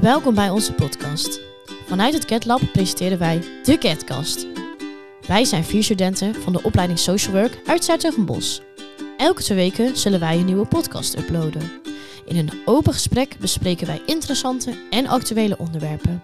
Welkom 0.00 0.34
bij 0.34 0.50
onze 0.50 0.72
podcast. 0.72 1.40
Vanuit 1.86 2.14
het 2.14 2.24
CatLab 2.24 2.60
presenteren 2.72 3.18
wij 3.18 3.42
de 3.64 3.78
CatCast. 3.78 4.46
Wij 5.26 5.44
zijn 5.44 5.64
vier 5.64 5.82
studenten 5.82 6.34
van 6.34 6.52
de 6.52 6.62
opleiding 6.62 6.98
Social 6.98 7.34
Work 7.34 7.58
uit 7.66 7.84
Zuid-Bos. 7.84 8.62
Elke 9.16 9.42
twee 9.42 9.58
weken 9.58 9.96
zullen 9.96 10.20
wij 10.20 10.38
een 10.38 10.44
nieuwe 10.44 10.66
podcast 10.66 11.18
uploaden. 11.18 11.72
In 12.24 12.36
een 12.36 12.50
open 12.64 12.92
gesprek 12.92 13.36
bespreken 13.40 13.86
wij 13.86 14.02
interessante 14.06 14.74
en 14.90 15.06
actuele 15.06 15.58
onderwerpen. 15.58 16.22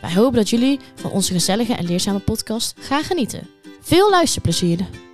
Wij 0.00 0.14
hopen 0.14 0.36
dat 0.36 0.50
jullie 0.50 0.80
van 0.94 1.10
onze 1.10 1.32
gezellige 1.32 1.74
en 1.74 1.86
leerzame 1.86 2.18
podcast 2.18 2.74
gaan 2.80 3.04
genieten. 3.04 3.48
Veel 3.80 4.10
luisterplezier! 4.10 5.07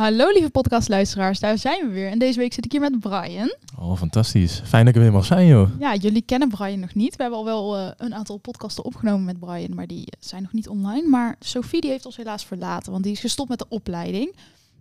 Hallo 0.00 0.30
lieve 0.32 0.50
podcastluisteraars, 0.50 1.40
daar 1.40 1.58
zijn 1.58 1.86
we 1.86 1.92
weer. 1.92 2.10
En 2.10 2.18
deze 2.18 2.38
week 2.38 2.52
zit 2.52 2.64
ik 2.64 2.72
hier 2.72 2.80
met 2.80 3.00
Brian. 3.00 3.54
Oh, 3.78 3.96
fantastisch. 3.96 4.62
Fijn 4.64 4.84
dat 4.84 4.94
ik 4.94 5.00
er 5.00 5.06
weer 5.06 5.16
mag 5.16 5.24
zijn, 5.24 5.46
joh. 5.46 5.68
Ja, 5.78 5.94
jullie 5.94 6.22
kennen 6.22 6.48
Brian 6.48 6.80
nog 6.80 6.94
niet. 6.94 7.16
We 7.16 7.22
hebben 7.22 7.38
al 7.40 7.44
wel 7.44 7.76
eh, 7.76 7.86
een 7.96 8.14
aantal 8.14 8.36
podcasten 8.36 8.84
opgenomen 8.84 9.24
met 9.24 9.38
Brian, 9.38 9.74
maar 9.74 9.86
die 9.86 10.12
zijn 10.18 10.42
nog 10.42 10.52
niet 10.52 10.68
online. 10.68 11.08
Maar 11.08 11.36
Sophie 11.40 11.80
die 11.80 11.90
heeft 11.90 12.06
ons 12.06 12.16
helaas 12.16 12.44
verlaten, 12.44 12.92
want 12.92 13.04
die 13.04 13.12
is 13.12 13.20
gestopt 13.20 13.48
met 13.48 13.58
de 13.58 13.66
opleiding. 13.68 14.36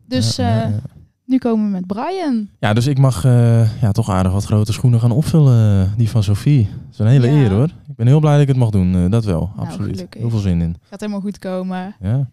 Dus 0.06 0.36
Ja, 0.36 0.48
ja, 0.48 0.64
eh, 0.64 0.74
nu 1.26 1.38
komen 1.38 1.66
we 1.66 1.72
met 1.72 1.88
Brian. 1.88 2.50
Ja, 2.60 2.74
dus 2.74 2.88
ik 2.88 2.98
mag 2.98 3.26
eh, 3.26 3.82
ja, 3.82 3.92
toch 3.92 4.10
aardig 4.10 4.32
wat 4.32 4.46
grote 4.46 4.74
schoenen 4.74 5.00
gaan 5.00 5.12
opvullen, 5.12 5.94
die 5.98 6.10
van 6.10 6.24
Sophie. 6.24 6.64
Dat 6.64 6.92
is 6.92 7.00
een 7.00 7.08
hele 7.08 7.30
eer, 7.30 7.50
hoor. 7.50 7.70
Ik 7.88 7.96
ben 7.96 8.08
heel 8.08 8.20
blij 8.20 8.34
dat 8.34 8.42
ik 8.42 8.48
het 8.48 8.58
mag 8.58 8.70
doen, 8.70 9.10
dat 9.10 9.26
wel, 9.26 9.52
Nou, 9.56 9.68
absoluut. 9.68 9.96
gelukkig. 9.96 10.22
Heel 10.22 10.30
veel 10.30 10.40
zin 10.40 10.62
in. 10.62 10.76
Gaat 10.90 11.00
helemaal 11.00 11.22
goed 11.22 11.40
komen. 11.40 11.96
Ja. 12.02 12.30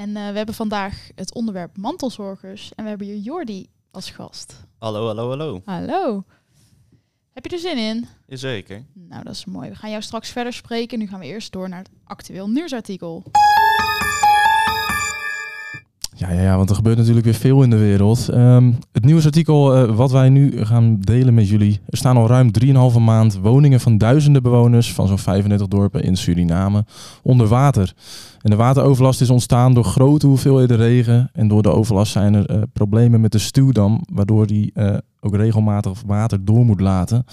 En 0.00 0.16
eh, 0.16 0.30
we 0.30 0.36
hebben 0.36 0.54
vandaag 0.54 1.08
het 1.14 1.34
onderwerp 1.34 1.76
mantelzorgers. 1.76 2.72
En 2.74 2.82
we 2.82 2.88
hebben 2.88 3.06
hier 3.06 3.16
Jordi 3.16 3.66
als 3.90 4.10
gast. 4.10 4.66
Hallo, 4.78 5.06
hallo, 5.06 5.28
hallo. 5.28 5.62
Hallo. 5.64 6.24
Heb 7.32 7.46
je 7.46 7.50
er 7.50 7.58
zin 7.58 7.78
in? 7.78 8.06
Jazeker. 8.26 8.84
Nou, 8.92 9.22
dat 9.24 9.32
is 9.34 9.44
mooi. 9.44 9.68
We 9.68 9.74
gaan 9.74 9.90
jou 9.90 10.02
straks 10.02 10.30
verder 10.30 10.52
spreken. 10.52 10.98
Nu 10.98 11.06
gaan 11.06 11.20
we 11.20 11.26
eerst 11.26 11.52
door 11.52 11.68
naar 11.68 11.78
het 11.78 11.90
actueel 12.04 12.50
nieuwsartikel. 12.50 13.24
Ja, 16.20 16.30
ja, 16.30 16.42
ja, 16.42 16.56
want 16.56 16.70
er 16.70 16.76
gebeurt 16.76 16.96
natuurlijk 16.96 17.24
weer 17.24 17.34
veel 17.34 17.62
in 17.62 17.70
de 17.70 17.76
wereld. 17.76 18.28
Ehm, 18.28 18.72
het 18.92 19.04
nieuwsartikel 19.04 19.74
eh, 19.74 19.96
wat 19.96 20.10
wij 20.10 20.28
nu 20.28 20.64
gaan 20.64 20.96
delen 21.00 21.34
met 21.34 21.48
jullie. 21.48 21.80
Er 21.88 21.96
staan 21.96 22.16
al 22.16 22.26
ruim 22.26 22.50
3,5 22.52 22.98
maand 22.98 23.38
woningen 23.38 23.80
van 23.80 23.98
duizenden 23.98 24.42
bewoners 24.42 24.92
van 24.92 25.08
zo'n 25.08 25.18
35 25.18 25.68
dorpen 25.68 26.02
in 26.02 26.16
Suriname 26.16 26.84
onder 27.22 27.46
water. 27.46 27.94
En 28.40 28.50
de 28.50 28.56
wateroverlast 28.56 29.20
is 29.20 29.30
ontstaan 29.30 29.74
door 29.74 29.84
grote 29.84 30.26
hoeveelheden 30.26 30.76
regen. 30.76 31.30
En 31.32 31.48
door 31.48 31.62
de 31.62 31.72
overlast 31.72 32.12
zijn 32.12 32.34
er 32.34 32.46
eh, 32.46 32.62
problemen 32.72 33.20
met 33.20 33.32
de 33.32 33.38
stuwdam, 33.38 34.02
waardoor 34.12 34.46
die 34.46 34.70
eh, 34.74 34.96
ook 35.20 35.36
regelmatig 35.36 36.02
water 36.06 36.44
door 36.44 36.64
moet 36.64 36.80
laten. 36.80 37.24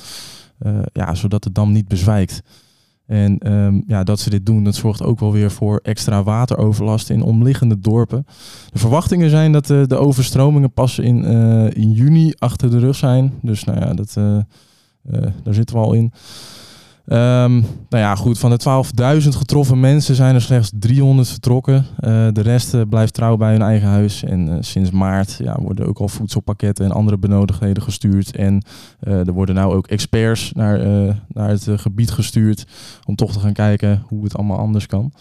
Ja, 0.93 1.15
zodat 1.15 1.43
de 1.43 1.51
dam 1.51 1.71
niet 1.71 1.87
bezwijkt. 1.87 2.41
En 3.07 3.37
ehm, 3.37 3.81
ja, 3.87 4.03
dat 4.03 4.19
ze 4.19 4.29
dit 4.29 4.45
doen, 4.45 4.63
dat 4.63 4.75
zorgt 4.75 5.03
ook 5.03 5.19
wel 5.19 5.31
weer 5.31 5.51
voor 5.51 5.79
extra 5.83 6.23
wateroverlast 6.23 7.09
in 7.09 7.21
omliggende 7.21 7.79
dorpen. 7.79 8.25
De 8.71 8.79
verwachtingen 8.79 9.29
zijn 9.29 9.51
dat 9.51 9.69
eh, 9.69 9.83
de 9.85 9.97
overstromingen 9.97 10.71
pas 10.71 10.99
in, 10.99 11.25
eh, 11.25 11.69
in 11.69 11.91
juni 11.91 12.33
achter 12.37 12.71
de 12.71 12.79
rug 12.79 12.95
zijn. 12.95 13.33
Dus 13.41 13.63
nou 13.63 13.79
ja, 13.79 13.93
dat, 13.93 14.13
eh, 14.17 14.37
daar 15.43 15.53
zitten 15.53 15.75
we 15.75 15.81
al 15.81 15.93
in. 15.93 16.11
Ehm, 17.07 17.53
nou 17.89 18.03
ja, 18.03 18.15
goed, 18.15 18.39
van 18.39 18.49
de 18.49 18.57
12.000 19.21 19.35
getroffen 19.35 19.79
mensen 19.79 20.15
zijn 20.15 20.35
er 20.35 20.41
slechts 20.41 20.71
300 20.73 21.29
vertrokken. 21.29 21.85
Eh, 21.99 22.27
de 22.31 22.41
rest 22.41 22.73
eh, 22.73 22.81
blijft 22.89 23.13
trouw 23.13 23.37
bij 23.37 23.51
hun 23.51 23.61
eigen 23.61 23.87
huis. 23.87 24.23
En 24.23 24.49
eh, 24.49 24.57
sinds 24.59 24.91
maart 24.91 25.37
ja, 25.43 25.59
worden 25.61 25.87
ook 25.87 25.99
al 25.99 26.07
voedselpakketten 26.07 26.85
en 26.85 26.91
andere 26.91 27.17
benodigdheden 27.17 27.83
gestuurd. 27.83 28.35
En 28.35 28.63
er 28.99 29.33
worden 29.33 29.55
nou 29.55 29.75
ook 29.75 29.87
experts 29.87 30.51
naar, 30.51 30.79
naar 31.27 31.49
het 31.49 31.67
gebied 31.69 32.11
gestuurd 32.11 32.65
om 33.05 33.15
toch 33.15 33.31
te 33.31 33.39
gaan 33.39 33.53
kijken 33.53 34.03
hoe 34.07 34.23
het 34.23 34.35
allemaal 34.35 34.57
anders 34.57 34.85
kan. 34.85 35.11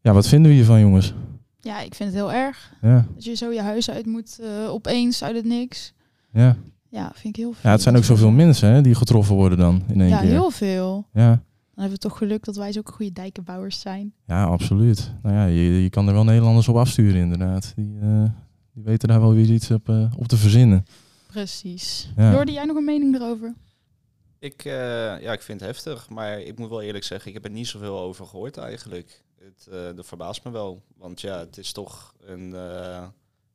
Ja, 0.00 0.12
wat 0.12 0.28
vinden 0.28 0.50
we 0.50 0.56
hiervan, 0.56 0.80
jongens? 0.80 1.14
Ja, 1.60 1.80
ik 1.80 1.94
vind 1.94 2.08
het 2.08 2.18
heel 2.18 2.32
erg. 2.32 2.72
Ja, 2.82 3.06
Dat 3.14 3.24
je 3.24 3.34
zo 3.34 3.50
je 3.50 3.62
huis 3.62 3.90
uit 3.90 4.06
moet 4.06 4.40
opeens 4.68 5.24
uit 5.24 5.36
het 5.36 5.44
niks. 5.44 5.92
ja. 6.32 6.56
Ja, 6.90 7.10
vind 7.14 7.36
ik 7.36 7.42
heel 7.42 7.52
veel. 7.52 7.60
ja 7.62 7.70
het 7.70 7.82
zijn 7.82 7.96
ook 7.96 8.04
zoveel 8.04 8.30
mensen 8.30 8.68
hè, 8.72 8.80
die 8.82 8.94
getroffen 8.94 9.34
worden 9.34 9.58
dan 9.58 9.82
in 9.88 10.00
één 10.00 10.08
Ja, 10.10 10.20
keer. 10.20 10.28
heel 10.28 10.50
veel. 10.50 11.06
Ja, 11.12 11.28
Dan 11.28 11.38
hebben 11.88 11.92
we 11.92 11.98
toch 12.08 12.18
geluk 12.18 12.44
dat 12.44 12.56
wij 12.56 12.72
zulke 12.72 12.92
goede 12.92 13.12
dijkenbouwers 13.12 13.80
zijn. 13.80 14.12
ja, 14.26 14.44
absoluut. 14.44 15.12
Nou 15.22 15.34
ja, 15.34 15.44
je, 15.44 15.82
je 15.82 15.90
kan 15.90 16.08
er 16.08 16.14
wel 16.14 16.24
Nederlanders 16.24 16.68
op 16.68 16.76
afsturen 16.76 17.20
inderdaad. 17.20 17.72
Die, 17.76 17.98
eh, 18.00 18.24
die 18.72 18.82
weten 18.82 19.08
daar 19.08 19.20
wel 19.20 19.34
weer 19.34 19.50
iets 19.50 19.70
op, 19.70 19.88
eh, 19.88 20.12
op 20.16 20.26
te 20.28 20.36
verzinnen. 20.36 20.84
Precies. 21.26 22.12
Ja. 22.16 22.32
Jordi, 22.32 22.52
jij 22.52 22.64
nog 22.64 22.76
een 22.76 22.84
mening 22.84 23.14
erover? 23.14 23.54
Ik, 24.38 24.64
eh, 24.64 24.72
ja, 25.20 25.32
ik 25.32 25.42
vind 25.42 25.60
het 25.60 25.68
heftig, 25.68 26.08
maar 26.08 26.40
ik 26.40 26.58
moet 26.58 26.68
wel 26.68 26.82
eerlijk 26.82 27.04
zeggen, 27.04 27.28
ik 27.28 27.34
heb 27.34 27.44
er 27.44 27.50
niet 27.50 27.66
zoveel 27.68 27.98
over 27.98 28.26
gehoord 28.26 28.56
eigenlijk. 28.56 29.22
Het, 29.38 29.66
eh, 29.72 29.96
dat 29.96 30.06
verbaast 30.06 30.44
me 30.44 30.50
wel, 30.50 30.82
want 30.96 31.20
ja, 31.20 31.38
het 31.38 31.58
is 31.58 31.72
toch 31.72 32.14
een 32.26 32.54
eh, 32.54 33.06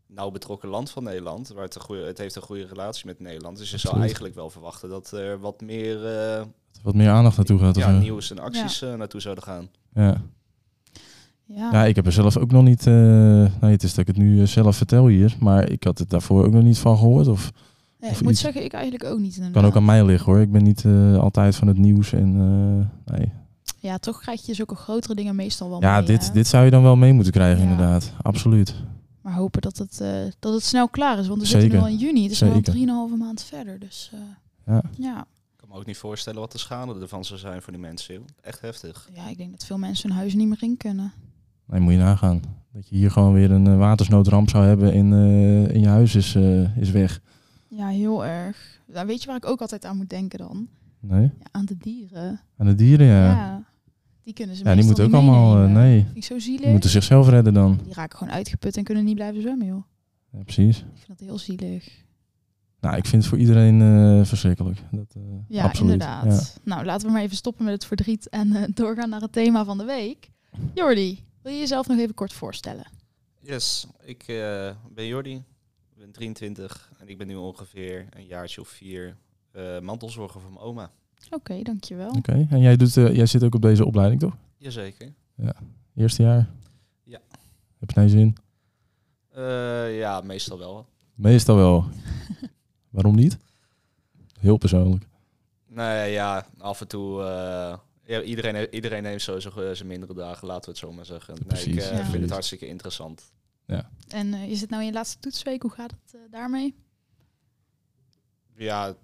nauw 0.07 0.31
betrokken 0.31 0.69
land 0.69 0.89
van 0.89 1.03
Nederland. 1.03 1.47
Waar 1.55 1.63
het, 1.63 1.75
een 1.75 1.81
goede, 1.81 2.05
het 2.05 2.17
heeft 2.17 2.35
een 2.35 2.41
goede 2.41 2.65
relatie 2.65 3.05
met 3.05 3.19
Nederland. 3.19 3.57
Dus 3.57 3.71
je 3.71 3.77
zou 3.77 3.99
eigenlijk 3.99 4.35
wel 4.35 4.49
verwachten 4.49 4.89
dat 4.89 5.11
er 5.11 5.39
wat 5.39 5.61
meer 5.61 6.05
eh, 6.05 6.41
Wat 6.83 6.95
meer 6.95 7.09
aandacht 7.09 7.37
naartoe 7.37 7.59
gaat. 7.59 7.75
ja, 7.75 7.91
zo. 7.93 7.99
nieuws 7.99 8.31
en 8.31 8.39
acties 8.39 8.81
eh, 8.81 8.93
naartoe 8.93 9.21
zouden 9.21 9.43
gaan. 9.43 9.67
Ja. 9.93 10.21
Ja. 11.47 11.69
ja, 11.71 11.85
ik 11.85 11.95
heb 11.95 12.05
er 12.05 12.11
zelf 12.11 12.37
ook 12.37 12.51
nog 12.51 12.63
niet... 12.63 12.87
eh 12.87 12.93
nee, 12.93 13.71
het 13.71 13.83
is 13.83 13.89
dat 13.93 14.07
ik 14.07 14.15
het 14.15 14.17
nu 14.17 14.41
eh, 14.41 14.47
zelf 14.47 14.75
vertel 14.77 15.07
hier. 15.07 15.35
Maar 15.39 15.69
ik 15.69 15.83
had 15.83 15.97
het 15.97 16.09
daarvoor 16.09 16.45
ook 16.45 16.51
nog 16.53 16.63
niet 16.63 16.77
van 16.77 16.97
gehoord. 16.97 17.27
Of 17.27 17.51
Nee, 17.99 18.09
of 18.09 18.17
ik 18.17 18.23
moet 18.23 18.31
iets. 18.31 18.41
zeggen, 18.41 18.63
ik 18.63 18.73
eigenlijk 18.73 19.03
ook 19.11 19.19
niet. 19.19 19.49
kan 19.51 19.65
ook 19.65 19.75
aan 19.75 19.85
mij 19.85 20.05
liggen 20.05 20.31
hoor. 20.31 20.41
Ik 20.41 20.51
ben 20.51 20.63
niet 20.63 20.85
eh, 20.85 21.17
altijd 21.17 21.55
van 21.55 21.67
het 21.67 21.77
nieuws. 21.77 22.13
En, 22.13 22.35
eh, 23.05 23.13
nee. 23.15 23.31
Ja, 23.79 23.97
toch 23.97 24.19
krijg 24.21 24.45
je 24.45 24.53
zulke 24.53 24.75
grotere 24.75 25.15
dingen 25.15 25.35
meestal 25.35 25.69
wel 25.69 25.81
Ja, 25.81 25.97
mee, 25.97 26.05
dit, 26.05 26.27
hè? 26.27 26.33
dit 26.33 26.47
zou 26.47 26.65
je 26.65 26.71
dan 26.71 26.83
wel 26.83 26.95
mee 26.95 27.13
moeten 27.13 27.33
krijgen 27.33 27.63
Ja. 27.63 27.69
inderdaad. 27.71 28.13
Absoluut. 28.21 28.75
Maar 29.25 29.33
hopen 29.33 29.61
dat 29.61 29.77
het, 29.77 30.01
eh, 30.01 30.23
dat 30.39 30.53
het 30.53 30.63
snel 30.63 30.89
klaar 30.89 31.19
is. 31.19 31.27
Want 31.27 31.39
we 31.41 31.45
Zeker. 31.47 31.61
zitten 31.61 31.79
nu 31.79 31.85
al 31.85 31.91
in 31.91 31.97
juni. 31.97 32.23
Het 32.23 32.31
is 32.31 32.41
nu 32.41 32.47
al 32.47 32.53
Zeker. 32.53 32.73
3,5 32.73 33.17
maand 33.17 33.43
verder. 33.43 33.79
Dus 33.79 34.11
eh, 34.13 34.19
Ja. 34.73 34.81
ja. 34.97 35.19
Ik 35.21 35.57
kan 35.57 35.69
me 35.69 35.75
ook 35.75 35.85
niet 35.85 35.97
voorstellen 35.97 36.39
wat 36.39 36.51
de 36.51 36.57
schade 36.57 36.99
ervan 37.01 37.25
zou 37.25 37.39
zijn 37.39 37.61
voor 37.61 37.73
die 37.73 37.81
mensen. 37.81 38.25
Echt 38.41 38.61
heftig. 38.61 39.09
ja, 39.13 39.27
ik 39.29 39.37
denk 39.37 39.51
dat 39.51 39.65
veel 39.65 39.77
mensen 39.77 40.09
hun 40.09 40.17
huis 40.17 40.33
niet 40.33 40.47
meer 40.47 40.63
in 40.63 40.77
kunnen. 40.77 41.13
Nee, 41.65 41.79
moet 41.79 41.91
je 41.93 41.99
nagaan. 41.99 42.41
Dat 42.73 42.87
je 42.89 42.95
hier 42.95 43.11
gewoon 43.11 43.33
weer 43.33 43.51
een 43.51 43.67
eh, 43.67 43.77
watersnoodramp 43.77 44.49
zou 44.49 44.65
hebben 44.65 44.93
in, 44.93 45.13
eh, 45.13 45.75
in 45.75 45.79
je 45.79 45.87
huis 45.87 46.15
is, 46.15 46.35
eh, 46.35 46.77
is 46.77 46.91
weg. 46.91 47.21
Ja, 47.67 47.87
heel 47.87 48.25
erg. 48.25 48.81
Nou, 48.87 49.07
weet 49.07 49.21
je 49.21 49.27
waar 49.27 49.35
ik 49.35 49.45
ook 49.45 49.61
altijd 49.61 49.85
aan 49.85 49.97
moet 49.97 50.09
denken 50.09 50.39
dan? 50.39 50.67
Nee? 50.99 51.21
Ja, 51.21 51.45
aan 51.51 51.65
de 51.65 51.77
dieren. 51.77 52.39
Aan 52.57 52.65
de 52.65 52.75
dieren, 52.75 53.07
ja. 53.07 53.31
Ja. 53.31 53.63
Ja, 54.25 54.31
Die 54.31 54.33
kunnen 54.33 54.55
ze 54.55 54.63
die 54.63 54.75
meestal 54.75 54.85
moeten 54.87 55.03
ook 55.05 55.11
niet 55.11 55.19
allemaal... 55.31 55.63
eh, 55.63 55.71
nee, 55.73 56.03
Vind 56.03 56.15
ik 56.17 56.23
zo 56.23 56.39
zielig. 56.39 56.61
die 56.61 56.71
moeten 56.71 56.89
zichzelf 56.89 57.27
redden 57.29 57.53
dan. 57.53 57.79
Die 57.83 57.93
raken 57.93 58.17
gewoon 58.17 58.33
uitgeput 58.33 58.77
en 58.77 58.83
kunnen 58.83 59.03
niet 59.03 59.15
blijven 59.15 59.41
zwemmen, 59.41 59.67
joh. 59.67 59.83
Ja, 60.31 60.43
precies. 60.43 60.77
Ik 60.77 60.85
vind 60.93 61.07
dat 61.07 61.19
heel 61.19 61.37
zielig. 61.37 62.03
Nou, 62.79 62.97
ik 62.97 63.05
vind 63.05 63.21
het 63.21 63.31
voor 63.31 63.39
iedereen 63.39 63.81
eh, 63.81 64.25
verschrikkelijk. 64.25 64.79
Dat, 64.91 65.13
eh, 65.15 65.21
Ja, 65.47 65.63
absoluut. 65.63 65.91
inderdaad. 65.91 66.59
Nou, 66.63 66.85
laten 66.85 67.07
we 67.07 67.13
maar 67.13 67.21
even 67.21 67.35
stoppen 67.37 67.63
met 67.65 67.73
het 67.73 67.85
verdriet 67.85 68.29
en 68.29 68.55
eh, 68.55 68.63
doorgaan 68.73 69.09
naar 69.09 69.21
het 69.21 69.31
thema 69.31 69.65
van 69.65 69.77
de 69.77 69.83
week. 69.85 70.29
Jordi, 70.73 71.23
wil 71.41 71.51
je 71.51 71.59
jezelf 71.59 71.87
nog 71.87 71.97
even 71.97 72.13
kort 72.13 72.33
voorstellen? 72.33 72.85
Yes, 73.39 73.87
ik 74.03 74.23
eh, 74.27 74.69
ben 74.93 75.07
Jordi, 75.07 75.33
ik 75.35 75.97
ben 75.97 76.11
23 76.11 76.91
en 76.99 77.07
ik 77.09 77.17
ben 77.17 77.27
nu 77.27 77.35
ongeveer 77.35 78.05
een 78.09 78.25
jaartje 78.25 78.61
of 78.61 78.67
vier 78.67 79.17
eh, 79.51 79.79
mantelzorger 79.79 80.41
voor 80.41 80.51
mijn 80.51 80.63
oma. 80.65 80.91
Oké, 81.29 81.61
dankjewel. 81.61 82.11
Ja. 82.11 82.17
Oké, 82.17 82.47
en 82.49 82.59
jij, 82.59 82.75
doet, 82.75 82.97
eh, 82.97 83.15
jij 83.15 83.25
zit 83.25 83.43
ook 83.43 83.55
op 83.55 83.61
deze 83.61 83.85
opleiding, 83.85 84.21
toch? 84.21 84.37
Jazeker. 84.57 85.13
Eerste 85.95 86.21
jaar? 86.21 86.49
Ja. 87.03 87.19
Heb 87.79 87.91
je 87.91 88.01
je 88.01 88.09
zin? 88.09 88.35
Eh, 89.31 89.97
ja, 89.97 90.21
meestal 90.21 90.57
wel. 90.57 90.85
Meestal 91.13 91.55
wel. 91.55 91.85
Waarom 92.95 93.15
niet? 93.15 93.37
Heel 94.39 94.57
persoonlijk. 94.57 95.05
Nee, 95.67 96.11
ja, 96.11 96.45
af 96.57 96.81
en 96.81 96.87
toe. 96.87 97.21
eh, 97.21 97.77
ja, 98.05 98.21
iedereen, 98.21 98.73
iedereen 98.73 99.05
heeft 99.05 99.23
zo 99.23 99.39
zijn, 99.39 99.75
zijn 99.75 99.87
mindere 99.87 100.13
dagen, 100.13 100.47
laten 100.47 100.63
we 100.63 100.69
het 100.69 100.77
zo 100.79 100.91
maar 100.91 101.05
zeggen. 101.05 101.33
Nee, 101.33 101.41
ik 101.41 101.47
Precies, 101.47 101.89
eh, 101.89 101.97
ja. 101.97 102.05
vind 102.05 102.21
het 102.21 102.31
hartstikke 102.31 102.67
interessant. 102.67 103.33
En 104.07 104.33
eh, 104.33 104.49
je 104.49 104.55
zit 104.55 104.69
nou 104.69 104.81
in 104.81 104.87
je 104.87 104.93
laatste 104.93 105.19
toetsweek. 105.19 105.61
Hoe 105.61 105.71
gaat 105.71 105.91
het 105.91 106.13
eh, 106.13 106.19
daarmee? 106.31 106.75
Ja, 108.55 108.95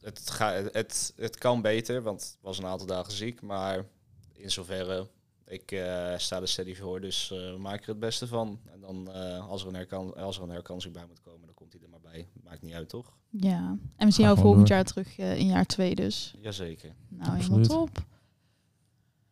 het, 0.00 0.18
het, 0.18 0.30
ga, 0.30 0.52
het, 0.72 1.12
het 1.16 1.38
kan 1.38 1.62
beter, 1.62 2.02
want 2.02 2.22
ik 2.38 2.44
was 2.44 2.58
een 2.58 2.66
aantal 2.66 2.86
dagen 2.86 3.12
ziek. 3.12 3.42
Maar 3.42 3.84
in 4.32 4.50
zoverre, 4.50 5.08
ik 5.46 5.72
eh, 5.72 6.12
sta 6.16 6.40
er 6.40 6.48
steady 6.48 6.74
voor, 6.74 7.00
dus 7.00 7.30
eh, 7.32 7.38
we 7.52 7.58
maken 7.58 7.82
er 7.82 7.88
het 7.88 7.98
beste 7.98 8.26
van. 8.26 8.58
En 8.72 8.80
dan, 8.80 9.12
eh, 9.12 9.48
als, 9.48 9.62
er 9.62 9.68
een 9.68 9.74
herkan, 9.74 10.14
als 10.16 10.36
er 10.36 10.42
een 10.42 10.50
herkansing 10.50 10.94
bij 10.94 11.04
moet 11.08 11.20
komen, 11.22 11.46
dan 11.46 11.54
komt 11.54 11.72
hij 11.72 11.82
er 11.82 11.88
maar 11.88 12.12
bij. 12.12 12.28
Maakt 12.44 12.62
niet 12.62 12.74
uit, 12.74 12.88
toch? 12.88 13.16
Ja. 13.30 13.76
En 13.96 14.06
we 14.06 14.12
zien 14.12 14.24
jou 14.24 14.38
volgend 14.38 14.66
door. 14.68 14.76
jaar 14.76 14.84
terug 14.84 15.18
eh, 15.18 15.38
in 15.38 15.46
jaar 15.46 15.66
twee 15.66 15.94
dus. 15.94 16.34
Jazeker. 16.40 16.92
Nou, 17.08 17.36
helemaal 17.36 17.60
top. 17.66 18.04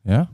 Ja? 0.03 0.31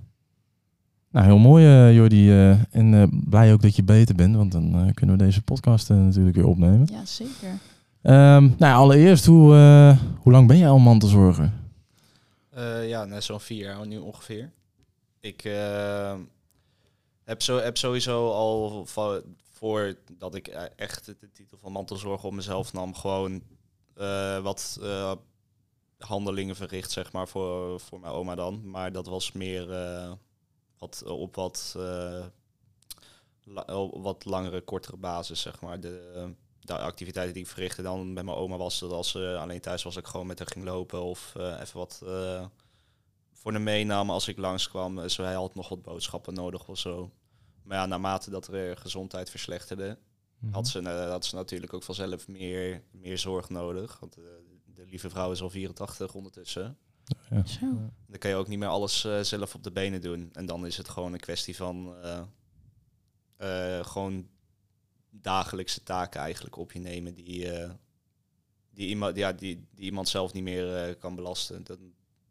Nou, 1.10 1.26
heel 1.26 1.38
mooi, 1.38 1.64
eh 1.66 1.94
Jordi. 1.94 2.30
eh, 2.30 2.74
en 2.74 2.94
eh, 2.94 3.02
blij 3.28 3.52
ook 3.52 3.62
dat 3.62 3.76
je 3.76 3.82
beter 3.82 4.14
bent, 4.14 4.36
want 4.36 4.52
dan 4.52 4.74
eh, 4.74 4.94
kunnen 4.94 5.16
we 5.18 5.24
deze 5.24 5.42
podcast 5.42 5.90
eh, 5.90 5.96
natuurlijk 5.96 6.36
weer 6.36 6.46
opnemen. 6.46 6.88
Ja, 6.92 7.04
zeker. 7.04 7.58
Ehm, 8.02 8.50
nou 8.58 8.74
allereerst, 8.74 9.26
hoe, 9.26 9.54
eh, 9.54 9.98
hoe 10.22 10.32
lang 10.32 10.46
ben 10.46 10.58
jij 10.58 10.68
al 10.68 10.78
mantelzorger? 10.78 11.52
Eh, 12.52 12.88
ja, 12.88 13.04
net 13.04 13.24
zo'n 13.24 13.40
vier 13.40 13.64
jaar 13.64 13.86
nu 13.86 13.98
ongeveer. 13.98 14.52
Ik 15.20 15.44
eh, 15.44 16.18
heb, 17.24 17.42
zo, 17.42 17.58
heb 17.58 17.76
sowieso 17.76 18.30
al 18.32 18.86
voordat 19.52 20.34
ik 20.34 20.48
eh, 20.48 20.62
echt 20.76 21.04
de 21.04 21.30
titel 21.32 21.58
van 21.58 21.72
mantelzorger 21.72 22.28
op 22.28 22.34
mezelf 22.34 22.72
nam, 22.72 22.94
gewoon 22.94 23.42
wat 24.42 24.80
handelingen 25.98 26.56
verricht, 26.56 26.90
zeg 26.90 27.12
maar, 27.12 27.28
voor, 27.28 27.80
voor 27.80 28.00
mijn 28.00 28.12
oma 28.12 28.34
dan. 28.34 28.70
Maar 28.70 28.92
dat 28.92 29.06
was 29.06 29.32
meer 29.32 29.66
wat, 30.78 31.02
op 31.06 31.34
wat, 31.34 31.76
wat 33.92 34.24
langere, 34.24 34.60
kortere 34.60 34.96
basis, 34.96 35.40
zeg 35.40 35.60
maar. 35.60 35.80
De, 35.80 36.34
de 36.64 36.78
activiteiten 36.78 37.34
die 37.34 37.42
ik 37.42 37.48
verrichtte 37.48 37.82
dan 37.82 38.12
met 38.12 38.24
mijn 38.24 38.36
oma 38.36 38.56
was 38.56 38.78
dat 38.78 38.90
als 38.90 39.10
ze 39.10 39.36
alleen 39.40 39.60
thuis 39.60 39.82
was, 39.82 39.96
ik 39.96 40.06
gewoon 40.06 40.26
met 40.26 40.38
haar 40.38 40.48
ging 40.48 40.64
lopen 40.64 41.02
of 41.02 41.32
eh, 41.36 41.60
even 41.60 41.78
wat 41.78 42.02
eh, 42.04 42.44
voor 43.32 43.52
haar 43.52 43.60
meenam 43.60 44.10
als 44.10 44.28
ik 44.28 44.38
langskwam. 44.38 44.98
Eh, 44.98 45.08
Zo 45.08 45.22
hij 45.22 45.34
had 45.34 45.54
nog 45.54 45.68
wat 45.68 45.82
boodschappen 45.82 46.34
nodig 46.34 46.68
of 46.68 46.78
zo. 46.78 47.10
Maar 47.62 47.76
ja, 47.78 47.86
naarmate 47.86 48.30
dat 48.30 48.46
er 48.46 48.76
gezondheid 48.76 49.30
verslechterde, 49.30 49.98
Mhm. 50.38 50.52
had, 50.54 50.68
ze, 50.68 50.78
eh, 50.78 51.08
had 51.10 51.24
ze 51.24 51.34
natuurlijk 51.34 51.72
ook 51.74 51.82
vanzelf 51.82 52.28
meer, 52.28 52.82
meer 52.90 53.18
zorg 53.18 53.48
nodig. 53.48 53.98
Want 54.00 54.16
eh, 54.16 54.22
de 54.74 54.86
lieve 54.86 55.10
vrouw 55.10 55.32
is 55.32 55.42
al 55.42 55.50
84 55.50 56.14
ondertussen. 56.14 56.76
Ja. 57.30 57.44
Zo. 57.46 57.60
Dan 58.06 58.18
kan 58.18 58.30
je 58.30 58.36
ook 58.36 58.48
niet 58.48 58.58
meer 58.58 58.68
alles 58.68 59.04
eh, 59.04 59.20
zelf 59.20 59.54
op 59.54 59.62
de 59.62 59.70
benen 59.72 60.00
doen. 60.00 60.30
En 60.32 60.46
dan 60.46 60.66
is 60.66 60.76
het 60.76 60.88
gewoon 60.88 61.12
een 61.12 61.20
kwestie 61.20 61.56
van 61.56 61.94
eh, 62.02 62.20
eh, 63.78 63.84
gewoon 63.86 64.28
dagelijkse 65.20 65.82
taken 65.82 66.20
eigenlijk 66.20 66.56
op 66.56 66.72
je 66.72 66.78
nemen 66.78 67.14
die, 67.14 67.50
eh, 67.50 67.70
die, 68.74 68.88
iemand, 68.88 69.16
ja, 69.16 69.32
die, 69.32 69.66
die 69.74 69.84
iemand 69.84 70.08
zelf 70.08 70.32
niet 70.32 70.42
meer 70.42 70.76
eh, 70.76 70.94
kan 70.98 71.14
belasten. 71.14 71.64
Dan, 71.64 71.78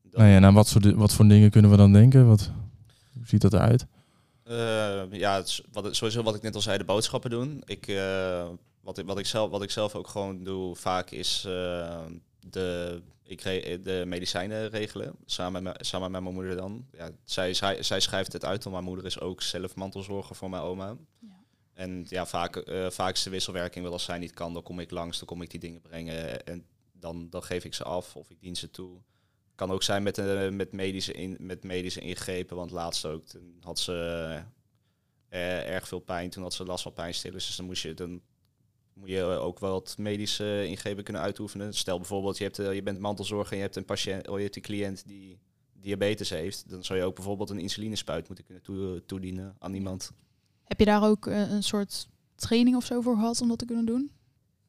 dan, 0.01 0.21
Nou 0.21 0.31
ja, 0.33 0.39
nou, 0.39 0.53
wat, 0.53 0.69
voor, 0.69 0.95
wat 0.95 1.13
voor 1.13 1.27
dingen 1.27 1.51
kunnen 1.51 1.71
we 1.71 1.77
dan 1.77 1.93
denken? 1.93 2.27
Wat, 2.27 2.51
hoe 3.13 3.27
ziet 3.27 3.41
dat 3.41 3.53
eruit? 3.53 3.85
Eh, 4.43 5.03
ja, 5.11 5.35
het 5.35 5.47
is 5.47 5.61
wat, 5.71 5.95
sowieso 5.95 6.23
wat 6.23 6.35
ik 6.35 6.41
net 6.41 6.55
al 6.55 6.61
zei, 6.61 6.77
de 6.77 6.83
boodschappen 6.83 7.29
doen. 7.29 7.61
Ik, 7.65 7.87
eh, 7.87 8.49
wat, 8.81 8.97
ik, 8.97 9.05
wat, 9.05 9.19
ik 9.19 9.25
zelf, 9.25 9.49
wat 9.49 9.63
ik 9.63 9.71
zelf 9.71 9.95
ook 9.95 10.07
gewoon 10.07 10.43
doe 10.43 10.75
vaak 10.75 11.11
is 11.11 11.41
de, 12.49 13.01
ik 13.23 13.41
re- 13.41 13.79
de 13.81 14.03
medicijnen 14.07 14.69
regelen. 14.69 15.15
Samen 15.25 15.63
met, 15.63 15.85
samen 15.85 16.11
met 16.11 16.21
mijn 16.21 16.33
moeder 16.33 16.55
dan. 16.55 16.85
Ja, 16.91 17.09
zij, 17.23 17.53
zij, 17.53 17.83
zij 17.83 17.99
schrijft 17.99 18.33
het 18.33 18.45
uit, 18.45 18.63
want 18.63 18.75
mijn 18.75 18.87
moeder 18.87 19.05
is 19.05 19.19
ook 19.19 19.41
zelf 19.41 19.75
mantelzorger 19.75 20.35
voor 20.35 20.49
mijn 20.49 20.63
oma. 20.63 20.95
Ja. 21.19 21.40
En 21.73 22.05
ja, 22.09 22.25
vaak, 22.25 22.55
eh, 22.55 22.89
vaak 22.89 23.15
is 23.15 23.23
de 23.23 23.29
wisselwerking 23.29 23.83
wel 23.83 23.93
als 23.93 24.03
zij 24.03 24.17
niet 24.17 24.33
kan, 24.33 24.53
dan 24.53 24.63
kom 24.63 24.79
ik 24.79 24.91
langs, 24.91 25.17
dan 25.17 25.27
kom 25.27 25.41
ik 25.41 25.49
die 25.49 25.59
dingen 25.59 25.81
brengen. 25.81 26.45
En 26.45 26.65
dan, 26.91 27.29
dan 27.29 27.43
geef 27.43 27.65
ik 27.65 27.73
ze 27.73 27.83
af 27.83 28.15
of 28.15 28.29
ik 28.29 28.39
dien 28.39 28.55
ze 28.55 28.71
toe. 28.71 29.01
Kan 29.55 29.71
ook 29.71 29.83
zijn 29.83 30.03
met, 30.03 30.17
eh, 30.17 30.49
met, 30.49 30.71
medische, 30.71 31.13
in, 31.13 31.37
met 31.39 31.63
medische 31.63 31.99
ingrepen, 31.99 32.55
want 32.55 32.71
laatst 32.71 33.05
ook 33.05 33.23
had 33.59 33.79
ze 33.79 33.93
eh, 35.29 35.69
erg 35.69 35.87
veel 35.87 35.99
pijn. 35.99 36.29
Toen 36.29 36.43
had 36.43 36.53
ze 36.53 36.65
last 36.65 36.83
van 36.83 36.93
pijnstillers, 36.93 37.45
dus 37.45 37.55
dan 37.55 37.65
moest 37.65 37.83
je 37.83 37.93
dan 37.93 38.21
moet 38.93 39.09
je 39.09 39.23
ook 39.23 39.59
wel 39.59 39.71
wat 39.71 39.97
medische 39.97 40.65
ingrepen 40.67 41.03
kunnen 41.03 41.21
uitoefenen. 41.21 41.73
Stel 41.73 41.97
bijvoorbeeld, 41.97 42.37
je, 42.37 42.43
hebt, 42.43 42.57
je 42.57 42.83
bent 42.83 42.99
mantelzorger 42.99 43.51
en 43.51 43.57
je 43.57 43.63
hebt 43.63 43.75
een 43.75 43.85
patiënt, 43.85 44.27
oh, 44.27 44.37
je 44.37 44.43
hebt 44.43 44.55
een 44.55 44.61
cliënt 44.61 45.07
die 45.07 45.39
diabetes 45.73 46.29
heeft. 46.29 46.69
Dan 46.69 46.83
zou 46.83 46.99
je 46.99 47.05
ook 47.05 47.15
bijvoorbeeld 47.15 47.49
een 47.49 47.59
insulinespuit 47.59 48.27
moeten 48.27 48.45
kunnen 48.45 48.63
toe- 48.63 49.05
toedienen 49.05 49.55
aan 49.59 49.73
iemand. 49.73 50.11
Heb 50.71 50.79
je 50.79 50.85
daar 50.85 51.03
ook 51.03 51.27
eh, 51.27 51.51
een 51.51 51.63
soort 51.63 52.07
training 52.35 52.75
of 52.75 52.85
zo 52.85 53.01
voor 53.01 53.15
gehad 53.15 53.41
om 53.41 53.47
dat 53.47 53.59
te 53.59 53.65
kunnen 53.65 53.85
doen? 53.85 54.11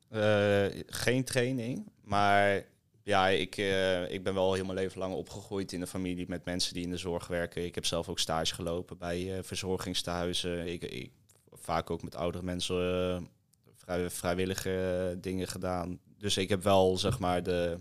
Eh, 0.09 0.67
geen 0.87 1.25
training, 1.25 1.91
maar 2.05 2.65
ja, 3.03 3.29
ik, 3.29 3.57
eh, 3.57 4.11
ik 4.11 4.23
ben 4.23 4.35
wel 4.35 4.55
heel 4.55 4.65
mijn 4.65 4.79
leven 4.79 4.99
lang 4.99 5.15
opgegroeid 5.15 5.73
in 5.73 5.81
een 5.81 5.87
familie 5.87 6.29
met 6.29 6.45
mensen 6.45 6.75
die 6.75 6.83
in 6.83 6.91
de 6.91 6.97
zorg 6.97 7.27
werken. 7.27 7.65
Ik 7.65 7.75
heb 7.75 7.85
zelf 7.85 8.09
ook 8.09 8.19
stage 8.19 8.55
gelopen 8.55 8.99
bij 8.99 9.37
eh, 9.37 9.43
verzorgingstehuizen. 9.43 10.73
Ik, 10.73 10.83
ik, 10.83 11.11
vaak 11.53 11.91
ook 11.91 12.03
met 12.03 12.15
oudere 12.15 12.45
mensen 12.45 13.29
vrij, 13.77 14.11
vrijwillige 14.11 15.17
dingen 15.21 15.49
gedaan. 15.49 15.99
Dus 16.19 16.37
ik 16.37 16.49
heb 16.49 16.63
wel, 16.63 16.99
zeg 16.99 17.19
maar, 17.19 17.43
de... 17.43 17.79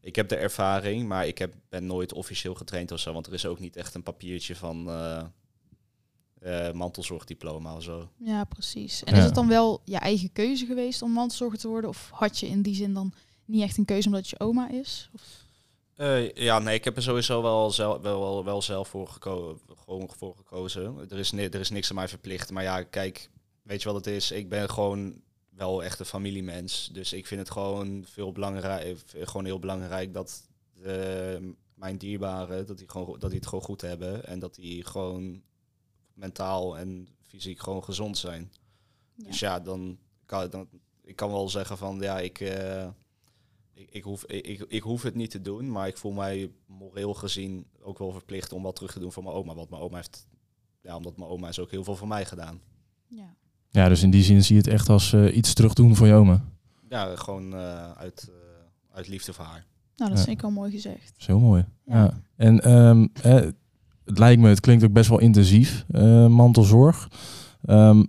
Ik 0.00 0.16
heb 0.16 0.28
de 0.28 0.36
ervaring, 0.36 1.08
maar 1.08 1.26
ik 1.26 1.38
heb, 1.38 1.54
ben 1.68 1.86
nooit 1.86 2.12
officieel 2.12 2.54
getraind 2.54 2.92
of 2.92 3.00
zo. 3.00 3.12
Want 3.12 3.26
er 3.26 3.32
is 3.32 3.46
ook 3.46 3.58
niet 3.58 3.76
echt 3.76 3.94
een 3.94 4.02
papiertje 4.02 4.56
van 4.56 4.90
eh, 6.46 6.66
eh, 6.68 6.74
mantelzorgdiploma 6.74 7.76
of 7.76 7.82
zo. 7.82 8.08
Ja, 8.18 8.44
precies. 8.44 9.04
En 9.04 9.12
Ja. 9.14 9.18
is 9.18 9.24
het 9.24 9.34
dan 9.34 9.48
wel 9.48 9.80
je 9.84 9.96
eigen 9.96 10.32
keuze 10.32 10.66
geweest 10.66 11.02
om 11.02 11.10
mantelzorger 11.10 11.58
te 11.58 11.68
worden? 11.68 11.90
Of 11.90 12.10
had 12.12 12.38
je 12.38 12.46
in 12.46 12.62
die 12.62 12.74
zin 12.74 12.94
dan 12.94 13.12
niet 13.44 13.62
echt 13.62 13.78
een 13.78 13.84
keuze 13.84 14.06
omdat 14.06 14.28
je 14.28 14.40
oma 14.40 14.70
is? 14.70 15.10
Of... 15.14 15.22
Eh, 15.94 16.32
ja, 16.32 16.58
nee, 16.58 16.74
ik 16.74 16.84
heb 16.84 16.96
er 16.96 17.02
sowieso 17.02 17.42
wel, 17.42 17.70
zelf, 17.70 18.02
wel, 18.02 18.20
wel, 18.20 18.44
wel 18.44 18.62
zelf 18.62 18.88
voor, 18.88 19.08
geko 19.08 19.58
gewoon 19.84 20.08
voor 20.16 20.34
gekozen. 20.36 21.06
Er 21.10 21.18
is, 21.18 21.32
er 21.32 21.54
is 21.54 21.70
niks 21.70 21.88
aan 21.88 21.96
mij 21.96 22.08
verplicht. 22.08 22.50
Maar 22.50 22.62
ja, 22.62 22.82
kijk, 22.82 23.30
weet 23.62 23.82
je 23.82 23.88
wat 23.92 24.04
het 24.04 24.14
is? 24.14 24.30
Ik 24.30 24.48
ben 24.48 24.70
gewoon 24.70 25.20
wel 25.50 25.84
echt 25.84 25.98
een 25.98 26.06
familiemens. 26.06 26.88
Dus 26.92 27.12
ik 27.12 27.26
vind 27.26 27.40
het 27.40 27.50
gewoon 27.50 28.04
veel 28.08 28.32
belangrijk, 28.32 28.98
gewoon 29.06 29.44
heel 29.44 29.58
belangrijk 29.58 30.14
dat 30.14 30.48
eh, 30.84 31.36
mijn 31.74 31.96
dierbaren, 31.98 32.66
dat 32.66 32.78
die, 32.78 32.88
gewoon, 32.90 33.18
dat 33.18 33.30
die 33.30 33.38
het 33.38 33.48
gewoon 33.48 33.64
goed 33.64 33.80
hebben. 33.80 34.26
En 34.26 34.38
dat 34.38 34.54
die 34.54 34.84
gewoon 34.84 35.42
mentaal 36.16 36.78
en 36.78 37.08
fysiek 37.26 37.60
gewoon 37.60 37.84
gezond 37.84 38.18
zijn. 38.18 38.52
Ja. 39.14 39.24
Dus 39.24 39.38
ja, 39.38 39.60
dan 39.60 39.98
kan, 40.26 40.50
dan, 40.50 40.68
ik 41.04 41.16
kan 41.16 41.30
wel 41.30 41.48
zeggen 41.48 41.78
van 41.78 41.98
ja, 42.00 42.18
ik, 42.20 42.40
eh, 42.40 42.86
ik, 43.74 43.88
ik, 43.90 44.02
hoef, 44.02 44.24
ik, 44.24 44.46
ik, 44.46 44.64
ik 44.68 44.82
hoef 44.82 45.02
het 45.02 45.14
niet 45.14 45.30
te 45.30 45.40
doen, 45.40 45.70
maar 45.70 45.88
ik 45.88 45.96
voel 45.96 46.12
mij 46.12 46.50
moreel 46.66 47.14
gezien 47.14 47.66
ook 47.82 47.98
wel 47.98 48.12
verplicht 48.12 48.52
om 48.52 48.62
wat 48.62 48.76
terug 48.76 48.92
te 48.92 48.98
doen 49.00 49.12
voor 49.12 49.22
mijn 49.22 49.34
oma. 49.36 49.54
Want 49.54 49.70
mijn 49.70 49.82
oma 49.82 49.96
heeft, 49.96 50.26
ja, 50.80 50.96
omdat 50.96 51.16
mijn 51.16 51.30
oma 51.30 51.48
is 51.48 51.58
ook 51.58 51.70
heel 51.70 51.84
veel 51.84 51.96
voor 51.96 52.08
mij 52.08 52.24
gedaan. 52.24 52.60
Ja. 53.08 53.34
Ja, 53.70 53.88
dus 53.88 54.02
in 54.02 54.10
die 54.10 54.22
zin 54.22 54.44
zie 54.44 54.56
je 54.56 54.62
het 54.62 54.70
echt 54.70 54.88
als 54.88 55.12
eh, 55.12 55.36
iets 55.36 55.54
terugdoen 55.54 55.96
voor 55.96 56.06
je 56.06 56.14
oma. 56.14 56.44
Ja, 56.88 57.16
gewoon 57.16 57.54
eh, 57.54 57.92
uit, 57.92 58.28
eh, 58.30 58.94
uit 58.96 59.08
liefde 59.08 59.32
voor 59.32 59.44
haar. 59.44 59.66
Nou, 59.96 60.10
dat 60.10 60.18
is 60.18 60.24
Ja. 60.24 60.30
zeker 60.30 60.42
wel 60.42 60.50
mooi 60.56 60.70
gezegd. 60.70 61.08
Dat 61.10 61.20
is 61.20 61.26
heel 61.26 61.38
mooi. 61.40 61.64
Ja. 61.84 62.04
Ja. 62.04 62.20
En 62.36 62.60
ehm, 62.60 63.06
eh, 63.22 63.48
het 64.06 64.18
lijkt 64.18 64.40
me, 64.40 64.48
het 64.48 64.60
klinkt 64.60 64.84
ook 64.84 64.92
best 64.92 65.08
wel 65.08 65.20
intensief, 65.20 65.84
eh, 65.90 66.26
mantelzorg. 66.26 67.08
Ehm, 67.64 68.04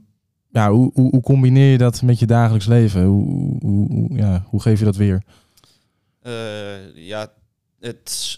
ja, 0.49 0.71
hoe, 0.71 0.91
hoe, 0.93 1.09
hoe 1.09 1.21
combineer 1.21 1.71
je 1.71 1.77
dat 1.77 2.01
met 2.01 2.19
je 2.19 2.25
dagelijks 2.25 2.65
leven? 2.65 3.03
Hoe, 3.03 3.57
hoe, 3.59 4.15
ja, 4.15 4.45
hoe 4.47 4.61
geef 4.61 4.79
je 4.79 4.85
dat 4.85 4.95
weer? 4.95 5.23
Eh, 6.21 6.95
ja, 6.95 7.33
het, 7.79 8.37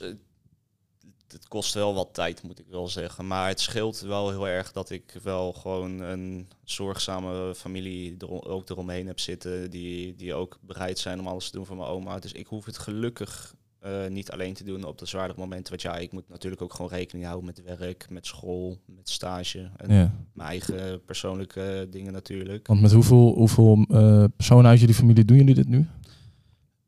het 1.28 1.48
kost 1.48 1.74
wel 1.74 1.94
wat 1.94 2.14
tijd, 2.14 2.44
moet 2.44 2.60
ik 2.60 2.66
wel 2.70 2.88
zeggen. 2.88 3.28
Maar 3.28 3.48
het 3.48 3.60
scheelt 3.60 4.00
wel 4.00 4.30
heel 4.30 4.48
erg 4.48 4.72
dat 4.72 4.90
ik 4.90 5.20
wel 5.24 5.54
gewoon 5.54 6.00
een 6.00 6.48
zorgzame 6.64 7.56
familie 7.56 8.16
er, 8.18 8.46
ook 8.48 8.70
eromheen 8.70 9.08
heb 9.08 9.20
zitten. 9.20 9.72
Die, 9.72 10.16
die 10.16 10.34
ook 10.34 10.58
bereid 10.62 11.00
zijn 11.00 11.20
om 11.20 11.28
alles 11.28 11.50
te 11.50 11.58
doen 11.58 11.66
voor 11.66 11.78
mijn 11.78 11.90
oma. 11.90 12.20
Dus 12.20 12.32
ik 12.32 12.48
hoef 12.48 12.66
het 12.66 12.78
gelukkig 12.78 13.56
eh, 13.80 14.08
niet 14.08 14.32
alleen 14.32 14.54
te 14.54 14.64
doen 14.64 14.84
op 14.84 14.98
de 14.98 15.06
zwaardere 15.06 15.40
momenten. 15.40 15.70
Want 15.70 15.82
ja, 15.82 15.98
ik 15.98 16.12
moet 16.12 16.30
natuurlijk 16.30 16.62
ook 16.62 16.74
gewoon 16.74 16.92
rekening 16.92 17.26
houden 17.26 17.46
met 17.46 17.78
werk, 17.78 18.10
met 18.10 18.26
school, 18.26 18.78
met 18.86 19.10
stage. 19.10 19.72
En 19.78 19.94
Ja. 19.94 20.14
mijn 20.34 20.50
eigen 20.50 21.04
persoonlijke 21.06 21.88
dingen 21.90 22.14
natuurlijk. 22.14 22.68
Want 22.68 22.82
met 22.82 22.92
hoeveel, 22.92 23.34
hoeveel 23.34 23.86
eh, 23.90 24.24
personen 24.36 24.66
uit 24.70 24.80
jullie 24.80 24.96
familie 24.96 25.26
doen 25.26 25.38
jullie 25.38 25.56
dit 25.56 25.68
nu? 25.68 25.88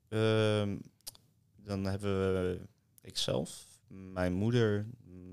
Ehm, 0.09 0.75
dan 1.63 1.83
hebben 1.85 2.33
we 2.33 2.59
ikzelf, 3.01 3.65
mijn 3.87 4.33
moeder, 4.33 4.85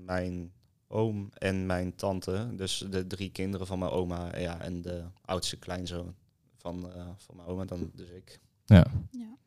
mijn 0.05 0.51
oom 0.87 1.29
en 1.33 1.65
mijn 1.65 1.95
tante. 1.95 2.47
Dus 2.55 2.85
de 2.89 3.07
drie 3.07 3.31
kinderen 3.31 3.67
van 3.67 3.79
mijn 3.79 3.91
oma 3.91 4.37
ja, 4.37 4.61
en 4.61 4.81
de 4.81 5.03
oudste 5.21 5.57
kleinzoon 5.57 6.15
van, 6.57 6.91
eh, 6.93 7.07
van 7.17 7.35
mijn 7.35 7.47
oma, 7.47 7.65
dan 7.65 7.91
dus 7.95 8.09
ik. 8.09 8.39
Ja. 8.65 8.85
Ja, 9.11 9.37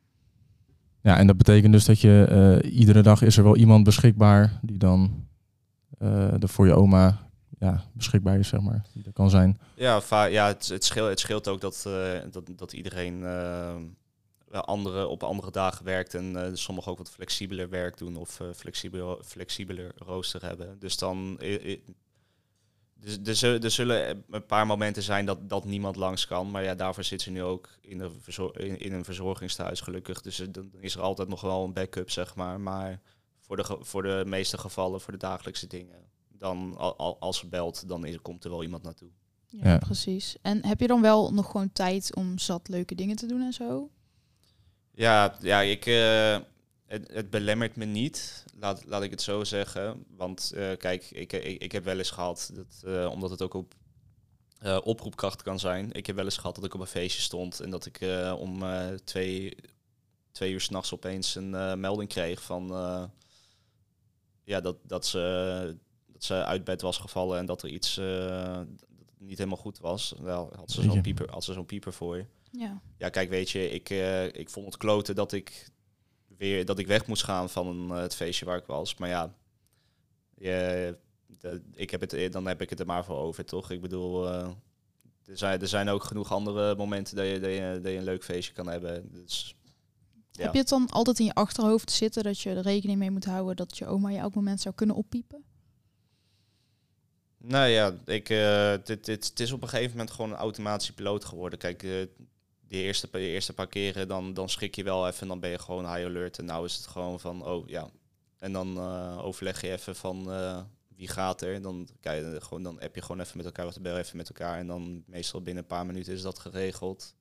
en 1.03 1.27
dat 1.27 1.37
betekent 1.37 1.73
dus 1.73 1.85
dat 1.85 2.01
je 2.01 2.27
eh, 2.63 2.73
iedere 2.73 3.03
dag 3.03 3.23
is 3.23 3.37
er 3.37 3.45
wel 3.45 3.57
iemand 3.57 3.85
beschikbaar 3.85 4.59
die 4.63 4.79
dan 4.79 5.31
er 6.41 6.49
voor 6.49 6.67
je 6.67 6.75
oma 6.75 7.19
ja, 7.59 7.85
beschikbaar 7.93 8.39
is, 8.39 8.49
zeg 8.49 8.61
maar. 8.61 8.87
Die 8.93 9.05
er 9.05 9.13
kan 9.13 9.31
zijn. 9.31 9.61
Ja, 9.75 10.03
ja 10.27 10.47
het, 10.47 10.69
het, 10.69 10.85
scheelt, 10.85 11.09
het 11.09 11.21
scheelt 11.21 11.49
ook 11.49 11.61
dat, 11.61 11.85
eh, 11.87 12.21
dat, 12.31 12.45
dat 12.57 12.73
iedereen 12.73 13.25
andere, 14.51 15.07
op 15.07 15.23
andere 15.23 15.51
dagen 15.51 15.85
werkt 15.85 16.15
en 16.15 16.51
sommigen 16.59 16.93
ook 16.93 16.99
wat 16.99 17.11
flexibeler 17.11 17.69
werk 17.69 17.99
doen 17.99 18.17
of 18.17 18.41
flexibel, 18.55 19.21
flexibeler 19.25 19.93
rooster 19.97 20.43
hebben. 20.43 20.77
Dus 20.79 20.97
dan. 20.97 21.39
Dus 23.05 23.19
er, 23.25 23.37
zullen, 23.37 23.63
er 23.63 23.71
zullen 23.71 24.25
een 24.31 24.47
paar 24.47 24.67
momenten 24.67 25.03
zijn 25.03 25.27
dat, 25.27 25.49
dat 25.49 25.65
niemand 25.65 25.97
langs 25.97 26.27
kan. 26.27 26.51
Maar 26.51 26.63
ja, 26.65 26.75
daarvoor 26.75 27.05
zit 27.05 27.23
ze 27.23 27.31
nu 27.31 27.43
ook 27.43 27.69
in 27.81 28.01
een, 28.01 28.13
verzor- 28.21 28.61
in, 28.61 28.79
in 28.79 28.93
een 28.93 29.05
verzorgingstehuis 29.05 29.81
gelukkig. 29.81 30.21
Dus 30.21 30.39
er- 30.39 30.53
dan 30.53 30.71
is 30.81 30.95
er 30.95 31.01
altijd 31.01 31.29
nog 31.29 31.41
wel 31.41 31.65
een 31.65 31.73
backup, 31.73 32.11
zeg 32.11 32.35
maar. 32.35 32.61
Maar 32.61 33.01
voor 33.41 33.57
de, 33.57 33.77
voor 33.81 34.03
de 34.03 34.23
meeste 34.27 34.59
gevallen, 34.59 35.01
voor 35.01 35.13
de 35.13 35.19
dagelijkse 35.19 35.67
dingen, 35.67 35.99
dan 36.29 36.75
al, 36.77 36.97
al- 36.97 37.17
als 37.21 37.39
ze 37.39 37.47
belt, 37.49 37.89
dan 37.89 38.05
is, 38.05 38.21
komt 38.23 38.45
er 38.45 38.51
wel 38.51 38.63
iemand 38.63 38.83
naartoe. 38.83 39.11
Ja, 39.47 39.69
Ja. 39.71 39.79
precies. 39.79 40.37
En 40.43 40.67
heb 40.67 40.81
je 40.81 40.87
dan 40.87 41.01
wel 41.01 41.33
nog 41.33 41.51
gewoon 41.51 41.73
tijd 41.73 42.15
om 42.17 42.39
zat 42.39 42.69
leuke 42.69 42.95
dingen 42.95 43.17
te 43.17 43.27
doen 43.27 43.41
en 43.41 43.53
zo? 43.53 43.91
Ja, 44.95 45.37
ja 45.41 45.61
ik, 45.61 45.87
eh, 45.87 46.37
het, 46.93 47.09
het 47.13 47.31
belemmert 47.31 47.77
me 47.77 47.85
niet, 47.85 48.45
laat, 48.59 48.85
laat 48.85 49.03
ik 49.03 49.11
het 49.11 49.23
zo 49.23 49.45
zeggen. 49.45 50.05
Want 50.17 50.53
eh, 50.55 50.77
kijk, 50.77 51.11
ik, 51.11 51.33
ik, 51.33 51.63
ik 51.63 51.73
heb 51.73 51.85
wel 51.85 51.99
eens 51.99 52.11
gehad, 52.11 52.51
dat, 52.55 52.83
eh, 52.85 53.11
omdat 53.11 53.31
het 53.31 53.43
ook 53.43 53.55
op 53.55 53.75
eh, 54.59 54.79
oproepkracht 54.85 55.43
kan 55.43 55.59
zijn. 55.59 55.93
Ik 55.93 56.07
heb 56.07 56.17
wel 56.17 56.25
eens 56.25 56.37
gehad 56.37 56.55
dat 56.55 56.65
ik 56.65 56.75
op 56.75 56.81
een 56.81 56.87
feestje 56.87 57.23
stond 57.23 57.61
en 57.61 57.71
dat 57.71 57.87
ik 57.87 58.01
eh, 58.01 58.35
om 58.39 58.63
eh, 58.63 58.89
twee, 59.05 59.57
twee 60.33 60.53
uur 60.53 60.61
s'nachts 60.61 60.95
opeens 60.95 61.35
een 61.35 61.55
eh, 61.55 61.75
melding 61.75 62.09
kreeg 62.09 62.43
van 62.43 62.71
eh, 62.71 63.05
ja, 64.45 64.61
dat, 64.61 64.77
dat, 64.83 65.07
ze, 65.07 65.77
dat 66.07 66.25
ze 66.25 66.45
uit 66.45 66.65
bed 66.65 66.81
was 66.81 66.99
gevallen 66.99 67.39
en 67.39 67.47
dat 67.47 67.63
er 67.63 67.69
iets 67.69 67.97
eh, 67.97 68.57
dat 68.57 69.19
niet 69.19 69.39
helemaal 69.39 69.59
goed 69.59 69.79
was. 69.79 70.15
Wel, 70.21 70.53
had 70.57 70.71
ze 70.71 70.83
zo'n 70.83 71.01
pieper, 71.01 71.31
had 71.31 71.45
ze 71.45 71.53
zo'n 71.53 71.67
pieper 71.67 71.93
voor 71.93 72.17
je. 72.17 72.25
Ja. 72.51 72.81
Ja, 72.99 73.09
kijk, 73.09 73.31
weet 73.31 73.51
je, 73.51 73.71
ik, 73.71 73.91
eh, 73.91 74.25
ik 74.25 74.51
vond 74.51 74.67
het 74.67 74.77
kloten 74.77 75.15
dat 75.15 75.33
ik 75.33 75.71
weer 76.43 76.65
dat 76.65 76.79
ik 76.79 76.87
weg 76.87 77.07
moest 77.07 77.25
gaan 77.25 77.51
van 77.51 77.91
eh, 77.95 78.01
het 78.01 78.15
feestje 78.15 78.45
waar 78.45 78.57
ik 78.57 78.67
was. 78.67 78.97
Maar 78.97 79.09
ja, 79.09 79.35
je, 80.35 80.97
de- 81.27 81.63
ik 81.75 81.91
heb 81.91 82.01
het, 82.01 82.33
dan 82.33 82.47
heb 82.47 82.61
ik 82.61 82.71
het 82.71 82.81
er 82.81 82.87
maar 82.87 83.05
voor 83.05 83.17
over, 83.17 83.45
toch? 83.45 83.71
Ik 83.71 83.81
bedoel, 83.81 84.29
eh, 84.29 84.49
er, 85.27 85.39
zijn, 85.39 85.61
er 85.61 85.69
zijn 85.69 85.89
ook 85.89 86.05
genoeg 86.05 86.33
andere 86.33 86.77
momenten 86.77 87.17
dat 87.17 87.27
je, 87.27 87.41
dat, 87.41 87.51
je, 87.51 87.79
dat 87.83 87.93
je 87.93 87.99
een 87.99 88.05
leuk 88.05 88.25
feestje 88.25 88.53
kan 88.53 88.67
hebben. 88.67 89.13
Dus, 89.13 89.57
ja. 90.31 90.43
Heb 90.43 90.53
je 90.53 90.59
het 90.59 90.69
dan 90.69 90.89
altijd 90.89 91.19
in 91.19 91.25
je 91.25 91.35
achterhoofd 91.35 91.91
zitten 91.91 92.23
dat 92.23 92.41
je 92.41 92.51
er 92.51 92.63
rekening 92.63 92.99
mee 92.99 93.11
moet 93.11 93.25
houden 93.25 93.57
dat 93.57 93.79
je 93.79 93.87
oma 93.87 94.11
je 94.11 94.19
elk 94.19 94.35
moment 94.35 94.61
zou 94.61 94.75
kunnen 94.75 94.97
oppiepen? 94.97 95.45
Nou 97.39 97.69
ja, 97.69 97.99
ik, 98.05 98.29
eh, 98.29 98.75
dit, 98.85 99.05
dit, 99.05 99.29
het 99.29 99.41
is 99.41 99.53
op 99.53 99.63
een 99.63 99.69
gegeven 99.69 99.91
moment 99.91 100.11
gewoon 100.11 100.31
een 100.31 100.37
automatische 100.37 100.95
piloot 100.95 101.25
geworden. 101.25 101.59
Kijk, 101.59 101.83
eh, 101.83 102.07
de 102.73 102.83
eerste, 102.83 103.09
de 103.11 103.19
eerste 103.19 103.53
paar 103.53 103.67
keren 103.67 104.09
dan, 104.09 104.35
dan 104.35 104.49
schrik 104.49 104.75
je 104.75 104.83
wel 104.83 105.07
even 105.07 105.21
en 105.21 105.29
dan 105.29 105.41
ben 105.41 105.51
je 105.51 105.59
gewoon 105.59 105.95
high 105.95 106.07
alert. 106.07 106.39
En 106.39 106.45
nou 106.45 106.65
is 106.65 106.77
het 106.77 106.87
gewoon 106.87 107.21
van, 107.21 107.45
oh 107.45 107.69
ja. 107.69 107.89
En 108.39 108.53
dan 108.53 108.77
eh, 108.77 109.19
overleg 109.25 109.61
je 109.61 109.73
even 109.73 109.97
van 109.97 110.33
eh, 110.33 110.59
wie 110.97 111.09
gaat 111.09 111.43
er. 111.43 111.63
Dan, 111.63 111.89
kijk, 112.01 112.23
je 112.23 112.41
gewoon, 112.41 112.63
dan 112.63 112.77
heb 112.79 112.95
je 112.95 113.03
gewoon 113.03 113.21
even 113.21 113.37
met 113.37 113.47
elkaar 113.47 113.65
wat 113.65 113.75
te 113.75 113.81
bellen, 113.81 114.01
even 114.01 114.17
met 114.17 114.29
elkaar. 114.29 114.59
En 114.59 114.67
dan 114.67 115.03
meestal 115.07 115.43
binnen 115.43 115.63
een 115.63 115.69
paar 115.69 115.87
minuten 115.87 116.13
is 116.13 116.23
dat 116.23 116.39
geregeld. 116.39 117.15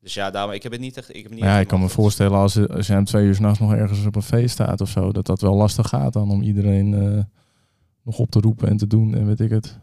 Dus 0.00 0.14
ja, 0.14 0.30
daarom, 0.30 0.52
ik 0.52 0.62
heb 0.62 0.72
het 0.72 0.80
niet 0.80 0.96
echt... 0.96 1.14
Ik, 1.14 1.22
heb 1.22 1.32
niet 1.32 1.40
ja, 1.40 1.58
ik 1.58 1.68
kan 1.68 1.80
me 1.80 1.88
voorstellen 1.88 2.38
als, 2.38 2.68
als 2.68 2.86
je 2.86 2.96
om 2.96 3.04
twee 3.04 3.24
uur 3.24 3.34
s'nachts 3.34 3.58
nog 3.58 3.72
ergens 3.72 4.06
op 4.06 4.16
een 4.16 4.22
feest 4.22 4.50
staat 4.50 4.80
of 4.80 4.88
zo, 4.88 5.12
dat 5.12 5.26
dat 5.26 5.40
wel 5.40 5.54
lastig 5.54 5.88
gaat 5.88 6.12
dan 6.12 6.30
om 6.30 6.42
iedereen 6.42 6.94
eh, 6.94 7.24
nog 8.02 8.18
op 8.18 8.30
te 8.30 8.40
roepen 8.40 8.68
en 8.68 8.76
te 8.76 8.86
doen 8.86 9.14
en 9.14 9.26
weet 9.26 9.40
ik 9.40 9.50
het. 9.50 9.78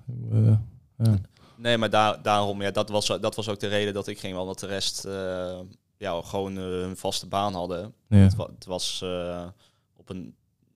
Ja. 0.97 1.21
Nee, 1.61 1.77
maar 1.77 1.89
daar, 1.89 2.21
daarom, 2.21 2.61
ja, 2.61 2.71
dat 2.71 2.89
was, 2.89 3.07
dat 3.07 3.35
was 3.35 3.49
ook 3.49 3.59
de 3.59 3.67
reden 3.67 3.93
dat 3.93 4.07
ik 4.07 4.19
ging, 4.19 4.37
omdat 4.37 4.59
de 4.59 4.65
rest 4.67 5.05
eh, 5.05 5.59
ja, 5.97 6.21
gewoon 6.21 6.57
eh, 6.57 6.63
een 6.81 6.97
vaste 6.97 7.27
baan 7.27 7.53
hadden. 7.53 7.93
Ja. 8.07 8.17
Het, 8.17 8.35
wa- 8.35 8.49
het 8.53 8.65
was 8.65 9.01
eh, 9.03 9.47
op 9.95 10.09
een 10.09 10.35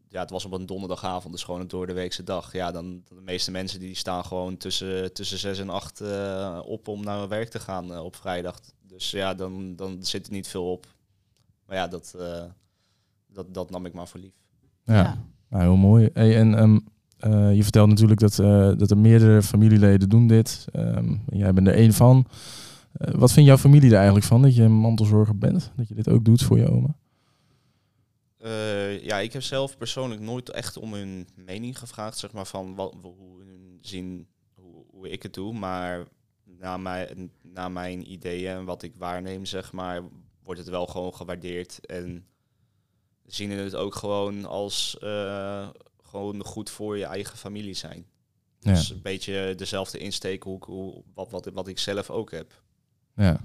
ja, 0.09 0.21
het 0.21 0.29
was 0.29 0.45
op 0.45 0.51
een 0.51 0.65
donderdagavond, 0.65 1.33
dus 1.33 1.43
gewoon 1.43 1.61
een 1.61 1.67
door 1.67 1.87
de 1.87 1.93
weekse 1.93 2.23
dag. 2.23 2.51
Ja, 2.53 2.71
dan 2.71 3.03
de 3.07 3.21
meeste 3.21 3.51
mensen 3.51 3.79
die 3.79 3.95
staan 3.95 4.25
gewoon 4.25 4.57
tussen, 4.57 5.13
tussen 5.13 5.37
zes 5.37 5.59
en 5.59 5.69
acht 5.69 6.01
eh, 6.01 6.59
op 6.65 6.87
om 6.87 7.03
naar 7.03 7.27
werk 7.27 7.49
te 7.49 7.59
gaan 7.59 7.99
op 7.99 8.15
vrijdag. 8.15 8.59
Dus 8.87 9.11
ja, 9.11 9.33
dan, 9.33 9.75
dan 9.75 10.03
zit 10.03 10.25
er 10.27 10.33
niet 10.33 10.47
veel 10.47 10.71
op. 10.71 10.87
Maar 11.65 11.75
ja, 11.77 11.87
dat, 11.87 12.15
eh, 12.19 12.43
dat, 13.27 13.53
dat 13.53 13.69
nam 13.69 13.85
ik 13.85 13.93
maar 13.93 14.07
voor 14.07 14.19
lief. 14.19 14.33
Ja, 14.83 15.17
Nou, 15.49 15.63
heel 15.63 15.75
mooi. 15.75 16.09
Hey, 16.13 16.37
en 16.37 16.55
ehm, 16.57 16.75
eh, 16.75 16.81
je 17.31 17.63
vertelt 17.63 17.89
natuurlijk 17.89 18.19
dat, 18.19 18.39
eh, 18.39 18.71
dat 18.77 18.91
er 18.91 18.97
meerdere 18.97 19.41
familieleden 19.41 20.09
doen 20.09 20.27
dit. 20.27 20.65
Ehm, 20.71 21.15
jij 21.29 21.53
bent 21.53 21.67
er 21.67 21.73
één 21.73 21.93
van. 21.93 22.27
Eh, 22.91 23.13
wat 23.13 23.31
vindt 23.31 23.49
jouw 23.49 23.57
familie 23.57 23.89
er 23.89 23.95
eigenlijk 23.95 24.25
van 24.25 24.41
dat 24.41 24.55
je 24.55 24.67
mantelzorger 24.67 25.37
bent? 25.37 25.71
Dat 25.75 25.87
je 25.87 25.93
dit 25.93 26.09
ook 26.09 26.25
doet 26.25 26.43
voor 26.43 26.57
je 26.57 26.71
oma? 26.71 26.95
Eh, 28.37 29.03
ja, 29.03 29.17
ik 29.17 29.33
heb 29.33 29.41
zelf 29.41 29.77
persoonlijk 29.77 30.21
nooit 30.21 30.49
echt 30.49 30.77
om 30.77 30.93
hun 30.93 31.27
mening 31.35 31.79
gevraagd, 31.79 32.17
zeg 32.17 32.31
maar, 32.31 32.45
van 32.45 32.75
wat, 32.75 32.95
hoe 33.01 33.43
zien 33.81 34.27
hoe, 34.53 34.83
hoe 34.91 35.09
ik 35.09 35.23
het 35.23 35.33
doe. 35.33 35.53
Maar 35.53 36.03
na 36.59 36.77
mijn, 36.77 37.31
na 37.41 37.69
mijn 37.69 38.11
ideeën 38.11 38.51
en 38.51 38.65
wat 38.65 38.83
ik 38.83 38.95
waarneem, 38.95 39.45
zeg 39.45 39.71
maar, 39.71 40.01
wordt 40.43 40.59
het 40.59 40.69
wel 40.69 40.85
gewoon 40.85 41.13
gewaardeerd. 41.13 41.85
En 41.85 42.25
zien 43.25 43.51
het 43.51 43.75
ook 43.75 43.95
gewoon 43.95 44.45
als 44.45 44.97
eh, 44.99 45.67
gewoon 46.15 46.43
goed 46.43 46.69
voor 46.69 46.97
je 46.97 47.05
eigen 47.05 47.37
familie 47.37 47.73
zijn. 47.73 48.05
Ja. 48.59 48.71
Dus 48.71 48.89
een 48.89 49.01
beetje 49.01 49.53
dezelfde 49.55 49.97
insteek 49.97 50.43
hoe, 50.43 50.57
hoe, 50.65 51.03
wat, 51.13 51.31
wat, 51.31 51.49
wat 51.53 51.67
ik 51.67 51.79
zelf 51.79 52.09
ook 52.09 52.31
heb. 52.31 52.61
Ja. 53.15 53.39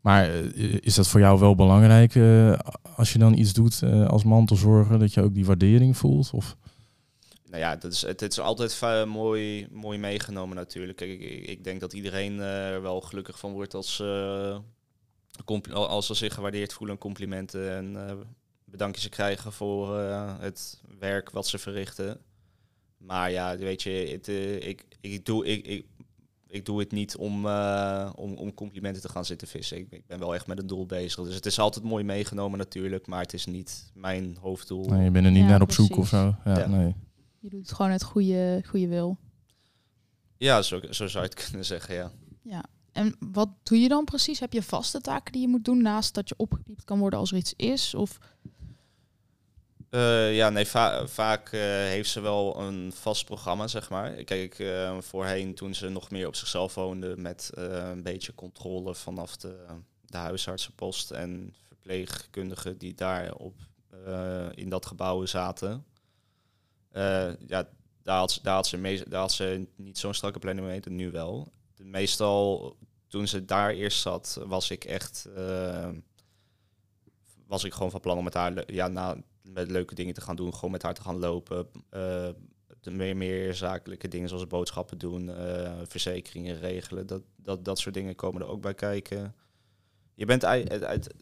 Maar 0.00 0.28
eh, 0.28 0.78
is 0.80 0.94
dat 0.94 1.08
voor 1.08 1.20
jou 1.20 1.38
wel 1.38 1.54
belangrijk 1.54 2.14
eh, 2.14 2.58
als 2.96 3.12
je 3.12 3.18
dan 3.18 3.38
iets 3.38 3.52
doet 3.52 3.82
eh, 3.82 4.08
als 4.08 4.24
mantelzorger, 4.24 4.98
dat 4.98 5.14
je 5.14 5.22
ook 5.22 5.34
die 5.34 5.46
waardering 5.46 5.96
voelt? 5.96 6.30
Of, 6.32 6.56
Nou 7.44 7.58
ja, 7.58 7.76
dat 7.76 7.92
is, 7.92 8.02
het, 8.02 8.20
het 8.20 8.32
is 8.32 8.40
altijd 8.40 8.80
mooi, 9.06 9.68
mooi 9.70 9.98
meegenomen 9.98 10.56
natuurlijk. 10.56 10.96
Kijk, 10.96 11.20
ik, 11.20 11.46
ik 11.46 11.64
denk 11.64 11.80
dat 11.80 11.92
iedereen 11.92 12.38
er 12.38 12.82
wel 12.82 13.00
gelukkig 13.00 13.38
van 13.38 13.52
wordt 13.52 13.74
als, 13.74 14.02
als 15.70 16.06
ze 16.06 16.14
zich 16.14 16.34
gewaardeerd 16.34 16.72
voelen, 16.72 16.98
complimenten 16.98 17.76
en 17.76 17.96
bedankjes 18.76 19.08
krijgen 19.08 19.52
voor 19.52 19.98
eh, 19.98 20.34
het 20.38 20.80
werk 20.98 21.30
wat 21.30 21.46
ze 21.46 21.58
verrichten. 21.58 22.20
Maar 22.96 23.30
ja, 23.30 23.56
weet 23.56 23.82
je, 23.82 23.90
het, 23.90 24.28
eh, 24.28 24.68
ik, 24.68 24.84
ik, 25.00 25.24
doe, 25.24 25.46
ik, 25.46 25.66
ik, 25.66 25.86
ik 26.46 26.64
doe 26.64 26.78
het 26.80 26.92
niet 26.92 27.16
om, 27.16 27.46
eh, 27.46 28.10
om, 28.14 28.34
om 28.34 28.54
complimenten 28.54 29.02
te 29.02 29.08
gaan 29.08 29.24
zitten 29.24 29.48
vissen. 29.48 29.76
Ik, 29.76 29.86
ik 29.90 30.06
ben 30.06 30.18
wel 30.18 30.34
echt 30.34 30.46
met 30.46 30.58
een 30.58 30.66
doel 30.66 30.86
bezig. 30.86 31.24
Dus 31.24 31.34
het 31.34 31.46
is 31.46 31.58
altijd 31.58 31.84
mooi 31.84 32.04
meegenomen 32.04 32.58
natuurlijk, 32.58 33.06
maar 33.06 33.20
het 33.20 33.32
is 33.32 33.46
niet 33.46 33.90
mijn 33.94 34.36
hoofddoel. 34.40 34.88
nee, 34.88 35.04
je 35.04 35.10
bent 35.10 35.24
er 35.24 35.30
niet 35.30 35.42
Ja, 35.42 35.48
naar 35.48 35.62
op 35.62 35.72
zoek 35.72 35.96
of 35.96 36.08
zo? 36.08 36.34
Ja, 36.44 36.58
Ja. 36.58 36.66
Nee. 36.66 36.94
Je 37.40 37.48
doet 37.48 37.60
het 37.60 37.72
gewoon 37.72 37.90
uit 37.92 38.02
goede, 38.02 38.62
goede 38.66 38.88
wil. 38.88 39.18
Ja, 40.36 40.62
zo, 40.62 40.80
zo 40.90 41.06
zou 41.06 41.24
je 41.24 41.30
het 41.30 41.42
kunnen 41.44 41.64
zeggen, 41.64 41.94
ja. 41.94 42.10
Ja. 42.42 42.64
En 42.92 43.16
wat 43.32 43.48
doe 43.62 43.78
je 43.78 43.88
dan 43.88 44.04
precies? 44.04 44.40
Heb 44.40 44.52
je 44.52 44.62
vaste 44.62 45.00
taken 45.00 45.32
die 45.32 45.40
je 45.40 45.48
moet 45.48 45.64
doen 45.64 45.82
naast 45.82 46.14
dat 46.14 46.28
je 46.28 46.34
opgepiept 46.36 46.84
kan 46.84 46.98
worden 46.98 47.18
als 47.18 47.30
er 47.30 47.36
iets 47.36 47.54
is? 47.56 47.94
Of 47.94 48.18
Eh, 49.90 50.34
ja, 50.36 50.50
nee, 50.50 50.66
va- 50.66 51.06
vaak 51.06 51.52
eh, 51.52 51.60
heeft 51.60 52.10
ze 52.10 52.20
wel 52.20 52.60
een 52.60 52.92
vast 52.92 53.24
programma, 53.24 53.66
zeg 53.66 53.90
maar. 53.90 54.24
Kijk, 54.24 54.58
eh, 54.58 54.98
voorheen 55.00 55.54
toen 55.54 55.74
ze 55.74 55.88
nog 55.88 56.10
meer 56.10 56.26
op 56.26 56.34
zichzelf 56.34 56.74
woonde 56.74 57.16
met 57.16 57.50
een 57.54 58.02
beetje 58.02 58.34
controle 58.34 58.94
vanaf 58.94 59.36
de, 59.36 59.66
de 60.06 60.16
huisartsenpost 60.16 61.10
en 61.10 61.54
verpleegkundigen 61.68 62.78
die 62.78 62.94
daar 62.94 63.34
op, 63.34 63.54
in 64.54 64.68
dat 64.68 64.86
gebouw 64.86 65.26
zaten. 65.26 65.84
Ja, 67.46 67.68
daar 68.02 68.18
had, 68.18 68.32
ze, 68.32 68.42
daar, 68.42 68.54
had 68.54 68.66
ze 68.66 69.36
ze 69.44 69.66
niet 69.76 69.98
zo'n 69.98 70.14
strakke 70.14 70.38
planning 70.38 70.66
mee, 70.66 70.80
nu 70.84 71.10
wel. 71.10 71.52
Meestal, 71.76 72.76
toen 73.08 73.28
ze 73.28 73.44
daar 73.44 73.70
eerst 73.70 74.00
zat, 74.00 74.40
was 74.46 74.70
ik 74.70 74.84
echt... 74.84 75.28
was 77.46 77.64
ik 77.64 77.72
gewoon 77.72 77.90
van 77.90 78.00
plan 78.00 78.18
om 78.18 78.24
met 78.24 78.34
haar 78.34 78.72
ja, 78.72 78.88
na, 78.88 79.16
met 79.52 79.70
leuke 79.70 79.94
dingen 79.94 80.14
te 80.14 80.20
gaan 80.20 80.36
doen. 80.36 80.54
Gewoon 80.54 80.70
met 80.70 80.82
haar 80.82 80.94
te 80.94 81.02
gaan 81.02 81.18
lopen. 81.18 81.68
eh, 81.90 82.28
de 82.80 82.90
meer, 82.90 83.16
meer 83.16 83.54
zakelijke 83.54 84.08
dingen 84.08 84.28
zoals 84.28 84.46
boodschappen 84.46 84.98
doen, 84.98 85.30
eh, 85.30 85.72
verzekeringen 85.84 86.58
regelen. 86.58 87.06
Dat, 87.06 87.22
dat, 87.36 87.64
dat 87.64 87.78
soort 87.78 87.94
dingen 87.94 88.14
komen 88.14 88.42
er 88.42 88.48
ook 88.48 88.60
bij 88.60 88.74
kijken. 88.74 89.34
Je 90.14 90.24
bent 90.24 90.44
uit, 90.44 91.14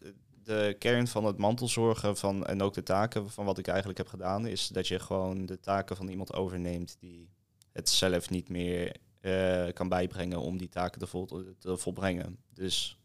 de 0.43 0.75
kern 0.79 1.07
van 1.07 1.25
het 1.25 1.37
mantelzorgen 1.37 2.17
van, 2.17 2.45
en 2.45 2.61
ook 2.61 2.73
de 2.73 2.83
taken 2.83 3.29
van 3.29 3.45
wat 3.45 3.57
ik 3.57 3.67
eigenlijk 3.67 3.97
heb 3.97 4.07
gedaan, 4.07 4.47
is 4.47 4.67
dat 4.67 4.87
je 4.87 4.99
gewoon 4.99 5.45
de 5.45 5.59
taken 5.59 5.95
van 5.95 6.07
iemand 6.07 6.33
overneemt 6.33 6.97
die 6.99 7.29
het 7.71 7.89
zelf 7.89 8.29
niet 8.29 8.49
meer 8.49 8.95
eh, 9.19 9.67
kan 9.73 9.89
bijbrengen 9.89 10.39
om 10.39 10.57
die 10.57 10.69
taken 10.69 10.99
te, 10.99 11.07
vol, 11.07 11.25
te 11.59 11.77
volbrengen. 11.77 12.37
Dus 12.53 12.97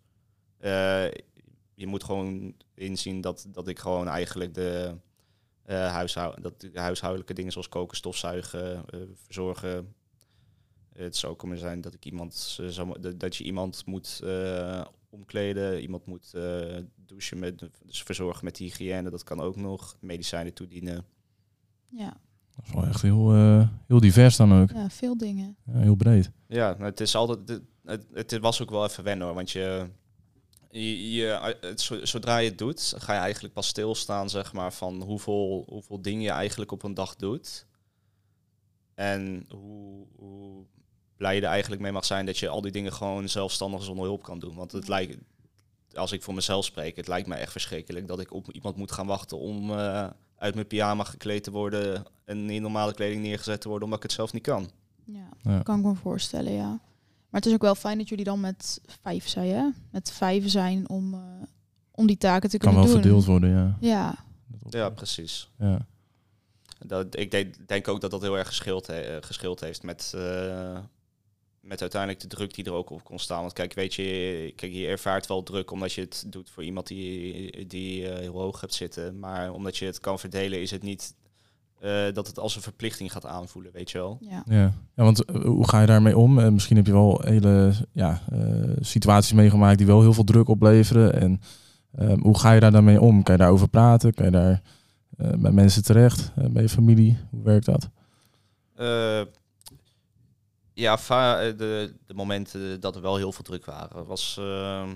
je 1.75 1.87
moet 1.87 2.05
gewoon 2.05 2.55
inzien 2.75 3.21
dat, 3.21 3.47
dat 3.49 3.69
ik 3.69 3.79
gewoon 3.79 4.09
eigenlijk 4.09 4.55
de, 4.55 4.97
eh 5.71 5.91
huishou 5.93 6.41
dat 6.41 6.61
de 6.61 6.71
huishoudelijke 6.75 7.35
dingen 7.35 7.53
zoals 7.53 7.69
koken, 7.69 7.97
stofzuigen, 7.97 8.85
eh, 8.89 9.01
verzorgen. 9.25 9.95
Het 10.93 11.17
zou 11.17 11.37
kunnen 11.37 11.59
zijn 11.59 11.81
dat 11.81 11.95
ik 11.95 12.05
iemand 12.05 12.59
eh, 12.61 12.67
zou, 12.67 13.01
dat- 13.01 13.21
dat 13.21 13.37
je 13.37 13.45
iemand 13.45 13.87
moet 13.87 14.21
eh, 14.25 14.85
omkleden, 15.11 15.81
iemand 15.81 16.07
moet 16.07 16.35
eh, 16.35 16.77
douchen 16.97 17.39
met 17.39 17.59
dus 17.85 18.03
verzorgen 18.03 18.45
met 18.45 18.57
hygiëne, 18.57 19.11
dat 19.11 19.23
kan 19.25 19.41
ook 19.41 19.57
nog. 19.57 19.97
Medicijnen 20.01 20.55
toedienen. 20.55 21.05
ja, 21.89 22.17
Dat 22.57 22.65
is 22.67 22.73
wel 22.73 22.85
echt 22.87 23.03
heel, 23.03 23.33
eh, 23.35 23.69
heel 23.87 24.01
divers 24.01 24.37
dan 24.37 24.53
ook. 24.55 24.71
ja, 24.71 24.89
veel 24.91 25.17
dingen. 25.17 25.57
Ja, 25.65 25.79
heel 25.79 25.95
breed. 25.95 26.31
Ja, 26.47 26.71
nou, 26.73 26.85
het 26.85 27.01
is 27.01 27.15
altijd. 27.15 27.49
Het, 27.49 27.63
het, 28.13 28.31
het 28.31 28.39
was 28.43 28.63
ook 28.63 28.71
wel 28.71 28.85
even 28.85 29.05
wennen 29.05 29.27
hoor. 29.27 29.35
Want 29.37 29.51
je, 29.51 29.89
je, 30.71 31.11
je- 31.13 31.57
het, 31.61 31.81
zo- 31.81 32.05
zodra 32.05 32.37
je 32.39 32.49
het 32.49 32.59
doet, 32.59 32.95
ga 32.97 33.13
je 33.13 33.19
eigenlijk 33.21 33.55
pas 33.55 33.67
stilstaan, 33.67 34.31
zeg 34.31 34.53
maar, 34.53 34.73
van 34.73 35.03
hoeveel, 35.03 35.65
hoeveel 35.69 36.03
dingen 36.03 36.23
je 36.23 36.31
eigenlijk 36.31 36.73
op 36.73 36.83
een 36.83 36.95
dag 36.95 37.17
doet. 37.17 37.67
En 38.95 39.47
hoe, 39.51 40.07
hoe 40.17 40.65
blij 41.17 41.35
je 41.35 41.41
er 41.41 41.49
eigenlijk 41.49 41.83
mee 41.83 41.93
mag 41.93 42.05
zijn 42.05 42.27
dat 42.27 42.39
je 42.39 42.49
al 42.49 42.61
die 42.61 42.73
dingen 42.73 42.93
gewoon 42.93 43.29
zelfstandig 43.29 43.83
zonder 43.83 44.05
hulp 44.05 44.23
kan 44.23 44.39
doen. 44.39 44.55
Want 44.55 44.73
het 44.73 44.89
lijkt. 44.89 45.17
als 45.95 46.13
ik 46.13 46.23
voor 46.23 46.35
mezelf 46.35 46.65
spreek, 46.65 46.97
het 46.97 47.09
lijkt 47.09 47.29
mij 47.29 47.39
echt 47.41 47.53
verschrikkelijk 47.53 48.09
dat 48.09 48.21
ik 48.21 48.33
op 48.33 48.53
iemand 48.53 48.77
moet 48.77 48.93
gaan 48.93 49.07
wachten 49.07 49.39
om 49.39 49.71
eh, 49.71 50.07
uit 50.37 50.55
mijn 50.55 50.67
pyjama 50.67 51.05
gekleed 51.05 51.45
te 51.45 51.51
worden 51.51 52.05
en 52.25 52.51
in 52.51 52.63
normale 52.63 52.95
kleding 52.95 53.23
neergezet 53.23 53.61
te 53.61 53.69
worden, 53.69 53.85
omdat 53.85 54.03
ik 54.05 54.09
het 54.11 54.17
zelf 54.19 54.33
niet 54.33 54.43
kan. 54.43 54.71
Ja, 55.05 55.29
Ja. 55.43 55.63
kan 55.63 55.79
ik 55.79 55.85
me 55.85 55.95
voorstellen, 55.95 56.53
ja. 56.53 56.81
Maar 57.31 57.41
het 57.41 57.47
is 57.47 57.53
ook 57.53 57.63
wel 57.63 57.75
fijn 57.75 57.99
dat 57.99 58.09
jullie 58.09 58.25
dan 58.25 58.41
met 58.41 58.81
vijf 59.03 59.29
zijn, 59.29 59.51
hè? 59.55 59.69
Met 59.91 60.13
vijf 60.13 60.49
zijn 60.51 60.89
om, 60.89 61.15
eh, 61.15 61.21
om 61.91 62.07
die 62.07 62.17
taken 62.19 62.51
te 62.51 62.59
Kan 62.59 62.69
kunnen 62.73 62.85
wel 62.87 62.95
doen. 62.95 63.03
verdeeld 63.03 63.25
worden, 63.25 63.51
ja. 63.51 63.77
Ja, 63.81 64.15
Ja, 64.71 64.89
precies. 64.91 65.51
ja. 65.59 65.87
Dat, 66.87 67.19
ik 67.19 67.31
denk, 67.31 67.69
denk 67.69 67.89
ook 67.89 68.01
dat 68.01 68.11
dat 68.11 68.23
heel 68.23 68.39
erg 68.39 68.47
geschild, 68.47 68.87
he- 68.87 69.01
eh, 69.01 69.17
geschild 69.21 69.61
heeft 69.61 69.83
met, 69.83 70.13
eh, 70.17 70.79
met 71.61 71.81
uiteindelijk 71.81 72.21
de 72.21 72.27
druk 72.29 72.55
die 72.55 72.65
er 72.65 72.73
ook 72.73 72.91
op 72.91 73.05
kon 73.05 73.19
staan. 73.19 73.41
Want 73.41 73.53
kijk, 73.53 73.73
weet 73.75 73.95
je, 73.95 74.53
kijk, 74.57 74.73
je 74.73 74.87
ervaart 74.87 75.27
wel 75.27 75.43
druk 75.43 75.71
omdat 75.71 75.93
je 75.93 76.01
het 76.01 76.25
doet 76.27 76.51
voor 76.51 76.65
iemand 76.65 76.87
die, 76.87 77.67
die 77.67 78.09
eh, 78.09 78.19
heel 78.19 78.33
hoog 78.41 78.61
hebt 78.61 78.75
zitten. 78.75 79.19
Maar 79.19 79.53
omdat 79.53 79.77
je 79.77 79.85
het 79.87 80.01
kan 80.01 80.19
verdelen, 80.19 80.61
is 80.61 80.71
het 80.71 80.83
niet 80.83 81.15
eh, 81.81 82.13
dat 82.13 82.27
het 82.27 82.39
als 82.39 82.57
een 82.57 82.63
verplichting 82.63 83.13
gaat 83.13 83.27
aanvoelen, 83.27 83.73
weet 83.73 83.91
je 83.91 83.99
wel. 83.99 84.19
ja. 84.21 84.43
Ja, 84.47 84.73
ja 84.95 85.05
want 85.05 85.25
eh, 85.25 85.43
hoe 85.43 85.69
ga 85.69 85.81
je 85.81 85.87
daarmee 85.87 86.17
om? 86.19 86.39
Eh, 86.39 86.49
misschien 86.49 86.77
heb 86.77 86.87
je 86.87 86.93
wel 86.93 87.21
hele 87.25 87.73
ja, 87.93 88.21
eh, 88.33 88.41
situaties 88.81 89.33
meegemaakt 89.33 89.79
die 89.79 89.87
wel 89.87 90.01
heel 90.01 90.13
veel 90.13 90.25
druk 90.25 90.49
opleveren. 90.49 91.15
En 91.21 91.41
eh, 91.91 92.13
hoe 92.21 92.39
ga 92.39 92.53
je 92.53 92.61
daar 92.61 92.71
dan 92.73 92.85
mee 92.85 93.01
om? 93.01 93.23
Kan 93.23 93.35
je 93.35 93.41
daarover 93.41 93.69
praten? 93.69 94.15
Kan 94.15 94.25
je 94.25 94.31
daar 94.31 94.63
eh, 95.17 95.31
bij 95.39 95.51
mensen 95.53 95.85
terecht? 95.85 96.33
Bij 96.51 96.63
je 96.63 96.69
familie? 96.69 97.19
Hoe 97.31 97.43
werkt 97.43 97.67
dat? 97.67 97.89
Eh, 98.75 99.23
ja, 100.73 100.97
de, 100.97 101.95
de 102.07 102.15
momenten 102.15 102.81
dat 102.81 102.97
er 102.97 103.03
wel 103.03 103.17
heel 103.17 103.33
veel 103.33 103.45
druk 103.45 103.65
waren, 103.65 104.07
was, 104.07 104.37
eh, 104.39 104.83
was, 104.83 104.89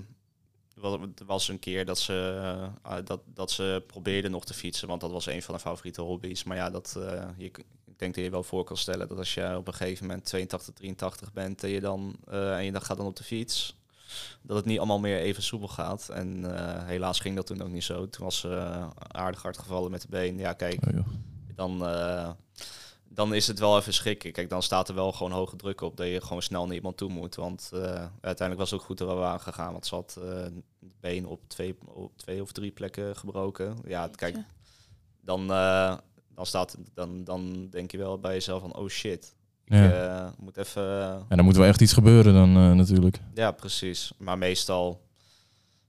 er 0.81 1.25
was 1.25 1.47
een 1.47 1.59
keer 1.59 1.85
dat 1.85 1.99
ze, 1.99 2.39
eh, 2.41 2.91
ah, 2.91 3.05
dat, 3.05 3.21
dat 3.25 3.51
ze 3.51 3.83
probeerden 3.87 4.31
nog 4.31 4.45
te 4.45 4.53
fietsen, 4.53 4.87
want 4.87 5.01
dat 5.01 5.11
was 5.11 5.25
een 5.25 5.41
van 5.41 5.53
haar 5.53 5.63
favoriete 5.63 6.01
hobby's. 6.01 6.43
Maar 6.43 6.57
ja, 6.57 6.69
dat, 6.69 6.95
eh, 6.97 7.27
je, 7.37 7.45
ik 7.85 7.99
denk 7.99 8.15
dat 8.15 8.23
je 8.23 8.29
wel 8.29 8.43
voor 8.43 8.63
kan 8.63 8.77
stellen 8.77 9.07
dat 9.07 9.17
als 9.17 9.33
je 9.33 9.57
op 9.57 9.67
een 9.67 9.73
gegeven 9.73 10.05
moment 10.07 10.25
82, 10.25 10.73
83 10.73 11.33
bent 11.33 11.63
en 11.63 11.69
je 11.69 11.79
dan, 11.79 12.15
eh, 12.27 12.57
en 12.57 12.65
je 12.65 12.71
dan 12.71 12.81
gaat 12.81 12.97
dan 12.97 13.05
op 13.05 13.15
de 13.15 13.23
fiets, 13.23 13.75
dat 14.41 14.57
het 14.57 14.65
niet 14.65 14.77
allemaal 14.77 14.99
meer 14.99 15.19
even 15.19 15.43
soepel 15.43 15.67
gaat. 15.67 16.09
En 16.09 16.45
helaas 16.85 17.19
ging 17.19 17.35
dat 17.35 17.45
toen 17.45 17.61
ook 17.61 17.69
niet 17.69 17.83
zo. 17.83 18.09
Toen 18.09 18.23
was 18.23 18.39
ze 18.39 18.87
aardig 19.07 19.41
hard 19.41 19.57
gevallen 19.57 19.91
met 19.91 20.01
de 20.01 20.07
been. 20.09 20.37
Ja, 20.37 20.53
kijk, 20.53 20.79
Oh, 20.85 21.07
dan, 21.55 21.77
dan 23.15 23.33
is 23.33 23.47
het 23.47 23.59
wel 23.59 23.77
even 23.77 23.93
schrikken. 23.93 24.31
Kijk, 24.31 24.49
dan 24.49 24.63
staat 24.63 24.89
er 24.89 24.95
wel 24.95 25.11
gewoon 25.11 25.31
hoge 25.31 25.55
druk 25.55 25.81
op 25.81 25.97
dat 25.97 26.07
je 26.07 26.21
gewoon 26.21 26.41
snel 26.41 26.65
naar 26.65 26.75
iemand 26.75 26.97
toe 26.97 27.09
moet. 27.09 27.35
Want 27.35 27.69
eh, 27.73 27.79
uiteindelijk 28.21 28.57
was 28.57 28.71
het 28.71 28.79
ook 28.79 28.85
goed 28.85 28.97
dat 28.97 29.07
we 29.07 29.13
waren 29.13 29.39
gegaan. 29.39 29.71
Want 29.71 29.85
ze 29.85 29.95
had 29.95 30.17
het 30.21 30.53
been 30.99 31.25
op 31.27 31.39
twee, 31.47 31.75
op 31.85 32.17
twee 32.17 32.41
of 32.41 32.51
drie 32.51 32.71
plekken 32.71 33.15
gebroken. 33.15 33.77
Ja, 33.87 34.01
het- 34.01 34.15
kijk, 34.15 34.37
dan, 35.21 35.51
eh, 35.51 35.97
dan, 36.35 36.45
staat, 36.45 36.77
dan, 36.93 37.23
dan 37.23 37.67
denk 37.69 37.91
je 37.91 37.97
wel 37.97 38.19
bij 38.19 38.33
jezelf 38.33 38.61
van, 38.61 38.75
oh 38.75 38.89
shit. 38.89 39.35
Ik 39.65 39.73
Ja. 39.73 40.33
moet 40.37 40.57
even... 40.57 40.83
En 41.29 41.35
dan 41.35 41.45
moet 41.45 41.55
wel 41.55 41.65
echt 41.65 41.81
iets 41.81 41.93
gebeuren 41.93 42.33
dan 42.33 42.55
eh, 42.55 42.71
natuurlijk. 42.71 43.19
Ja, 43.33 43.51
precies. 43.51 44.11
Maar 44.17 44.37
meestal 44.37 45.01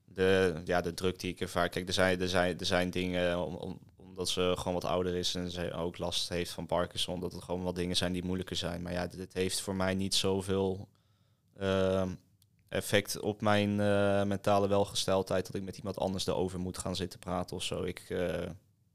de, 0.04 0.54
ja, 0.64 0.80
de 0.80 0.94
druk 0.94 1.18
die 1.20 1.30
ik 1.30 1.40
ervaar. 1.40 1.68
Kijk, 1.68 1.86
er 1.88 1.92
zijn, 1.94 2.20
er 2.20 2.28
zijn, 2.28 2.58
er 2.58 2.66
zijn 2.66 2.90
dingen 2.90 3.44
om, 3.46 3.54
om- 3.54 3.78
omdat 4.16 4.32
ze 4.32 4.54
gewoon 4.56 4.74
wat 4.74 4.84
ouder 4.84 5.14
is 5.14 5.34
en 5.34 5.50
ze 5.50 5.72
ook 5.72 5.98
last 5.98 6.28
heeft 6.28 6.50
van 6.50 6.66
Parkinson. 6.66 7.20
Dat 7.20 7.32
het 7.32 7.42
gewoon 7.42 7.62
wat 7.62 7.74
dingen 7.74 7.96
zijn 7.96 8.12
die 8.12 8.24
moeilijker 8.24 8.56
zijn. 8.56 8.82
Maar 8.82 8.92
ja, 8.92 9.06
dit 9.06 9.32
heeft 9.32 9.60
voor 9.60 9.74
mij 9.74 9.94
niet 9.94 10.14
zoveel 10.14 10.88
ehm, 11.56 12.14
effect 12.68 13.20
op 13.20 13.40
mijn 13.40 13.80
eh, 13.80 14.22
mentale 14.24 14.68
welgesteldheid. 14.68 15.46
Dat 15.46 15.54
ik 15.54 15.62
met 15.62 15.76
iemand 15.76 15.98
anders 15.98 16.26
erover 16.26 16.60
moet 16.60 16.78
gaan 16.78 16.96
zitten 16.96 17.18
praten 17.18 17.56
of 17.56 17.62
zo. 17.62 17.82
Ik, 17.82 18.00
eh, 18.08 18.50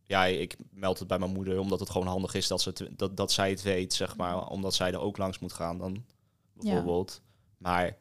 ja, 0.06 0.26
ik 0.26 0.56
meld 0.72 1.00
het 1.00 1.08
bij 1.08 1.20
mijn 1.20 1.32
moeder 1.32 1.60
omdat 1.60 1.80
het 1.80 1.90
gewoon 1.90 2.08
handig 2.08 2.34
is 2.34 2.48
dat, 2.48 2.62
ze 2.62 2.70
het, 2.70 2.90
dat, 2.92 3.18
dat 3.18 3.32
zij 3.32 3.50
het 3.50 3.62
weet, 3.62 3.94
zeg 3.94 4.18
maar. 4.18 4.48
Omdat 4.48 4.74
zij 4.74 4.92
er 4.92 5.00
ook 5.00 5.18
langs 5.18 5.40
moet 5.40 5.54
gaan 5.54 5.78
dan, 5.78 6.06
bijvoorbeeld. 6.54 7.22
Maar 7.58 7.98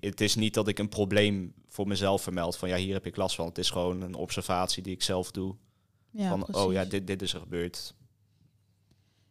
het 0.00 0.20
is 0.20 0.34
niet 0.34 0.54
dat 0.54 0.68
ik 0.68 0.78
een 0.78 0.88
probleem 0.88 1.54
voor 1.68 1.86
mezelf 1.86 2.22
vermeld 2.22 2.56
van 2.56 2.68
ja, 2.68 2.76
hier 2.76 2.94
heb 2.94 3.06
ik 3.06 3.16
last 3.16 3.36
van. 3.36 3.46
Het 3.46 3.58
is 3.58 3.70
gewoon 3.70 4.00
een 4.00 4.14
observatie 4.14 4.82
die 4.82 4.94
ik 4.94 5.02
zelf 5.02 5.30
doe. 5.30 5.56
Ja 6.10 6.28
van 6.28 6.44
precies. 6.44 6.62
oh 6.62 6.72
ja, 6.72 6.84
dit, 6.84 7.06
dit 7.06 7.22
is 7.22 7.32
er 7.34 7.40
gebeurd. 7.40 7.94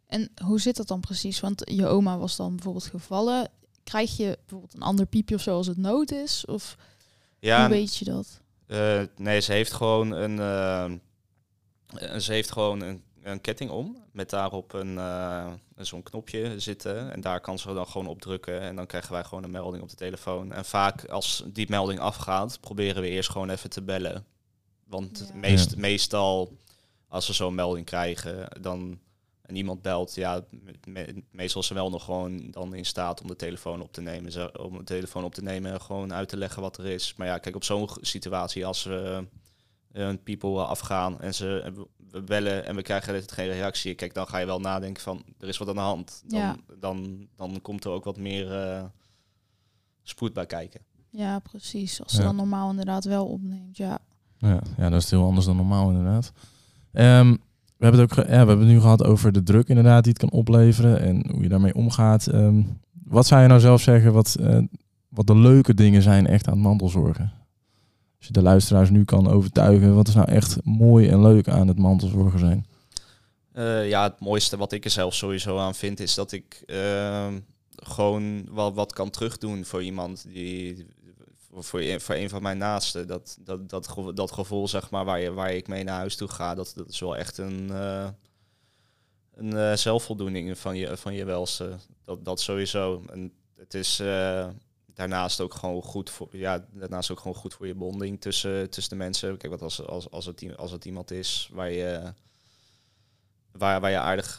En 0.07 0.31
hoe 0.43 0.59
zit 0.59 0.75
dat 0.75 0.87
dan 0.87 0.99
precies? 0.99 1.39
Want 1.39 1.61
je 1.65 1.87
oma 1.87 2.17
was 2.17 2.35
dan 2.35 2.55
bijvoorbeeld 2.55 2.85
gevallen. 2.85 3.49
Krijg 3.83 4.17
je 4.17 4.37
bijvoorbeeld 4.39 4.73
een 4.73 4.81
ander 4.81 5.05
piepje 5.05 5.35
of 5.35 5.41
zo 5.41 5.55
als 5.55 5.67
het 5.67 5.77
nood 5.77 6.11
is? 6.11 6.45
Of 6.45 6.77
Ja, 7.39 7.59
hoe 7.59 7.69
weet 7.69 7.95
je 7.97 8.05
dat? 8.05 8.41
eh, 8.67 9.01
nee, 9.15 9.39
ze 9.41 9.51
heeft 9.51 9.73
gewoon 9.73 10.11
een, 10.11 10.39
eh, 10.39 12.19
ze 12.19 12.31
heeft 12.31 12.51
gewoon 12.51 12.81
een, 12.81 13.03
een 13.23 13.41
ketting 13.41 13.69
om 13.71 13.97
met 14.11 14.29
daarop 14.29 14.73
een, 14.73 14.97
eh, 14.97 15.53
zo'n 15.75 16.03
knopje 16.03 16.59
zitten 16.59 17.11
en 17.13 17.21
daar 17.21 17.41
kan 17.41 17.59
ze 17.59 17.73
dan 17.73 17.87
gewoon 17.87 18.07
op 18.07 18.21
drukken 18.21 18.61
en 18.61 18.75
dan 18.75 18.85
krijgen 18.85 19.11
wij 19.11 19.23
gewoon 19.23 19.43
een 19.43 19.51
melding 19.51 19.83
op 19.83 19.89
de 19.89 19.95
telefoon. 19.95 20.51
En 20.53 20.65
vaak 20.65 21.05
als 21.05 21.43
die 21.47 21.69
melding 21.69 21.99
afgaat, 21.99 22.59
proberen 22.59 23.01
we 23.01 23.09
eerst 23.09 23.29
gewoon 23.29 23.49
even 23.49 23.69
te 23.69 23.81
bellen. 23.81 24.25
Want 24.87 25.25
Ja. 25.33 25.39
meest, 25.39 25.71
Ja. 25.71 25.77
meestal 25.79 26.57
als 27.15 27.25
ze 27.25 27.33
zo'n 27.33 27.55
melding 27.55 27.85
krijgen, 27.85 28.61
dan 28.61 28.99
en 29.41 29.55
iemand 29.55 29.81
belt, 29.81 30.15
ja, 30.15 30.43
me- 30.49 30.73
me- 30.87 31.23
meestal 31.31 31.61
is 31.61 31.67
ze 31.67 31.73
wel 31.73 31.89
nog 31.89 32.03
gewoon 32.03 32.51
dan 32.51 32.73
in 32.73 32.85
staat 32.85 33.21
om 33.21 33.27
de 33.27 33.35
telefoon 33.35 33.81
op 33.81 33.91
te 33.93 34.01
nemen, 34.01 34.31
ze, 34.31 34.63
om 34.63 34.77
de 34.77 34.83
telefoon 34.83 35.23
op 35.23 35.33
te 35.33 35.41
nemen 35.43 35.71
en 35.71 35.81
gewoon 35.81 36.13
uit 36.13 36.29
te 36.29 36.37
leggen 36.37 36.61
wat 36.61 36.77
er 36.77 36.85
is. 36.85 37.13
Maar 37.17 37.27
ja, 37.27 37.37
kijk, 37.37 37.55
op 37.55 37.63
zo'n 37.63 37.89
situatie 38.01 38.65
als 38.65 38.83
we 38.83 39.27
eh, 39.91 40.05
een 40.07 40.23
people 40.23 40.65
afgaan 40.65 41.21
en 41.21 41.33
ze 41.33 41.71
we 42.11 42.21
bellen 42.21 42.65
en 42.65 42.75
we 42.75 42.81
krijgen 42.81 43.13
net 43.13 43.31
geen 43.31 43.47
reactie, 43.47 43.95
kijk, 43.95 44.13
dan 44.13 44.27
ga 44.27 44.37
je 44.37 44.45
wel 44.45 44.59
nadenken 44.59 45.03
van 45.03 45.23
er 45.39 45.47
is 45.47 45.57
wat 45.57 45.67
aan 45.67 45.75
de 45.75 45.79
hand. 45.81 46.23
Dan, 46.25 46.39
Ja. 46.39 46.55
dan, 46.79 47.27
dan 47.35 47.61
komt 47.61 47.83
er 47.85 47.91
ook 47.91 48.03
wat 48.03 48.17
meer 48.17 48.61
eh, 48.61 48.83
spoed 50.03 50.33
bij 50.33 50.45
kijken. 50.45 50.81
Ja, 51.09 51.39
precies. 51.39 52.03
Als 52.03 52.11
ze 52.11 52.17
Ja. 52.19 52.23
dan 52.25 52.35
normaal 52.35 52.69
inderdaad 52.69 53.03
wel 53.05 53.25
opneemt. 53.27 53.77
Ja, 53.77 53.99
Ja, 54.37 54.61
ja, 54.77 54.89
dat 54.89 55.01
is 55.01 55.09
heel 55.11 55.23
anders 55.25 55.45
dan 55.45 55.55
normaal 55.55 55.89
inderdaad. 55.89 56.31
Ehm, 56.95 57.31
we, 57.77 57.85
hebben 57.85 58.01
het 58.01 58.11
ook 58.11 58.25
ja, 58.25 58.43
we 58.43 58.49
hebben 58.49 58.67
nu 58.67 58.79
gehad 58.79 59.03
over 59.03 59.31
de 59.31 59.43
druk 59.43 59.67
inderdaad 59.67 60.03
die 60.03 60.13
het 60.13 60.21
kan 60.21 60.39
opleveren 60.39 60.99
en 60.99 61.31
hoe 61.31 61.43
je 61.43 61.49
daarmee 61.49 61.75
omgaat. 61.75 62.27
Ehm, 62.27 62.61
wat 63.03 63.27
zou 63.27 63.41
je 63.41 63.47
nou 63.47 63.59
zelf 63.59 63.81
zeggen 63.81 64.13
wat, 64.13 64.35
eh, 64.39 64.57
wat 65.09 65.27
de 65.27 65.35
leuke 65.35 65.73
dingen 65.73 66.01
zijn 66.01 66.27
echt 66.27 66.47
aan 66.47 66.57
mantelzorgen? 66.57 67.31
Als 68.17 68.27
je 68.27 68.33
de 68.33 68.41
luisteraars 68.41 68.89
nu 68.89 69.03
kan 69.03 69.27
overtuigen, 69.27 69.95
wat 69.95 70.07
is 70.07 70.15
nou 70.15 70.31
echt 70.31 70.57
mooi 70.63 71.07
en 71.07 71.21
leuk 71.21 71.47
aan 71.47 71.67
het 71.67 71.77
mantelzorgen 71.77 72.39
zijn? 72.39 72.65
Eh, 73.51 73.89
ja, 73.89 74.03
het 74.03 74.19
mooiste 74.19 74.57
wat 74.57 74.71
ik 74.71 74.85
er 74.85 74.91
zelf 74.91 75.13
sowieso 75.13 75.57
aan 75.57 75.75
vind, 75.75 75.99
is 75.99 76.15
dat 76.15 76.31
ik 76.31 76.63
ehm, 76.65 77.39
gewoon 77.75 78.47
wel 78.53 78.73
wat 78.73 78.93
kan 78.93 79.09
terugdoen 79.09 79.65
voor 79.65 79.83
iemand 79.83 80.25
die. 80.33 80.85
Voor, 81.63 81.99
voor, 81.99 82.15
een- 82.15 82.29
van 82.29 82.41
mijn 82.41 82.57
naasten. 82.57 83.07
Dat, 83.07 83.37
dat, 83.39 83.69
dat, 83.69 83.87
gevo- 83.87 84.13
dat 84.13 84.31
gevoel, 84.31 84.67
zeg 84.67 84.89
maar, 84.89 85.05
waar, 85.05 85.19
je, 85.19 85.33
waar 85.33 85.53
ik 85.53 85.67
mee 85.67 85.83
naar 85.83 85.97
huis 85.97 86.15
toe 86.15 86.27
ga, 86.27 86.55
dat, 86.55 86.73
dat 86.75 86.89
is 86.89 86.99
wel 86.99 87.17
echt 87.17 87.37
een, 87.37 87.69
eh, 87.69 88.09
een 89.33 89.57
eh, 89.57 89.73
zelfvoldoening 89.75 90.57
van 90.57 90.75
je, 90.77 90.97
van 90.97 91.13
je 91.13 91.25
welste. 91.25 91.77
Dat, 92.03 92.25
dat 92.25 92.41
sowieso. 92.41 93.03
En 93.11 93.33
het 93.55 93.73
is 93.73 93.99
eh, 93.99 94.49
daarnaast 94.93 95.41
ook 95.41 95.53
gewoon 95.53 95.81
goed 95.81 96.09
voor, 96.09 96.27
ja, 96.31 96.65
daarnaast 96.71 97.11
ook 97.11 97.19
gewoon 97.19 97.35
goed 97.37 97.53
voor 97.53 97.67
je 97.67 97.75
bonding 97.75 98.21
tussen, 98.21 98.69
tussen 98.69 98.97
de 98.97 99.03
mensen. 99.03 99.37
Kijk, 99.37 99.51
wat 99.51 99.61
als, 99.61 99.85
als, 99.85 100.11
als, 100.11 100.25
het, 100.25 100.57
als 100.57 100.71
het 100.71 100.85
iemand 100.85 101.11
is 101.11 101.49
waar 101.53 101.71
je 101.71 102.13
waar, 103.51 103.81
waar 103.81 103.91
je 103.91 103.97
aardig 103.97 104.35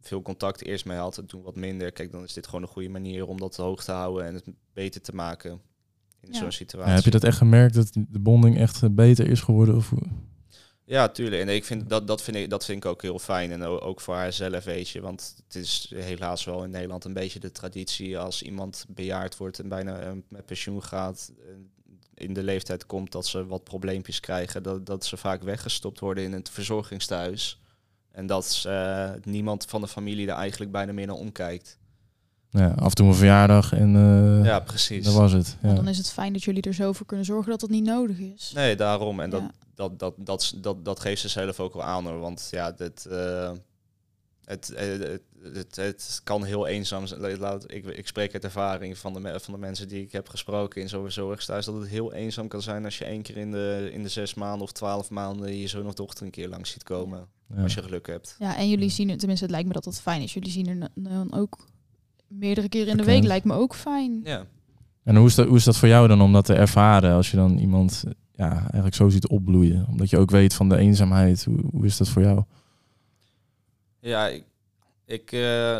veel 0.00 0.22
contact 0.22 0.62
eerst 0.64 0.84
mee 0.84 0.98
had 0.98 1.18
en 1.18 1.26
toen 1.26 1.42
wat 1.42 1.56
minder. 1.56 1.92
Kijk, 1.92 2.12
dan 2.12 2.22
is 2.22 2.32
dit 2.32 2.46
gewoon 2.46 2.62
een 2.62 2.68
goede 2.68 2.88
manier 2.88 3.26
om 3.26 3.38
dat 3.40 3.56
hoog 3.56 3.84
te 3.84 3.92
houden 3.92 4.26
en 4.26 4.34
het 4.34 4.44
beter 4.72 5.00
te 5.00 5.14
maken 5.14 5.60
in 6.22 6.28
Ja. 6.32 6.34
zo'n 6.38 6.44
Ja, 6.44 6.50
situatie. 6.50 6.92
heb 6.94 7.04
je 7.04 7.10
dat 7.10 7.24
echt 7.24 7.36
gemerkt 7.36 7.74
dat 7.74 7.92
de 7.92 8.18
bonding 8.18 8.58
echt 8.58 8.82
eh, 8.82 8.88
beter 8.90 9.28
is 9.28 9.40
geworden? 9.40 9.76
Of, 9.76 9.90
hoe? 9.90 10.02
Ja, 10.84 11.08
tuurlijk. 11.08 11.42
En 11.42 11.48
ik 11.48 11.64
vind 11.64 11.88
dat, 11.88 12.06
dat, 12.06 12.22
vind 12.22 12.36
ik, 12.36 12.50
dat 12.50 12.64
vind 12.64 12.84
ik 12.84 12.90
ook 12.90 13.02
heel 13.02 13.18
fijn. 13.18 13.52
En 13.52 13.62
ook 13.62 14.00
voor 14.00 14.14
haarzelf, 14.14 14.64
weet 14.64 14.88
je. 14.88 15.00
Want 15.00 15.34
het 15.44 15.54
is 15.54 15.92
helaas 15.94 16.44
wel 16.44 16.64
in 16.64 16.70
Nederland 16.70 17.04
een 17.04 17.12
beetje 17.12 17.40
de 17.40 17.52
traditie 17.52 18.18
als 18.18 18.42
iemand 18.42 18.84
bejaard 18.88 19.36
wordt 19.36 19.58
en 19.58 19.68
bijna 19.68 19.98
eh, 19.98 20.12
met 20.28 20.46
pensioen 20.46 20.82
gaat. 20.82 21.32
eh, 21.38 21.44
In 22.26 22.32
de 22.32 22.42
leeftijd 22.42 22.86
komt 22.86 23.12
dat 23.12 23.26
ze 23.26 23.46
wat 23.46 23.64
probleempjes 23.64 24.20
krijgen. 24.20 24.62
Dat, 24.62 24.86
dat 24.86 25.04
ze 25.04 25.16
vaak 25.16 25.42
weggestopt 25.42 26.00
worden 26.00 26.24
in 26.24 26.32
het 26.32 26.50
verzorgingstehuis. 26.50 27.60
En 28.10 28.26
dat 28.26 28.62
eh, 28.66 29.10
niemand 29.22 29.64
van 29.64 29.80
de 29.80 29.88
familie 29.88 30.28
er 30.28 30.34
eigenlijk 30.34 30.72
bijna 30.72 30.92
meer 30.92 31.06
naar 31.06 31.16
omkijkt. 31.16 31.78
Ja, 32.50 32.68
af 32.76 32.88
en 32.88 32.94
toe 32.94 33.06
een 33.06 33.14
verjaardag 33.14 33.72
en 33.72 33.96
eh, 33.96 34.44
Ja, 34.44 34.60
precies. 34.60 35.04
dat 35.04 35.14
was 35.14 35.32
het. 35.32 35.56
Maar 35.60 35.70
Ja. 35.70 35.76
dan 35.76 35.88
is 35.88 35.98
het 35.98 36.10
fijn 36.10 36.32
dat 36.32 36.42
jullie 36.42 36.62
er 36.62 36.74
zo 36.74 36.92
voor 36.92 37.06
kunnen 37.06 37.26
zorgen 37.26 37.50
dat 37.50 37.60
het 37.60 37.70
niet 37.70 37.84
nodig 37.84 38.18
is. 38.18 38.52
Nee, 38.54 38.76
daarom. 38.76 39.20
En 39.20 39.30
dat, 39.30 39.40
Ja. 39.40 39.50
dat, 39.74 39.98
dat, 39.98 40.14
dat, 40.18 40.52
dat, 40.56 40.84
dat 40.84 41.00
geeft 41.00 41.20
ze 41.20 41.28
zelf 41.28 41.60
ook 41.60 41.72
wel 41.74 41.82
aan 41.84 42.06
hoor. 42.06 42.18
Want 42.18 42.48
ja, 42.50 42.72
dit, 42.72 43.06
eh, 43.06 43.50
het, 44.44 44.70
eh, 44.70 44.86
het, 44.98 45.22
het, 45.52 45.76
het 45.76 46.20
kan 46.24 46.44
heel 46.44 46.66
eenzaam 46.66 47.06
zijn. 47.06 47.38
Laat, 47.38 47.72
ik, 47.72 47.84
ik 47.84 48.06
spreek 48.06 48.32
uit 48.32 48.44
ervaring 48.44 48.98
van 48.98 49.12
de, 49.12 49.40
van 49.40 49.54
de 49.54 49.60
mensen 49.60 49.88
die 49.88 50.02
ik 50.02 50.12
heb 50.12 50.28
gesproken 50.28 50.80
in 50.80 50.88
zo'n 50.88 51.10
zorgsthuis. 51.10 51.64
Dat 51.64 51.74
het 51.74 51.88
heel 51.88 52.12
eenzaam 52.12 52.48
kan 52.48 52.62
zijn 52.62 52.84
als 52.84 52.98
je 52.98 53.04
één 53.04 53.22
keer 53.22 53.36
in 53.36 53.50
de, 53.50 53.88
in 53.92 54.02
de 54.02 54.08
zes 54.08 54.34
maanden 54.34 54.62
of 54.62 54.72
twaalf 54.72 55.10
maanden 55.10 55.56
je 55.56 55.66
zoon 55.68 55.86
of 55.86 55.94
dochter 55.94 56.24
een 56.24 56.30
keer 56.30 56.48
langs 56.48 56.70
ziet 56.70 56.82
komen. 56.82 57.26
Ja. 57.56 57.62
Als 57.62 57.74
je 57.74 57.82
geluk 57.82 58.06
hebt. 58.06 58.36
Ja, 58.38 58.56
en 58.56 58.68
jullie 58.68 58.90
zien 58.90 59.08
het, 59.08 59.18
tenminste 59.18 59.44
het 59.44 59.54
lijkt 59.54 59.68
me 59.68 59.74
dat 59.74 59.84
dat 59.84 60.00
fijn 60.00 60.22
is. 60.22 60.34
Jullie 60.34 60.50
zien 60.50 60.66
er 60.66 60.88
dan 60.94 61.34
ook 61.34 61.58
meerdere 62.30 62.68
keren 62.68 62.88
in 62.88 62.96
de 62.96 63.04
week, 63.04 63.24
lijkt 63.24 63.44
me 63.44 63.54
ook 63.54 63.74
fijn. 63.74 64.20
Ja. 64.24 64.46
En 65.04 65.16
hoe 65.16 65.26
is, 65.26 65.34
dat, 65.34 65.46
hoe 65.46 65.56
is 65.56 65.64
dat 65.64 65.76
voor 65.76 65.88
jou 65.88 66.08
dan 66.08 66.20
om 66.20 66.32
dat 66.32 66.44
te 66.44 66.54
ervaren 66.54 67.14
als 67.14 67.30
je 67.30 67.36
dan 67.36 67.58
iemand 67.58 68.04
ja, 68.32 68.58
eigenlijk 68.60 68.94
zo 68.94 69.08
ziet 69.08 69.28
opbloeien? 69.28 69.86
Omdat 69.88 70.10
je 70.10 70.18
ook 70.18 70.30
weet 70.30 70.54
van 70.54 70.68
de 70.68 70.76
eenzaamheid. 70.76 71.44
Hoe, 71.44 71.60
hoe 71.70 71.86
is 71.86 71.96
dat 71.96 72.08
voor 72.08 72.22
jou? 72.22 72.42
Ja, 74.00 74.28
ik, 74.28 74.44
ik, 75.04 75.32
eh, 75.32 75.78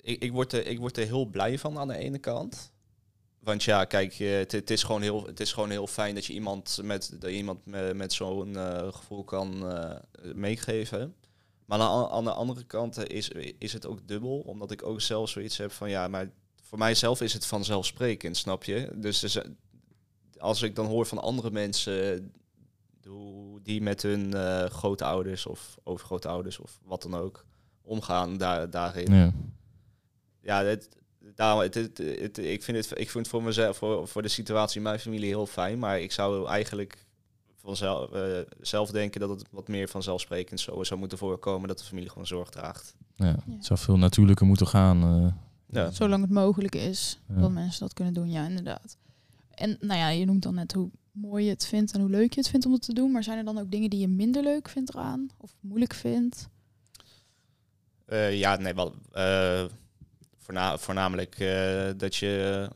ik, 0.00 0.22
ik, 0.22 0.32
word 0.32 0.52
er, 0.52 0.66
ik 0.66 0.78
word 0.78 0.96
er 0.96 1.06
heel 1.06 1.26
blij 1.26 1.58
van 1.58 1.78
aan 1.78 1.88
de 1.88 1.96
ene 1.96 2.18
kant. 2.18 2.72
Want 3.42 3.62
ja, 3.62 3.84
kijk, 3.84 4.12
eh, 4.18 4.36
het, 4.36 4.52
het, 4.52 4.70
is 4.70 4.82
gewoon 4.82 5.02
heel, 5.02 5.26
het 5.26 5.40
is 5.40 5.52
gewoon 5.52 5.70
heel 5.70 5.86
fijn 5.86 6.14
dat 6.14 6.26
je 6.26 6.32
iemand 6.32 6.78
met, 6.82 7.16
dat 7.20 7.30
iemand 7.30 7.66
met, 7.66 7.96
met 7.96 8.12
zo'n 8.12 8.56
eh, 8.56 8.92
gevoel 8.92 9.24
kan 9.24 9.68
eh, 9.68 9.96
meegeven. 10.34 11.14
Maar 11.78 11.80
aan, 11.80 12.08
aan 12.08 12.24
de 12.24 12.32
andere 12.32 12.64
kant 12.64 12.96
eh, 12.98 13.16
is, 13.16 13.30
is 13.58 13.72
het 13.72 13.86
ook 13.86 14.08
dubbel, 14.08 14.38
omdat 14.38 14.70
ik 14.70 14.82
ook 14.82 15.00
zelf 15.00 15.28
zoiets 15.28 15.56
heb 15.56 15.72
van 15.72 15.90
ja, 15.90 16.08
maar 16.08 16.30
voor 16.62 16.78
mijzelf 16.78 17.20
is 17.20 17.32
het 17.32 17.46
vanzelfsprekend, 17.46 18.36
snap 18.36 18.64
je? 18.64 18.90
Dus, 18.94 19.38
als 20.38 20.62
ik 20.62 20.74
dan 20.76 20.86
hoor 20.86 21.06
van 21.06 21.18
andere 21.18 21.50
mensen 21.50 22.32
die 23.62 23.82
met 23.82 24.02
hun 24.02 24.34
eh 24.34 24.64
grootouders 24.64 25.46
of 25.46 25.78
overgrootouders 25.84 26.58
of 26.58 26.78
wat 26.84 27.02
dan 27.02 27.14
ook 27.14 27.44
omgaan 27.82 28.36
daar, 28.36 28.70
daarin. 28.70 29.14
Ja. 29.14 29.32
Ja, 30.40 30.64
het, 30.64 30.88
daarom, 31.34 31.60
het, 31.60 31.74
het, 31.74 31.98
het- 31.98 32.38
ik, 32.38 32.62
vind 32.62 32.76
het, 32.76 32.90
ik 32.98 33.10
vind 33.10 33.24
het 33.24 33.28
voor 33.28 33.42
mezelf, 33.42 33.76
voor, 33.76 34.08
voor 34.08 34.22
de 34.22 34.28
situatie 34.28 34.76
in 34.76 34.82
mijn 34.82 35.00
familie 35.00 35.28
heel 35.28 35.46
fijn. 35.46 35.78
Maar 35.78 36.00
ik 36.00 36.12
zou 36.12 36.48
eigenlijk 36.48 37.06
vanzelf 37.62 38.12
eh, 38.12 38.38
zelf 38.60 38.90
denken 38.90 39.20
dat 39.20 39.28
het 39.30 39.44
wat 39.50 39.68
meer 39.68 39.88
vanzelfsprekend 39.88 40.60
zo 40.60 40.84
zou 40.84 41.00
moeten 41.00 41.18
voorkomen 41.18 41.68
dat 41.68 41.78
de 41.78 41.84
familie 41.84 42.08
gewoon 42.08 42.26
zorg 42.26 42.48
draagt. 42.50 42.94
Ja. 43.16 43.26
Ja. 43.26 43.52
Het 43.54 43.64
zou 43.64 43.78
veel 43.78 43.96
natuurlijker 43.98 44.46
moeten 44.46 44.66
gaan. 44.66 45.02
eh. 45.02 45.32
Ja. 45.66 45.90
Zolang 45.90 46.22
het 46.22 46.30
mogelijk 46.30 46.74
is 46.74 47.20
Ja. 47.28 47.40
dat 47.40 47.50
mensen 47.50 47.80
dat 47.80 47.92
kunnen 47.92 48.14
doen, 48.14 48.30
ja, 48.30 48.46
inderdaad. 48.46 48.96
En 49.50 49.76
nou 49.80 49.98
ja, 49.98 50.08
je 50.08 50.24
noemt 50.24 50.42
dan 50.42 50.54
net 50.54 50.72
hoe 50.72 50.90
mooi 51.12 51.44
je 51.44 51.50
het 51.50 51.66
vindt 51.66 51.92
en 51.92 52.00
hoe 52.00 52.10
leuk 52.10 52.32
je 52.32 52.40
het 52.40 52.48
vindt 52.48 52.66
om 52.66 52.72
het 52.72 52.82
te 52.82 52.92
doen. 52.94 53.10
Maar 53.12 53.22
zijn 53.22 53.38
er 53.38 53.44
dan 53.44 53.58
ook 53.58 53.70
dingen 53.70 53.90
die 53.90 54.00
je 54.00 54.08
minder 54.08 54.42
leuk 54.42 54.68
vindt 54.68 54.94
eraan? 54.94 55.28
Of 55.38 55.54
moeilijk 55.60 55.94
vindt? 55.94 56.48
Eh, 58.06 58.38
ja, 58.38 58.56
nee, 58.56 58.74
wel. 58.74 58.94
eh, 59.12 59.64
voorna 60.38 60.78
voornamelijk 60.78 61.38
eh, 61.38 61.90
dat 61.96 62.16
je 62.16 62.68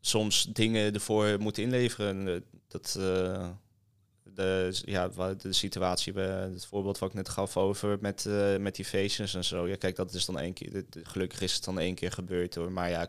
soms 0.00 0.44
dingen 0.52 0.94
ervoor 0.94 1.36
moet 1.40 1.58
inleveren. 1.58 2.44
Dat 2.68 2.96
eh, 2.98 3.48
de, 4.38 4.80
ja, 4.84 5.08
de 5.34 5.52
situatie, 5.52 6.12
bij 6.12 6.26
het 6.26 6.66
voorbeeld 6.66 6.98
wat 6.98 7.08
ik 7.08 7.14
net 7.14 7.28
gaf 7.28 7.56
over 7.56 7.98
met, 8.00 8.26
eh, 8.26 8.56
met 8.56 8.74
die 8.76 8.84
feestjes 8.84 9.34
en 9.34 9.44
zo. 9.44 9.68
Ja, 9.68 9.76
kijk, 9.76 9.96
dat 9.96 10.12
is 10.12 10.24
dan 10.26 10.38
één 10.38 10.52
keer. 10.52 10.84
Gelukkig 11.02 11.40
is 11.40 11.54
het 11.54 11.64
dan 11.64 11.78
één 11.78 11.94
keer 11.94 12.12
gebeurd 12.12 12.54
hoor. 12.54 12.72
Maar 12.72 12.90
ja, 12.90 13.06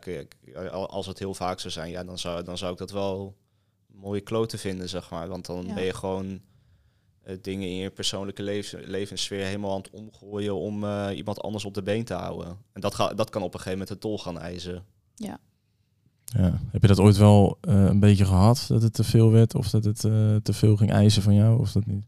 als 0.70 1.06
het 1.06 1.18
heel 1.18 1.34
vaak 1.34 1.60
zou 1.60 1.72
zijn, 1.72 1.90
ja, 1.90 2.04
dan 2.04 2.18
zou, 2.18 2.42
dan 2.44 2.58
zou 2.58 2.72
ik 2.72 2.78
dat 2.78 2.90
wel 2.90 3.36
mooie 3.86 4.20
klote 4.20 4.58
vinden, 4.58 4.88
zeg 4.88 5.10
maar. 5.10 5.28
Want 5.28 5.46
dan 5.46 5.66
Ja. 5.66 5.74
ben 5.74 5.84
je 5.84 5.94
gewoon 5.94 6.40
eh, 7.22 7.36
dingen 7.40 7.68
in 7.68 7.74
je 7.76 7.90
persoonlijke 7.90 8.42
levens, 8.42 8.84
levenssfeer 8.86 9.44
helemaal 9.44 9.70
aan 9.74 9.80
het 9.80 9.90
omgooien 9.90 10.54
om 10.54 10.84
eh, 10.84 11.08
iemand 11.16 11.40
anders 11.40 11.64
op 11.64 11.74
de 11.74 11.82
been 11.82 12.04
te 12.04 12.14
houden. 12.14 12.58
En 12.72 12.80
dat, 12.80 12.94
ga, 12.94 13.14
dat 13.14 13.30
kan 13.30 13.42
op 13.42 13.54
een 13.54 13.60
gegeven 13.60 13.78
moment 13.78 13.94
de 13.96 14.08
tol 14.08 14.18
gaan 14.18 14.38
eisen. 14.38 14.84
Ja. 15.14 15.38
Heb 16.38 16.82
je 16.82 16.86
dat 16.86 17.00
ooit 17.00 17.16
wel 17.16 17.58
eh, 17.60 17.84
een 17.84 18.00
beetje 18.00 18.24
gehad? 18.24 18.64
Dat 18.68 18.82
het 18.82 18.94
te 18.94 19.04
veel 19.04 19.30
werd? 19.30 19.54
Of 19.54 19.70
dat 19.70 19.84
het 19.84 20.04
eh, 20.04 20.36
te 20.42 20.52
veel 20.52 20.76
ging 20.76 20.90
eisen 20.90 21.22
van 21.22 21.34
jou? 21.34 21.58
Of 21.58 21.72
dat 21.72 21.86
niet? 21.86 22.04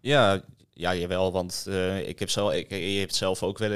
Ja, 0.00 0.42
ja 0.72 0.94
jawel, 0.94 1.32
want 1.32 1.66
eh, 1.68 2.08
ik 2.08 2.18
heb 2.18 2.30
zelf, 2.30 2.52
ik, 2.52 2.70
je 2.70 2.98
hebt 2.98 3.14
zelf 3.14 3.42
ook 3.42 3.58
wel, 3.58 3.70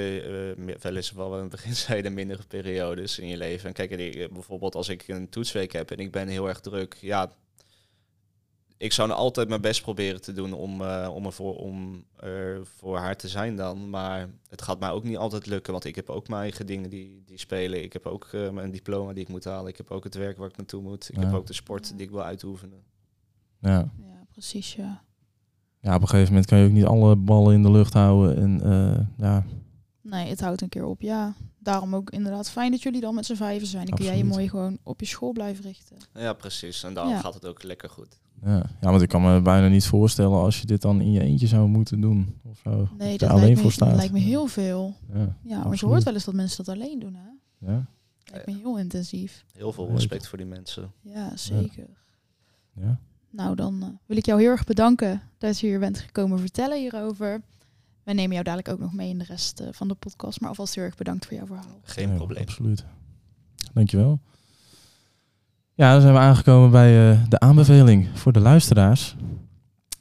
wel 0.80 0.96
eens 0.96 1.12
wel 1.12 1.34
in 1.34 1.40
het 1.40 1.50
begin 1.56 1.76
zeiden 1.76 2.14
mindere 2.14 2.42
periodes 2.48 3.18
in 3.18 3.28
je 3.28 3.36
leven. 3.36 3.68
En 3.68 3.74
kijk, 3.74 4.28
bijvoorbeeld 4.32 4.74
als 4.74 4.88
ik 4.88 5.08
een 5.08 5.28
toetsweek 5.28 5.72
heb 5.72 5.90
en 5.90 5.98
ik 5.98 6.10
ben 6.10 6.28
heel 6.28 6.48
erg 6.48 6.60
druk, 6.60 6.96
ja, 7.00 7.32
ik 8.82 8.92
zou 8.92 9.08
nou 9.08 9.20
altijd 9.20 9.48
mijn 9.48 9.60
best 9.60 9.82
proberen 9.82 10.20
te 10.20 10.32
doen 10.32 10.52
om, 10.52 10.80
eh, 10.80 11.10
om, 11.14 11.24
ervoor, 11.26 11.54
om 11.56 12.04
er 12.16 12.66
voor 12.76 12.96
haar 12.96 13.16
te 13.16 13.28
zijn 13.28 13.56
dan. 13.56 13.90
Maar 13.90 14.28
het 14.48 14.62
gaat 14.62 14.80
mij 14.80 14.90
ook 14.90 15.04
niet 15.04 15.16
altijd 15.16 15.46
lukken, 15.46 15.72
want 15.72 15.84
ik 15.84 15.94
heb 15.94 16.08
ook 16.10 16.28
mijn 16.28 16.42
eigen 16.42 16.66
dingen 16.66 16.90
die, 16.90 17.22
die 17.26 17.38
spelen. 17.38 17.82
Ik 17.82 17.92
heb 17.92 18.06
ook 18.06 18.28
eh, 18.32 18.50
mijn 18.50 18.70
diploma 18.70 19.12
die 19.12 19.22
ik 19.22 19.28
moet 19.28 19.44
halen. 19.44 19.66
Ik 19.70 19.76
heb 19.76 19.90
ook 19.90 20.04
het 20.04 20.14
werk 20.14 20.36
waar 20.38 20.48
ik 20.48 20.56
naartoe 20.56 20.82
moet. 20.82 21.08
Ik 21.08 21.16
Ja. 21.16 21.24
heb 21.24 21.34
ook 21.34 21.46
de 21.46 21.52
sport 21.52 21.92
die 21.96 22.06
ik 22.06 22.10
wil 22.10 22.22
uitoefenen. 22.22 22.82
Ja. 23.60 23.90
Ja, 23.98 24.24
precies, 24.32 24.74
ja. 24.74 25.02
ja, 25.80 25.94
op 25.94 26.02
een 26.02 26.08
gegeven 26.08 26.28
moment 26.28 26.46
kan 26.46 26.58
je 26.58 26.66
ook 26.66 26.72
niet 26.72 26.84
alle 26.84 27.16
ballen 27.16 27.54
in 27.54 27.62
de 27.62 27.70
lucht 27.70 27.92
houden. 27.92 28.36
En 28.36 28.60
eh, 28.72 29.00
ja, 29.26 29.44
Nee, 30.02 30.28
het 30.28 30.40
houdt 30.40 30.60
een 30.62 30.68
keer 30.68 30.84
op, 30.84 31.00
ja. 31.02 31.34
Daarom 31.58 31.94
ook 31.94 32.10
inderdaad 32.10 32.50
fijn 32.50 32.70
dat 32.70 32.82
jullie 32.82 33.00
dan 33.00 33.14
met 33.14 33.26
z'n 33.26 33.34
vijven 33.34 33.66
zijn. 33.66 33.86
Dan 33.86 33.94
kun 33.96 34.04
jij 34.04 34.16
je 34.16 34.24
mooi 34.24 34.48
gewoon 34.48 34.78
op 34.82 35.00
je 35.00 35.06
school 35.06 35.32
blijven 35.32 35.64
richten. 35.64 35.96
Ja, 36.14 36.32
precies. 36.32 36.82
En 36.84 36.94
daarom 36.94 37.12
Ja. 37.12 37.20
gaat 37.20 37.34
het 37.34 37.46
ook 37.46 37.62
lekker 37.62 37.90
goed. 37.90 38.18
ja. 38.44 38.62
ja, 38.80 38.90
want 38.90 39.02
ik 39.02 39.08
kan 39.08 39.22
me 39.22 39.40
bijna 39.42 39.68
niet 39.68 39.86
voorstellen 39.86 40.38
als 40.38 40.60
je 40.60 40.66
dit 40.66 40.82
dan 40.82 41.00
in 41.00 41.12
je 41.12 41.20
eentje 41.20 41.46
zou 41.46 41.68
moeten 41.68 42.00
doen. 42.00 42.40
Of 42.44 42.58
zo. 42.64 42.88
Nee, 42.98 43.12
je 43.12 43.18
dat 43.18 43.28
alleen 43.30 43.42
lijkt, 43.42 43.56
voor 43.58 43.66
me, 43.68 43.72
staat. 43.72 43.94
lijkt 43.96 44.12
me 44.12 44.18
heel 44.18 44.46
veel. 44.46 44.94
Ja, 45.12 45.36
Ja, 45.42 45.62
want 45.62 45.80
je 45.80 45.86
hoort 45.86 46.02
wel 46.02 46.14
eens 46.14 46.24
dat 46.24 46.34
mensen 46.34 46.64
dat 46.64 46.74
alleen 46.74 46.98
doen, 46.98 47.14
hè? 47.14 47.28
ja, 47.72 47.86
Lijkt 48.32 48.46
me 48.46 48.54
heel 48.56 48.78
intensief. 48.78 49.44
Heel 49.52 49.72
veel 49.72 49.90
respect 49.90 50.26
voor 50.28 50.38
die 50.38 50.46
mensen. 50.46 50.92
Ja, 51.00 51.36
zeker. 51.36 51.86
ja. 52.74 52.98
Nou, 53.30 53.54
dan 53.56 53.82
eh, 53.82 53.88
wil 54.06 54.16
ik 54.16 54.26
jou 54.26 54.40
heel 54.40 54.50
erg 54.50 54.64
bedanken 54.64 55.22
dat 55.38 55.58
je 55.58 55.66
hier 55.66 55.78
bent 55.78 55.98
gekomen 55.98 56.38
vertellen 56.38 56.78
hierover. 56.78 57.42
Wij 58.04 58.14
nemen 58.14 58.32
jou 58.32 58.44
dadelijk 58.44 58.68
ook 58.68 58.78
nog 58.78 58.92
mee 58.92 59.08
in 59.08 59.18
de 59.18 59.24
rest 59.28 59.60
eh, 59.60 59.66
van 59.70 59.88
de 59.88 59.94
podcast. 59.94 60.40
Maar 60.40 60.48
alvast 60.48 60.74
heel 60.74 60.84
erg 60.84 60.96
bedankt 60.96 61.26
voor 61.26 61.36
jouw 61.36 61.46
verhaal. 61.46 61.80
Geen 61.82 62.08
Ja, 62.08 62.14
probleem. 62.14 62.42
Absoluut. 62.42 62.84
Dankjewel. 63.72 64.20
Ja, 65.74 65.92
dan 65.92 66.00
zijn 66.00 66.12
we 66.12 66.18
aangekomen 66.18 66.70
bij 66.70 67.10
eh, 67.10 67.18
de 67.28 67.38
aanbeveling 67.40 68.08
voor 68.14 68.32
de 68.32 68.40
luisteraars. 68.40 69.16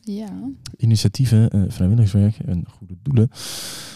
Ja, 0.04 0.30
initiatieven, 0.78 1.50
eh, 1.50 1.62
vrijwilligerswerk 1.68 2.38
en 2.46 2.66
goede 2.70 2.96
doelen. 3.04 3.30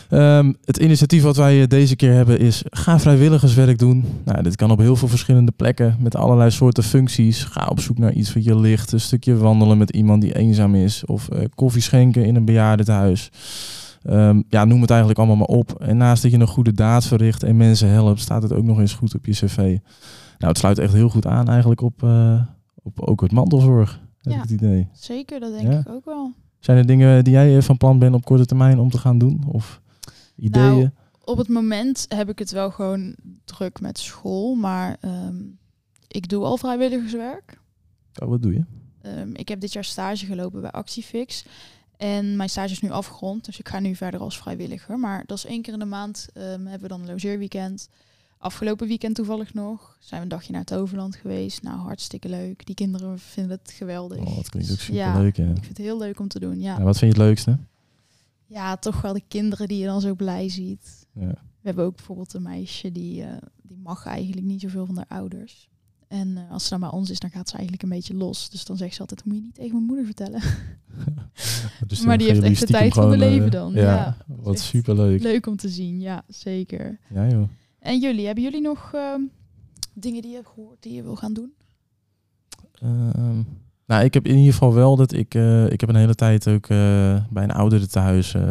Ehm, 0.10 0.54
het 0.64 0.78
initiatief 0.78 1.24
wat 1.24 1.36
wij 1.36 1.68
deze 1.68 1.96
keer 1.96 2.14
hebben 2.14 2.40
is 2.40 2.64
ga 2.70 3.00
vrijwilligerswerk 3.00 3.80
doen. 3.80 4.06
Nou, 4.26 4.44
dit 4.44 4.56
kan 4.56 4.72
op 4.72 4.80
heel 4.80 4.96
veel 4.96 5.08
verschillende 5.08 5.52
plekken 5.52 5.96
met 6.00 6.16
allerlei 6.16 6.52
soorten 6.52 6.84
functies. 6.84 7.44
Ga 7.44 7.68
op 7.68 7.80
zoek 7.80 7.98
naar 7.98 8.14
iets 8.14 8.34
wat 8.34 8.44
je 8.44 8.60
ligt. 8.60 8.92
Een 8.92 9.00
stukje 9.00 9.38
wandelen 9.38 9.78
met 9.78 9.90
iemand 9.90 10.22
die 10.22 10.36
eenzaam 10.36 10.76
is. 10.76 11.06
Of 11.06 11.30
eh, 11.30 11.46
koffie 11.56 11.82
schenken 11.82 12.26
in 12.26 12.36
een 12.36 12.46
bejaardentehuis. 12.46 13.30
Ehm 14.06 14.42
ja, 14.50 14.66
noem 14.66 14.82
het 14.82 14.90
eigenlijk 14.90 15.20
allemaal 15.20 15.38
maar 15.48 15.58
op. 15.58 15.82
En 15.82 15.98
naast 15.98 16.22
dat 16.24 16.32
je 16.32 16.40
een 16.40 16.48
goede 16.48 16.74
daad 16.74 17.06
verricht 17.06 17.44
en 17.44 17.58
mensen 17.58 17.90
helpt, 17.90 18.20
staat 18.20 18.42
het 18.44 18.54
ook 18.54 18.64
nog 18.64 18.80
eens 18.80 18.94
goed 18.94 19.16
op 19.16 19.26
je 19.26 19.32
cv. 19.32 19.58
Nou, 19.58 19.78
het 20.52 20.58
sluit 20.58 20.78
echt 20.80 20.94
heel 20.94 21.10
goed 21.10 21.26
aan 21.26 21.48
eigenlijk 21.50 21.82
op, 21.82 22.04
eh, 22.04 22.42
op 22.84 23.00
ook 23.00 23.22
het 23.22 23.32
mantelzorg, 23.32 24.02
heb 24.22 24.34
Ja. 24.34 24.36
ik 24.36 24.42
het 24.42 24.52
idee. 24.62 24.88
zeker. 24.94 25.40
Dat 25.40 25.52
denk 25.52 25.72
Ja. 25.72 25.80
ik 25.80 25.90
ook 25.90 26.06
wel. 26.06 26.32
Zijn 26.60 26.78
er 26.78 26.86
dingen 26.86 27.24
die 27.24 27.34
jij 27.34 27.58
eh, 27.58 27.62
van 27.64 27.78
plan 27.78 28.00
bent 28.00 28.16
op 28.16 28.26
korte 28.26 28.46
termijn 28.46 28.80
om 28.80 28.90
te 28.90 28.98
gaan 28.98 29.18
doen? 29.18 29.44
Of 29.48 29.82
ideeën? 30.36 30.76
Nou, 30.76 30.90
Op 31.24 31.38
het 31.38 31.48
moment 31.48 32.06
heb 32.10 32.30
ik 32.30 32.40
het 32.40 32.52
wel 32.52 32.72
gewoon 32.72 33.16
druk 33.46 33.82
met 33.82 33.98
school. 34.00 34.56
Maar 34.56 34.98
ehm, 35.00 35.36
ik 36.08 36.30
doe 36.30 36.44
al 36.44 36.58
vrijwilligerswerk. 36.58 37.60
Oh, 38.24 38.30
wat 38.30 38.42
doe 38.42 38.54
je? 38.54 38.64
Ehm, 39.02 39.30
ik 39.34 39.48
heb 39.50 39.60
dit 39.60 39.74
jaar 39.74 39.84
stage 39.84 40.26
gelopen 40.26 40.62
bij 40.62 40.72
Actiefix. 40.72 41.46
En 41.98 42.36
mijn 42.36 42.50
stage 42.50 42.72
is 42.72 42.82
nu 42.82 42.90
afgerond, 42.92 43.46
dus 43.46 43.60
ik 43.60 43.68
ga 43.70 43.80
nu 43.80 43.96
verder 43.96 44.20
als 44.20 44.38
vrijwilliger. 44.38 45.00
Maar 45.00 45.24
dat 45.26 45.38
is 45.38 45.46
één 45.46 45.62
keer 45.62 45.74
in 45.74 45.80
de 45.80 45.86
maand 45.86 46.28
ehm, 46.34 46.46
hebben 46.50 46.82
we 46.82 46.88
dan 46.88 47.02
een 47.02 47.08
logeerweekend. 47.08 47.90
Afgelopen 48.38 48.88
weekend 48.88 49.16
toevallig 49.16 49.54
nog 49.54 49.98
zijn 50.00 50.20
we 50.20 50.26
een 50.26 50.32
dagje 50.32 50.52
naar 50.52 50.62
het 50.62 50.74
Overland 50.74 51.16
geweest. 51.16 51.64
Nou, 51.64 51.78
hartstikke 51.78 52.30
leuk. 52.30 52.66
Die 52.66 52.76
kinderen 52.76 53.20
vinden 53.20 53.60
het 53.64 53.72
geweldig. 53.72 54.18
Oh, 54.18 54.36
dat 54.36 54.50
klinkt 54.50 54.72
ook 54.72 54.80
super 54.80 54.96
Ja. 55.02 55.20
leuk. 55.20 55.36
Ja. 55.36 55.44
Ik 55.50 55.54
vind 55.56 55.68
het 55.68 55.78
heel 55.78 55.98
leuk 55.98 56.20
om 56.20 56.28
te 56.28 56.40
doen, 56.40 56.60
ja. 56.62 56.78
Ja, 56.78 56.84
wat 56.84 56.98
vind 56.98 57.14
je 57.16 57.20
het 57.20 57.28
leukste? 57.28 57.58
Ja, 58.46 58.78
toch 58.78 59.02
wel 59.02 59.14
de 59.14 59.24
kinderen 59.28 59.68
die 59.68 59.78
je 59.78 59.86
dan 59.86 60.02
zo 60.02 60.16
blij 60.16 60.50
ziet. 60.50 61.08
Ja. 61.14 61.28
We 61.28 61.72
hebben 61.72 61.86
ook 61.86 61.96
bijvoorbeeld 61.96 62.34
een 62.34 62.42
meisje 62.42 62.92
die, 62.92 63.24
eh, 63.24 63.38
die 63.62 63.78
mag 63.78 64.06
eigenlijk 64.06 64.46
niet 64.46 64.62
zoveel 64.62 64.86
van 64.86 64.96
haar 64.96 65.06
ouders. 65.20 65.70
En 66.08 66.38
eh, 66.38 66.52
als 66.52 66.64
ze 66.64 66.70
dan 66.70 66.80
bij 66.80 66.90
ons 66.90 67.10
is, 67.10 67.20
dan 67.20 67.30
gaat 67.30 67.48
ze 67.48 67.54
eigenlijk 67.54 67.84
een 67.84 67.90
beetje 67.90 68.14
los. 68.14 68.50
Dus 68.50 68.66
dan 68.66 68.78
zegt 68.78 68.94
ze 68.94 69.00
altijd, 69.00 69.26
moet 69.26 69.36
je 69.36 69.42
niet 69.42 69.56
tegen 69.56 69.72
mijn 69.72 69.84
moeder 69.84 70.06
vertellen. 70.06 70.42
Dus 71.88 72.02
Maar 72.02 72.18
die 72.18 72.28
heeft 72.28 72.44
echt 72.44 72.60
de 72.60 72.66
tijd 72.66 72.94
van 72.94 73.10
de 73.10 73.16
gewoon, 73.16 73.28
eh, 73.28 73.34
leven 73.34 73.52
dan. 73.52 73.74
Ja, 73.74 73.82
Ja, 73.82 74.18
wat 74.28 74.54
echt 74.54 74.64
super 74.64 74.96
leuk. 74.96 75.22
Leuk 75.22 75.46
om 75.48 75.56
te 75.56 75.70
zien, 75.70 76.00
ja, 76.00 76.24
zeker. 76.28 77.00
Ja, 77.14 77.28
joh. 77.28 77.50
En 77.80 78.00
jullie, 78.00 78.26
hebben 78.26 78.44
jullie 78.44 78.62
nog 78.62 78.92
ehm, 78.94 79.22
dingen 79.94 80.22
die 80.22 80.30
je 80.30 80.36
hebt 80.36 80.48
gehoord 80.48 80.84
die 80.84 80.94
je 80.94 81.04
wil 81.04 81.16
gaan 81.16 81.34
doen? 81.34 81.54
Ehm, 82.82 83.42
Nou, 83.86 84.04
ik 84.04 84.14
heb 84.14 84.28
in 84.28 84.36
ieder 84.36 84.52
geval 84.52 84.74
wel 84.74 84.96
dat 84.96 85.14
ik... 85.14 85.36
eh, 85.36 85.72
ik 85.72 85.80
heb 85.80 85.90
een 85.90 85.96
hele 85.96 86.16
tijd 86.16 86.48
ook 86.48 86.68
eh, 86.68 86.78
bij 87.30 87.44
een 87.44 87.52
oudere 87.52 87.88
thuis 87.88 88.34
eh, 88.34 88.44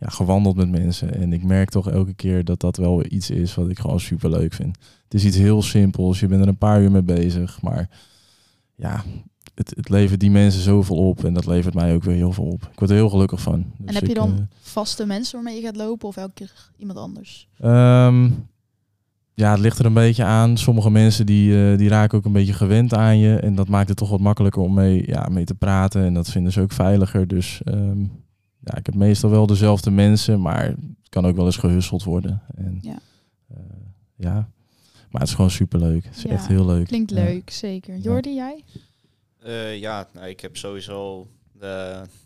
ja, 0.00 0.08
gewandeld 0.08 0.56
met 0.56 0.70
mensen. 0.70 1.14
En 1.14 1.32
ik 1.32 1.44
merk 1.44 1.70
toch 1.70 1.90
elke 1.90 2.14
keer 2.14 2.44
dat 2.44 2.60
dat 2.60 2.76
wel 2.76 3.04
iets 3.08 3.30
is 3.30 3.54
wat 3.54 3.68
ik 3.68 3.78
gewoon 3.78 4.00
super 4.00 4.30
leuk 4.30 4.52
vind. 4.52 4.78
Het 5.04 5.14
is 5.14 5.24
iets 5.24 5.36
heel 5.36 5.62
simpels. 5.62 6.20
Je 6.20 6.26
bent 6.26 6.42
er 6.42 6.48
een 6.48 6.58
paar 6.58 6.82
uur 6.82 6.90
mee 6.90 7.02
bezig. 7.02 7.62
Maar 7.62 7.88
ja, 8.74 9.04
het, 9.54 9.72
het 9.76 9.88
levert 9.88 10.20
die 10.20 10.30
mensen 10.30 10.62
zoveel 10.62 10.96
op. 10.96 11.24
En 11.24 11.34
dat 11.34 11.46
levert 11.46 11.74
mij 11.74 11.94
ook 11.94 12.02
weer 12.02 12.16
heel 12.16 12.32
veel 12.32 12.44
op. 12.44 12.68
Ik 12.72 12.78
word 12.78 12.90
er 12.90 12.96
heel 12.96 13.08
gelukkig 13.10 13.40
van. 13.40 13.64
Dus 13.78 13.88
en 13.88 13.94
heb 13.94 14.06
je 14.06 14.14
dan 14.14 14.48
vaste 14.60 15.06
mensen 15.06 15.34
waarmee 15.34 15.60
je 15.60 15.66
gaat 15.66 15.76
lopen 15.76 16.08
of 16.08 16.16
elke 16.16 16.34
keer 16.34 16.70
iemand 16.76 16.98
anders? 16.98 17.48
Ehm, 17.58 18.30
ja, 19.42 19.50
het 19.50 19.60
ligt 19.60 19.78
er 19.78 19.84
een 19.84 19.94
beetje 19.94 20.24
aan. 20.24 20.56
Sommige 20.56 20.90
mensen 20.90 21.26
die, 21.26 21.70
eh, 21.72 21.78
die 21.78 21.88
raken 21.88 22.18
ook 22.18 22.24
een 22.24 22.32
beetje 22.32 22.52
gewend 22.52 22.94
aan 22.94 23.18
je. 23.18 23.36
En 23.36 23.54
dat 23.54 23.68
maakt 23.68 23.88
het 23.88 23.96
toch 23.96 24.10
wat 24.10 24.20
makkelijker 24.20 24.62
om 24.62 24.74
mee, 24.74 25.06
ja, 25.06 25.28
mee 25.30 25.44
te 25.44 25.54
praten. 25.54 26.04
En 26.04 26.14
dat 26.14 26.30
vinden 26.30 26.52
ze 26.52 26.60
ook 26.60 26.72
veiliger. 26.72 27.26
Dus 27.28 27.60
ehm, 27.64 28.00
ja, 28.64 28.76
ik 28.76 28.86
heb 28.86 28.94
meestal 28.94 29.30
wel 29.30 29.46
dezelfde 29.46 29.90
mensen. 29.90 30.40
Maar 30.40 30.64
het 30.64 31.08
kan 31.08 31.26
ook 31.26 31.36
wel 31.36 31.44
eens 31.46 31.56
gehusseld 31.56 32.04
worden. 32.04 32.42
En, 32.54 32.78
Ja. 32.82 32.98
eh, 33.48 33.56
ja. 34.16 34.48
Maar 35.10 35.20
het 35.20 35.30
is 35.30 35.34
gewoon 35.36 35.50
superleuk. 35.50 36.04
Het 36.04 36.16
is 36.16 36.22
Ja, 36.22 36.30
echt 36.30 36.46
heel 36.46 36.66
leuk. 36.66 36.86
Klinkt 36.86 37.10
Ja. 37.10 37.16
leuk, 37.16 37.50
zeker. 37.50 37.96
Jordi, 37.96 38.34
jij? 38.34 38.64
Eh, 39.42 39.78
ja, 39.80 40.08
nou, 40.12 40.26
ik 40.28 40.40
heb 40.40 40.56
sowieso 40.56 41.26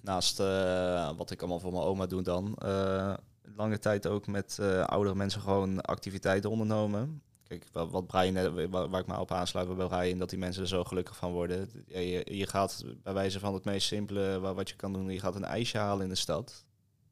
naast 0.02 0.40
eh, 0.40 1.10
wat 1.16 1.30
ik 1.30 1.40
allemaal 1.40 1.60
voor 1.60 1.72
mijn 1.72 1.84
oma 1.84 2.06
doe 2.06 2.22
dan, 2.22 2.54
eh, 2.58 3.14
lange 3.56 3.78
tijd 3.78 4.06
ook 4.06 4.26
met 4.26 4.58
eh, 4.60 4.80
oudere 4.84 5.14
mensen 5.14 5.40
gewoon 5.40 5.80
activiteiten 5.80 6.50
ondernomen. 6.50 7.22
Kijk, 7.48 7.66
wat, 7.72 7.90
wat 7.90 8.06
Brian, 8.06 8.32
net- 8.32 8.68
waar, 8.70 9.00
ik 9.00 9.06
me 9.06 9.18
op 9.20 9.30
aansluit 9.32 9.76
bij 9.76 9.86
Brian, 9.86 10.18
dat 10.18 10.30
die 10.30 10.38
mensen 10.38 10.62
er 10.62 10.68
zo 10.68 10.84
gelukkig 10.84 11.16
van 11.16 11.32
worden. 11.32 11.68
Ja, 11.86 11.98
je, 11.98 12.36
je 12.36 12.46
gaat 12.46 12.84
bij 13.02 13.12
wijze 13.12 13.40
van 13.40 13.54
het 13.54 13.64
meest 13.64 13.86
simpele 13.86 14.38
wa- 14.40 14.54
wat 14.54 14.68
je 14.68 14.76
kan 14.76 14.92
doen, 14.92 15.10
je 15.10 15.20
gaat 15.20 15.34
een 15.34 15.44
ijsje 15.44 15.78
halen 15.78 16.02
in 16.02 16.08
de 16.08 16.14
stad. 16.14 16.64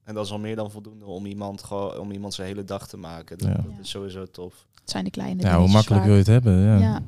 En 0.05 0.15
dat 0.15 0.25
is 0.25 0.31
al 0.33 0.39
meer 0.39 0.57
dan 0.57 0.71
voldoende 0.71 1.05
om 1.05 1.27
iemand, 1.27 1.63
gewoon, 1.63 1.99
om 1.99 2.11
iemand 2.11 2.35
zijn 2.35 2.49
hele 2.49 2.65
dag 2.65 2.89
te 2.89 2.97
maken. 2.97 3.39
Dat, 3.39 3.49
Ja. 3.49 3.55
dat 3.55 3.73
is 3.81 3.91
sowieso 3.91 4.25
tof. 4.31 4.67
Het 4.81 4.91
zijn 4.91 5.05
de 5.05 5.11
kleine 5.11 5.43
Ja, 5.43 5.59
hoe 5.59 5.69
makkelijk 5.69 5.89
vaak. 5.89 6.03
wil 6.05 6.13
je 6.13 6.19
het 6.19 6.27
hebben? 6.27 6.59
Ja. 6.61 6.79
Ja. 6.79 7.03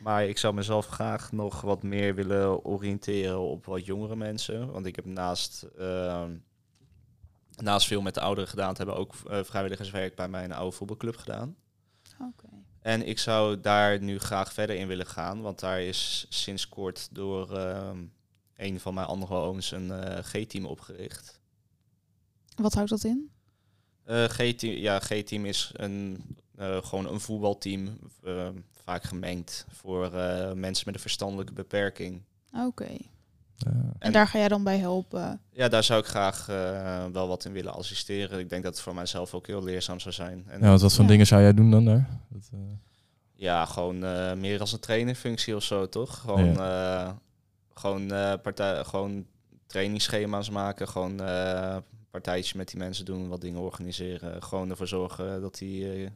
Maar 0.00 0.24
ik 0.26 0.38
zou 0.38 0.54
mezelf 0.54 0.86
graag 0.86 1.32
nog 1.32 1.60
wat 1.60 1.82
meer 1.82 2.14
willen 2.14 2.64
oriënteren 2.64 3.40
op 3.40 3.64
wat 3.66 3.86
jongere 3.86 4.16
mensen. 4.16 4.72
Want 4.72 4.86
ik 4.86 4.96
heb 4.96 5.04
naast, 5.04 5.66
ehm, 5.78 6.30
naast 7.62 7.86
veel 7.86 8.00
met 8.00 8.14
de 8.14 8.20
ouderen 8.20 8.50
gedaan, 8.50 8.74
te 8.74 8.82
hebben 8.82 9.00
ook 9.00 9.14
eh, 9.30 9.44
vrijwilligerswerk 9.44 10.14
bij 10.14 10.28
mijn 10.28 10.52
oude 10.52 10.76
voetbalclub 10.76 11.16
gedaan. 11.16 11.56
Oké. 12.20 12.48
En 12.80 13.06
ik 13.06 13.18
zou 13.18 13.60
daar 13.60 14.00
nu 14.00 14.18
graag 14.18 14.52
verder 14.52 14.76
in 14.76 14.86
willen 14.86 15.06
gaan, 15.06 15.40
want 15.40 15.60
daar 15.60 15.82
is 15.82 16.26
sinds 16.28 16.68
kort 16.68 17.08
door 17.12 17.58
ehm, 17.58 18.04
een 18.56 18.80
van 18.80 18.94
mijn 18.94 19.06
andere 19.06 19.34
ooms 19.34 19.70
een 19.70 19.90
eh, 19.90 20.24
G-team 20.24 20.64
opgericht. 20.66 21.40
Wat 22.56 22.74
houdt 22.74 22.90
dat 22.90 23.04
in? 23.04 23.30
Eh, 24.04 24.24
G-team, 24.24 24.72
ja, 24.72 24.98
G-team 24.98 25.44
is 25.44 25.70
een, 25.72 26.24
gewoon 26.56 27.08
een 27.08 27.20
voetbalteam, 27.20 27.98
eh, 28.22 28.48
vaak 28.84 29.02
gemengd 29.02 29.66
voor 29.70 30.10
mensen 30.54 30.82
met 30.86 30.94
een 30.94 31.00
verstandelijke 31.00 31.52
beperking. 31.52 32.22
Oké. 32.52 32.96
En, 33.66 33.94
En- 33.98 34.12
daar 34.12 34.26
ga 34.26 34.38
jij 34.38 34.48
dan 34.48 34.64
bij 34.64 34.78
helpen? 34.78 35.40
Ja, 35.50 35.68
daar 35.68 35.84
zou 35.84 36.00
ik 36.00 36.06
graag 36.06 36.48
eh, 36.48 37.04
wel 37.12 37.28
wat 37.28 37.44
in 37.44 37.52
willen 37.52 37.72
assisteren. 37.74 38.38
Ik 38.38 38.48
denk 38.48 38.62
dat 38.62 38.72
het 38.72 38.82
voor 38.82 38.94
mijzelf 38.94 39.34
ook 39.34 39.46
heel 39.46 39.62
leerzaam 39.64 40.00
zou 40.00 40.14
zijn. 40.14 40.44
En 40.48 40.60
Ja, 40.60 40.68
want 40.68 40.80
wat 40.80 40.92
voor 40.94 41.04
Ja. 41.04 41.10
dingen 41.10 41.26
zou 41.26 41.42
jij 41.42 41.54
doen 41.54 41.70
dan 41.70 41.84
daar? 41.84 42.08
Dat, 42.28 42.48
eh, 42.52 42.58
ja, 43.34 43.64
gewoon 43.64 44.04
eh, 44.04 44.32
meer 44.32 44.60
als 44.60 44.72
een 44.72 44.80
trainerfunctie 44.80 45.56
of 45.56 45.62
zo, 45.62 45.88
toch? 45.88 46.18
Gewoon, 46.20 46.60
eh, 46.60 47.10
gewoon, 47.74 48.12
eh, 48.12 48.32
partij, 48.42 48.84
gewoon 48.84 49.26
trainingsschema's 49.66 50.50
maken. 50.50 50.88
Gewoon 50.88 51.20
eh 51.20 51.76
partijtjes 52.10 52.52
met 52.52 52.68
die 52.68 52.78
mensen 52.78 53.04
doen, 53.04 53.28
wat 53.28 53.40
dingen 53.40 53.60
organiseren. 53.60 54.42
Gewoon 54.42 54.70
ervoor 54.70 54.88
zorgen 54.88 55.40
dat 55.40 55.54
die 55.58 55.92
eh, 55.92 56.10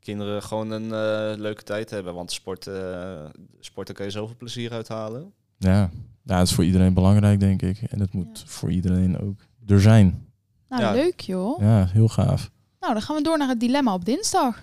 kinderen 0.00 0.42
gewoon 0.42 0.70
een 0.70 0.84
eh, 0.84 1.38
leuke 1.40 1.62
tijd 1.62 1.90
hebben. 1.90 2.14
Want 2.14 2.32
sporten, 2.32 2.94
eh, 3.02 3.24
sporten 3.60 3.94
kun 3.94 4.04
je 4.04 4.10
zoveel 4.10 4.36
plezier 4.36 4.72
uithalen. 4.72 5.32
ja. 5.56 5.90
Ja, 6.28 6.38
het 6.38 6.48
is 6.48 6.54
voor 6.54 6.64
iedereen 6.64 6.94
belangrijk, 6.94 7.40
denk 7.40 7.62
ik. 7.62 7.82
En 7.82 8.00
het 8.00 8.12
moet 8.12 8.38
Ja. 8.40 8.46
voor 8.46 8.70
iedereen 8.70 9.18
ook 9.20 9.40
er 9.66 9.80
zijn. 9.80 10.26
Nou, 10.68 10.82
Ja. 10.82 10.92
leuk 10.92 11.20
joh. 11.20 11.60
Ja, 11.60 11.86
heel 11.92 12.08
gaaf. 12.08 12.50
Nou, 12.80 12.92
dan 12.92 13.02
gaan 13.02 13.16
we 13.16 13.22
door 13.22 13.38
naar 13.38 13.48
het 13.48 13.60
dilemma 13.60 13.94
op 13.94 14.04
dinsdag. 14.04 14.62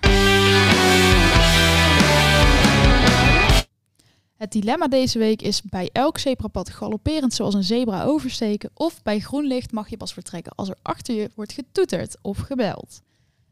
Het 4.36 4.52
dilemma 4.52 4.88
deze 4.88 5.20
week 5.20 5.42
is 5.42 5.62
bij 5.62 5.90
elk 5.94 6.18
zebrapad 6.18 6.70
galopperend 6.70 7.34
zoals 7.34 7.54
een 7.54 7.64
zebra 7.64 8.04
oversteken 8.04 8.70
of 8.74 9.04
bij 9.04 9.20
groen 9.20 9.46
licht 9.48 9.72
mag 9.72 9.90
je 9.90 9.98
pas 9.98 10.14
vertrekken 10.14 10.52
als 10.56 10.70
er 10.70 10.78
achter 10.82 11.16
je 11.16 11.30
wordt 11.36 11.54
getoeterd 11.54 12.18
of 12.22 12.38
gebeld. 12.38 13.02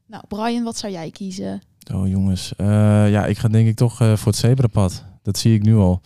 Nou, 0.08 0.24
Brian, 0.28 0.64
wat 0.64 0.78
zou 0.78 0.94
jij 0.94 1.10
kiezen? 1.12 1.62
Oh 1.94 2.08
jongens, 2.08 2.54
Eh, 2.58 2.66
ja, 3.12 3.26
ik 3.26 3.38
ga 3.38 3.48
denk 3.48 3.68
ik 3.68 3.76
toch 3.76 4.02
eh, 4.02 4.16
voor 4.16 4.32
het 4.32 4.42
zebrapad. 4.42 5.06
Dat 5.22 5.38
zie 5.38 5.54
ik 5.56 5.64
nu 5.64 5.76
al. 5.76 6.02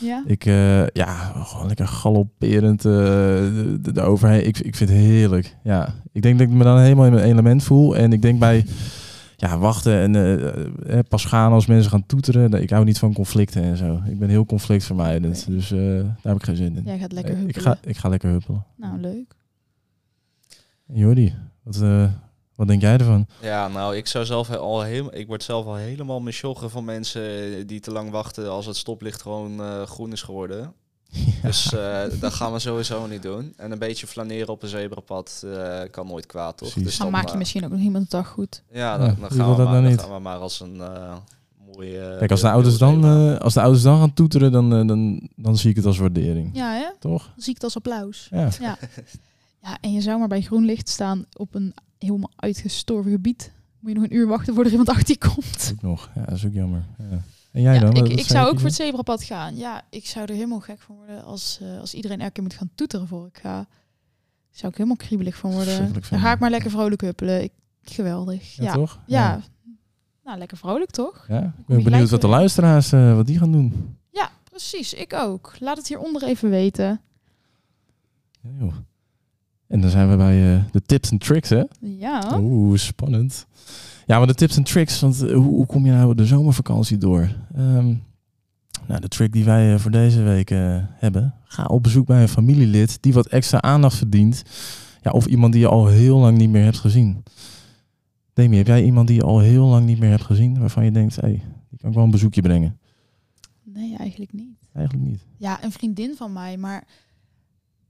Ja? 0.00 0.22
Ik, 0.26 0.44
eh, 0.46 0.86
ja, 0.86 1.14
gewoon 1.44 1.66
lekker 1.66 1.88
galopperend 1.88 2.82
de, 2.82 3.78
de, 3.82 3.92
de 3.92 4.00
overheen. 4.00 4.46
Ik, 4.46 4.58
ik 4.58 4.76
vind 4.76 4.90
het 4.90 4.98
heerlijk. 4.98 5.56
Ja, 5.62 5.94
ik 6.12 6.22
denk 6.22 6.38
dat 6.38 6.48
ik 6.48 6.52
me 6.54 6.64
dan 6.64 6.78
helemaal 6.78 7.06
in 7.06 7.12
mijn 7.12 7.26
element 7.26 7.62
voel. 7.62 7.96
En 7.96 8.12
ik 8.12 8.22
denk 8.22 8.38
bij 8.38 8.66
ja, 9.36 9.58
wachten 9.58 10.14
en 10.86 11.06
pas 11.08 11.24
gaan 11.24 11.52
als 11.52 11.66
mensen 11.66 11.90
gaan 11.90 12.06
toeteren. 12.06 12.52
Ik 12.62 12.70
hou 12.70 12.84
niet 12.84 12.98
van 12.98 13.12
conflicten 13.12 13.62
en 13.62 13.76
zo. 13.76 14.00
Ik 14.08 14.18
ben 14.18 14.28
heel 14.28 14.46
conflictvermijdend. 14.46 15.46
Dus 15.46 15.68
daar 15.68 16.16
heb 16.22 16.36
ik 16.36 16.42
geen 16.42 16.56
zin 16.56 16.76
in. 16.76 16.82
Jij 16.84 16.98
gaat 16.98 17.12
lekker 17.12 17.34
Eh, 17.34 17.40
ik, 17.40 17.54
huppelen. 17.54 17.76
ga, 17.82 17.88
ik 17.88 17.96
ga 17.96 18.08
lekker 18.08 18.30
huppelen. 18.30 18.64
Nou, 18.76 18.98
leuk. 19.00 19.34
En 20.88 20.96
Jordi, 20.98 21.34
wat, 21.62 21.84
wat 22.56 22.68
denk 22.68 22.80
jij 22.80 22.92
ervan? 22.92 23.26
Ja, 23.40 23.68
nou, 23.68 23.96
ik 23.96 24.06
zou 24.06 24.24
zelf 24.24 24.50
al 24.50 24.82
helemaal, 24.82 25.14
ik 25.14 25.26
word 25.26 25.42
zelf 25.42 25.66
al 25.66 25.74
helemaal 25.74 26.20
mesjoggen 26.20 26.70
van 26.70 26.84
mensen 26.84 27.22
die 27.66 27.80
te 27.80 27.90
lang 27.92 28.10
wachten 28.10 28.50
als 28.50 28.66
het 28.66 28.76
stoplicht 28.76 29.22
gewoon 29.22 29.60
eh, 29.60 29.82
groen 29.82 30.12
is 30.12 30.22
geworden. 30.22 30.72
Dus 31.42 31.72
eh, 31.72 32.02
dat 32.20 32.32
gaan 32.32 32.52
we 32.52 32.58
sowieso 32.58 33.06
niet 33.06 33.22
doen. 33.22 33.52
En 33.56 33.72
een 33.72 33.78
beetje 33.78 34.06
flaneren 34.06 34.48
op 34.48 34.62
een 34.62 34.68
zebrapad 34.68 35.42
eh, 35.44 35.80
kan 35.90 36.06
nooit 36.06 36.26
kwaad, 36.26 36.56
toch? 36.56 36.68
Precies. 36.68 36.88
Dus 36.88 36.96
Dan 36.98 37.10
dan, 37.10 37.20
maak 37.20 37.30
je 37.30 37.36
misschien 37.36 37.64
ook 37.64 37.70
nog 37.70 37.80
iemand 37.80 38.10
de 38.10 38.16
dag 38.16 38.28
goed. 38.28 38.62
Ja, 38.72 38.98
dan, 38.98 39.06
Ja, 39.06 39.14
dan 39.14 39.30
gaan, 39.30 39.50
we 39.50 39.56
dat 39.56 39.64
maar, 39.64 39.74
dan 39.74 39.90
niet? 39.90 40.00
gaan 40.00 40.12
we 40.14 40.18
maar 40.18 40.38
als 40.38 40.60
een 40.60 40.80
eh, 40.80 41.16
mooie... 41.74 42.16
Kijk, 42.18 42.30
als 42.30 42.40
de, 42.40 42.50
ouders 42.50 42.78
dan, 42.78 43.04
eh, 43.04 43.38
als 43.38 43.54
de 43.54 43.60
ouders 43.60 43.82
dan 43.82 43.98
gaan 43.98 44.14
toeteren, 44.14 44.52
dan, 44.52 44.86
dan, 44.86 45.28
dan 45.36 45.56
zie 45.56 45.70
ik 45.70 45.76
het 45.76 45.84
als 45.86 45.98
waardering. 45.98 46.50
Ja, 46.52 46.72
hè? 46.72 46.86
Toch? 46.98 47.22
Dan 47.22 47.42
zie 47.42 47.48
ik 47.48 47.54
het 47.54 47.64
als 47.64 47.76
applaus. 47.76 48.28
Ja. 48.30 48.48
Ja. 48.60 48.78
ja, 49.62 49.78
en 49.80 49.92
je 49.92 50.00
zou 50.00 50.18
maar 50.18 50.28
bij 50.28 50.40
groen 50.40 50.64
licht 50.64 50.88
staan 50.88 51.24
op 51.32 51.54
een 51.54 51.74
helemaal 51.98 52.30
uitgestorven 52.36 53.10
gebied. 53.10 53.52
Moet 53.80 53.90
je 53.92 53.98
nog 53.98 54.04
een 54.10 54.16
uur 54.16 54.26
wachten 54.26 54.54
voordat 54.54 54.72
er 54.72 54.78
iemand 54.78 54.96
achter 54.98 55.16
je 55.20 55.28
komt. 55.34 55.72
Ook 55.74 55.82
nog. 55.82 56.10
Ja, 56.14 56.24
dat 56.24 56.34
is 56.36 56.46
ook 56.46 56.52
jammer. 56.52 56.84
Ja. 56.98 57.20
En 57.52 57.62
jij 57.62 57.74
Ja, 57.74 57.80
dan? 57.80 57.94
ik, 57.94 58.08
ik 58.08 58.26
zou 58.26 58.48
ook 58.48 58.56
voor 58.56 58.66
het 58.66 58.74
zebrapad 58.74 59.22
gaan. 59.24 59.56
Ja, 59.56 59.82
ik 59.90 60.06
zou 60.06 60.26
er 60.26 60.34
helemaal 60.34 60.60
gek 60.60 60.80
van 60.80 60.96
worden 60.96 61.24
als, 61.24 61.58
eh, 61.62 61.80
als 61.80 61.94
iedereen 61.94 62.20
elke 62.20 62.32
keer 62.32 62.42
moet 62.42 62.54
gaan 62.54 62.70
toeteren 62.74 63.06
voor 63.08 63.26
ik 63.26 63.38
ga. 63.38 63.66
Zou 64.50 64.68
ik 64.72 64.76
helemaal 64.78 64.96
kriebelig 64.96 65.36
van 65.36 65.52
worden. 65.52 65.92
Dan 65.92 66.20
ga 66.20 66.32
ik 66.32 66.38
maar 66.38 66.50
lekker 66.50 66.70
vrolijk 66.70 67.00
huppelen. 67.00 67.42
Ik, 67.42 67.52
geweldig. 67.82 68.54
Ja, 68.56 68.62
Ja, 68.64 68.70
ja. 69.06 69.34
toch? 69.34 69.48
Nou, 70.24 70.38
lekker 70.38 70.56
vrolijk 70.56 70.90
toch? 70.90 71.24
Ja, 71.28 71.42
ik 71.58 71.66
ben 71.66 71.82
benieuwd 71.82 72.10
wat 72.10 72.20
de 72.20 72.26
luisteraars 72.28 72.92
eh, 72.92 73.14
wat 73.14 73.26
die 73.26 73.38
gaan 73.38 73.52
doen. 73.52 73.96
Ja, 74.10 74.30
precies. 74.50 74.94
Ik 74.94 75.12
ook. 75.12 75.54
Laat 75.58 75.76
het 75.76 75.88
hieronder 75.88 76.22
even 76.22 76.50
weten. 76.50 77.00
Ja, 78.40 78.50
joh. 78.58 78.74
En 79.68 79.80
dan 79.80 79.90
zijn 79.90 80.10
we 80.10 80.16
bij 80.16 80.54
eh, 80.54 80.64
de 80.70 80.82
tips 80.82 81.10
en 81.10 81.18
tricks, 81.18 81.48
hè? 81.48 81.62
Ja. 81.80 82.38
Oeh, 82.40 82.78
spannend. 82.78 83.46
Ja, 84.06 84.18
maar 84.18 84.26
de 84.26 84.34
tips 84.34 84.56
en 84.56 84.62
tricks, 84.62 85.00
want 85.00 85.22
eh, 85.22 85.34
hoe, 85.34 85.44
hoe 85.44 85.66
kom 85.66 85.86
je 85.86 85.92
nou 85.92 86.14
de 86.14 86.26
zomervakantie 86.26 86.98
door? 86.98 87.28
Ehm, 87.54 87.94
nou, 88.86 89.00
de 89.00 89.08
trick 89.08 89.32
die 89.32 89.44
wij 89.44 89.72
eh, 89.72 89.78
voor 89.78 89.90
deze 89.90 90.22
week 90.22 90.48
hebben. 90.94 91.34
Ga 91.44 91.64
op 91.64 91.82
bezoek 91.82 92.06
bij 92.06 92.22
een 92.22 92.28
familielid 92.28 92.98
die 93.00 93.12
wat 93.12 93.26
extra 93.26 93.60
aandacht 93.60 93.96
verdient. 93.96 94.42
Ja, 95.02 95.10
of 95.10 95.26
iemand 95.26 95.52
die 95.52 95.62
je 95.62 95.68
al 95.68 95.86
heel 95.86 96.18
lang 96.18 96.38
niet 96.38 96.50
meer 96.50 96.64
hebt 96.64 96.78
gezien. 96.78 97.22
Demi, 98.32 98.56
heb 98.56 98.66
jij 98.66 98.84
iemand 98.84 99.06
die 99.06 99.16
je 99.16 99.22
al 99.22 99.38
heel 99.38 99.66
lang 99.66 99.86
niet 99.86 99.98
meer 99.98 100.10
hebt 100.10 100.22
gezien, 100.22 100.58
waarvan 100.58 100.84
je 100.84 100.90
denkt, 100.90 101.16
hé, 101.16 101.28
hey, 101.28 101.42
die 101.68 101.78
kan 101.78 101.88
ik 101.88 101.94
wel 101.94 102.04
een 102.04 102.10
bezoekje 102.10 102.42
brengen? 102.42 102.78
Nee, 103.62 103.96
eigenlijk 103.96 104.32
niet. 104.32 104.56
Eigenlijk 104.72 105.08
niet. 105.08 105.24
Ja, 105.36 105.64
een 105.64 105.72
vriendin 105.72 106.14
van 106.16 106.32
mij, 106.32 106.56
maar 106.56 106.84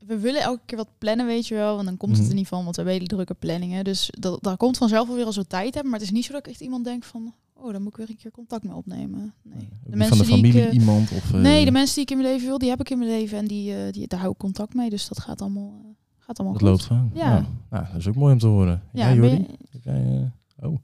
we 0.06 0.18
willen 0.18 0.40
elke 0.42 0.60
keer 0.66 0.76
wat 0.78 0.88
plannen, 0.98 1.26
weet 1.26 1.46
je 1.46 1.54
wel. 1.54 1.78
En 1.78 1.84
dan 1.84 1.96
komt 1.96 2.12
het 2.12 2.20
Mhm. 2.20 2.30
er 2.30 2.36
niet 2.36 2.48
van, 2.48 2.62
want 2.64 2.76
we 2.76 2.82
hebben 2.82 2.94
hele 2.94 3.06
drukke 3.14 3.34
planningen. 3.34 3.84
Dus 3.84 4.08
dat, 4.18 4.42
daar 4.42 4.56
komt 4.56 4.76
vanzelf 4.76 5.06
wel 5.06 5.16
weer 5.16 5.24
als 5.26 5.36
we 5.36 5.46
tijd 5.46 5.74
hebben. 5.74 5.90
Maar 5.90 6.00
het 6.00 6.08
is 6.08 6.14
niet 6.14 6.24
zo 6.24 6.32
dat 6.32 6.46
ik 6.46 6.52
echt 6.52 6.60
iemand 6.60 6.84
denk 6.84 7.04
van, 7.04 7.34
oh, 7.54 7.72
dan 7.72 7.82
moet 7.82 7.90
ik 7.92 7.96
weer 7.96 8.08
een 8.10 8.16
keer 8.16 8.30
contact 8.30 8.64
mee 8.64 8.74
opnemen. 8.74 9.34
Nee. 9.42 9.54
De 9.58 9.60
niet 9.60 9.68
van 9.78 9.90
de 9.90 9.96
mensen 9.96 10.16
die 10.26 10.36
ik, 10.36 10.40
familie 10.52 10.66
eh, 10.68 10.74
iemand? 10.74 11.10
Of, 11.12 11.32
eh, 11.34 11.40
Nee, 11.40 11.64
de 11.64 11.70
mensen 11.70 11.94
die 11.94 12.04
ik 12.04 12.10
in 12.10 12.16
mijn 12.16 12.28
leven 12.32 12.46
wil, 12.46 12.58
die 12.58 12.68
heb 12.68 12.80
ik 12.80 12.90
in 12.90 12.98
mijn 12.98 13.10
leven. 13.10 13.38
En 13.38 13.46
die, 13.46 13.74
eh, 13.74 13.92
die, 13.92 14.06
daar 14.08 14.20
hou 14.20 14.32
ik 14.32 14.38
contact 14.38 14.74
mee. 14.74 14.90
Dus 14.90 15.08
dat 15.08 15.20
gaat 15.20 15.40
allemaal, 15.40 15.80
eh, 15.84 15.90
gaat 16.18 16.38
allemaal 16.38 16.58
Dat 16.58 16.68
goed. 16.68 16.70
loopt 16.70 16.84
gewoon. 16.84 17.10
Ja. 17.14 17.30
Nou, 17.30 17.44
nou, 17.70 17.84
dat 17.86 17.96
is 17.96 18.06
ook 18.08 18.14
mooi 18.14 18.32
om 18.32 18.38
te 18.38 18.46
horen. 18.46 18.82
Ja, 18.92 19.14
Jordi? 19.14 19.30
je- 19.36 19.46
Heb 19.70 19.82
jij, 19.84 20.30
eh, 20.58 20.68
oh. 20.68 20.76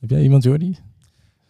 Heb 0.00 0.10
jij 0.10 0.22
iemand, 0.22 0.42
Jordi? 0.42 0.76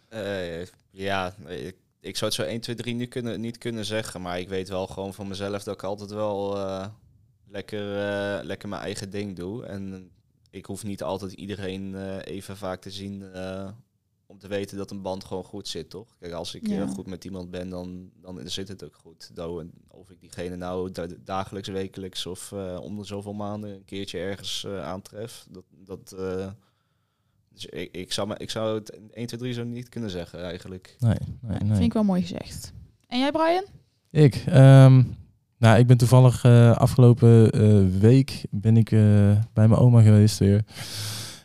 Eh, 0.09 0.65
ja, 0.91 1.33
ik, 1.47 1.75
ik 2.05 2.17
zou 2.17 2.31
het 2.31 2.39
zo 2.41 2.47
1, 2.47 2.61
2, 2.61 2.75
3 2.75 2.93
nu 2.95 3.05
kunnen, 3.05 3.41
niet 3.41 3.57
kunnen 3.57 3.85
zeggen. 3.85 4.21
Maar 4.21 4.39
ik 4.39 4.49
weet 4.49 4.69
wel 4.69 4.87
gewoon 4.87 5.13
van 5.13 5.27
mezelf 5.27 5.63
dat 5.63 5.73
ik 5.73 5.83
altijd 5.83 6.09
wel 6.09 6.57
eh, 6.57 6.87
lekker, 7.47 7.97
eh, 7.97 8.43
lekker 8.43 8.69
mijn 8.69 8.81
eigen 8.81 9.09
ding 9.09 9.35
doe. 9.35 9.65
En 9.65 10.11
ik 10.49 10.65
hoef 10.65 10.83
niet 10.83 11.03
altijd 11.03 11.31
iedereen 11.31 11.95
eh, 11.95 12.17
even 12.35 12.57
vaak 12.57 12.81
te 12.81 12.91
zien 12.91 13.23
om 14.27 14.39
te 14.39 14.47
weten 14.47 14.77
dat 14.77 14.91
een 14.91 15.01
band 15.01 15.23
gewoon 15.23 15.43
goed 15.43 15.67
zit, 15.67 15.89
toch? 15.89 16.15
Kijk, 16.19 16.33
als 16.33 16.55
ik 16.55 16.67
Ja. 16.67 16.81
eh, 16.81 16.89
goed 16.89 17.05
met 17.07 17.25
iemand 17.25 17.51
ben, 17.51 17.69
dan, 17.69 18.11
dan 18.21 18.49
zit 18.49 18.67
het 18.67 18.83
ook 18.83 18.95
goed. 18.95 19.31
Of 19.87 20.09
ik 20.09 20.19
diegene 20.19 20.55
nou 20.55 20.91
da- 20.91 21.07
dagelijks, 21.23 21.67
wekelijks 21.69 22.25
of 22.25 22.51
om 22.81 22.97
de 22.97 23.03
zoveel 23.03 23.33
maanden 23.33 23.69
een 23.69 23.85
keertje 23.85 24.19
ergens 24.19 24.67
aantref. 24.67 25.45
Dat, 25.49 25.63
dat, 25.69 26.15
dus 27.55 27.65
ik, 27.65 27.89
ik, 27.91 28.11
zou, 28.13 28.27
me- 28.27 28.35
ik 28.37 28.49
zou 28.49 28.75
het 28.75 28.99
1, 29.13 29.25
2, 29.27 29.39
3 29.39 29.53
zo 29.53 29.63
niet 29.63 29.89
kunnen 29.89 30.09
zeggen 30.09 30.43
eigenlijk. 30.43 30.95
Nee, 30.99 31.15
nee, 31.41 31.57
Vind 31.57 31.69
nee. 31.69 31.81
ik 31.83 31.93
wel 31.93 32.03
mooi 32.03 32.21
gezegd. 32.21 32.73
En 33.07 33.19
jij, 33.19 33.31
Brian? 33.31 33.63
Ik, 34.11 34.43
ehm, 34.47 35.03
nou, 35.57 35.79
ik 35.79 35.87
ben 35.87 35.97
toevallig 35.97 36.43
eh, 36.43 36.71
afgelopen 36.75 37.51
eh, 37.51 37.99
week 37.99 38.43
ben 38.51 38.77
ik 38.77 38.91
eh, 38.91 38.99
bij 39.53 39.67
mijn 39.67 39.75
oma 39.81 40.01
geweest 40.01 40.37
weer. 40.39 40.63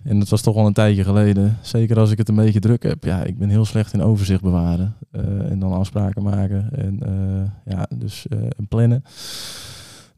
En 0.05 0.19
dat 0.19 0.29
was 0.29 0.43
toch 0.43 0.55
wel 0.55 0.67
een 0.67 0.73
tijdje 0.73 1.05
geleden. 1.05 1.59
Zeker 1.63 1.99
als 1.99 2.11
ik 2.11 2.19
het 2.19 2.29
een 2.29 2.35
beetje 2.35 2.61
druk 2.61 2.83
heb. 2.83 3.05
Ja, 3.05 3.23
ik 3.25 3.39
ben 3.39 3.49
heel 3.49 3.65
slecht 3.65 3.93
in 3.93 4.03
overzicht 4.03 4.41
bewaren. 4.43 4.97
eh, 5.11 5.23
en 5.51 5.59
dan 5.59 5.73
afspraken 5.73 6.23
maken. 6.23 6.69
En 6.73 6.99
eh, 7.03 7.73
ja, 7.75 7.87
dus 7.95 8.27
eh, 8.29 8.39
en 8.43 8.69
plannen. 8.69 9.03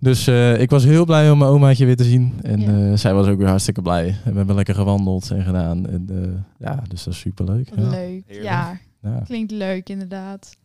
Dus 0.03 0.27
eh, 0.27 0.61
ik 0.61 0.71
was 0.71 0.85
heel 0.85 1.05
blij 1.05 1.31
om 1.31 1.38
mijn 1.38 1.51
omaatje 1.51 1.87
weer 1.87 1.97
te 1.97 2.05
zien. 2.05 2.33
En 2.43 2.61
Ja. 2.61 2.91
eh, 2.91 2.97
zij 2.97 3.15
was 3.15 3.27
ook 3.27 3.38
weer 3.38 3.49
hartstikke 3.49 3.83
blij. 3.83 4.07
En 4.25 4.31
we 4.31 4.37
hebben 4.37 4.55
lekker 4.57 4.75
gewandeld 4.75 5.31
en 5.31 5.43
gedaan. 5.45 5.87
En, 5.88 6.07
eh, 6.11 6.67
ja, 6.69 6.83
dus 6.88 7.05
dat 7.05 7.12
is 7.15 7.21
superleuk. 7.21 7.69
Ja. 7.77 7.88
leuk. 7.91 8.23
Heerlijk. 8.27 8.43
Ja, 8.43 8.79
Ja. 9.03 9.21
klinkt 9.25 9.51
leuk 9.53 9.88
inderdaad. 9.88 10.57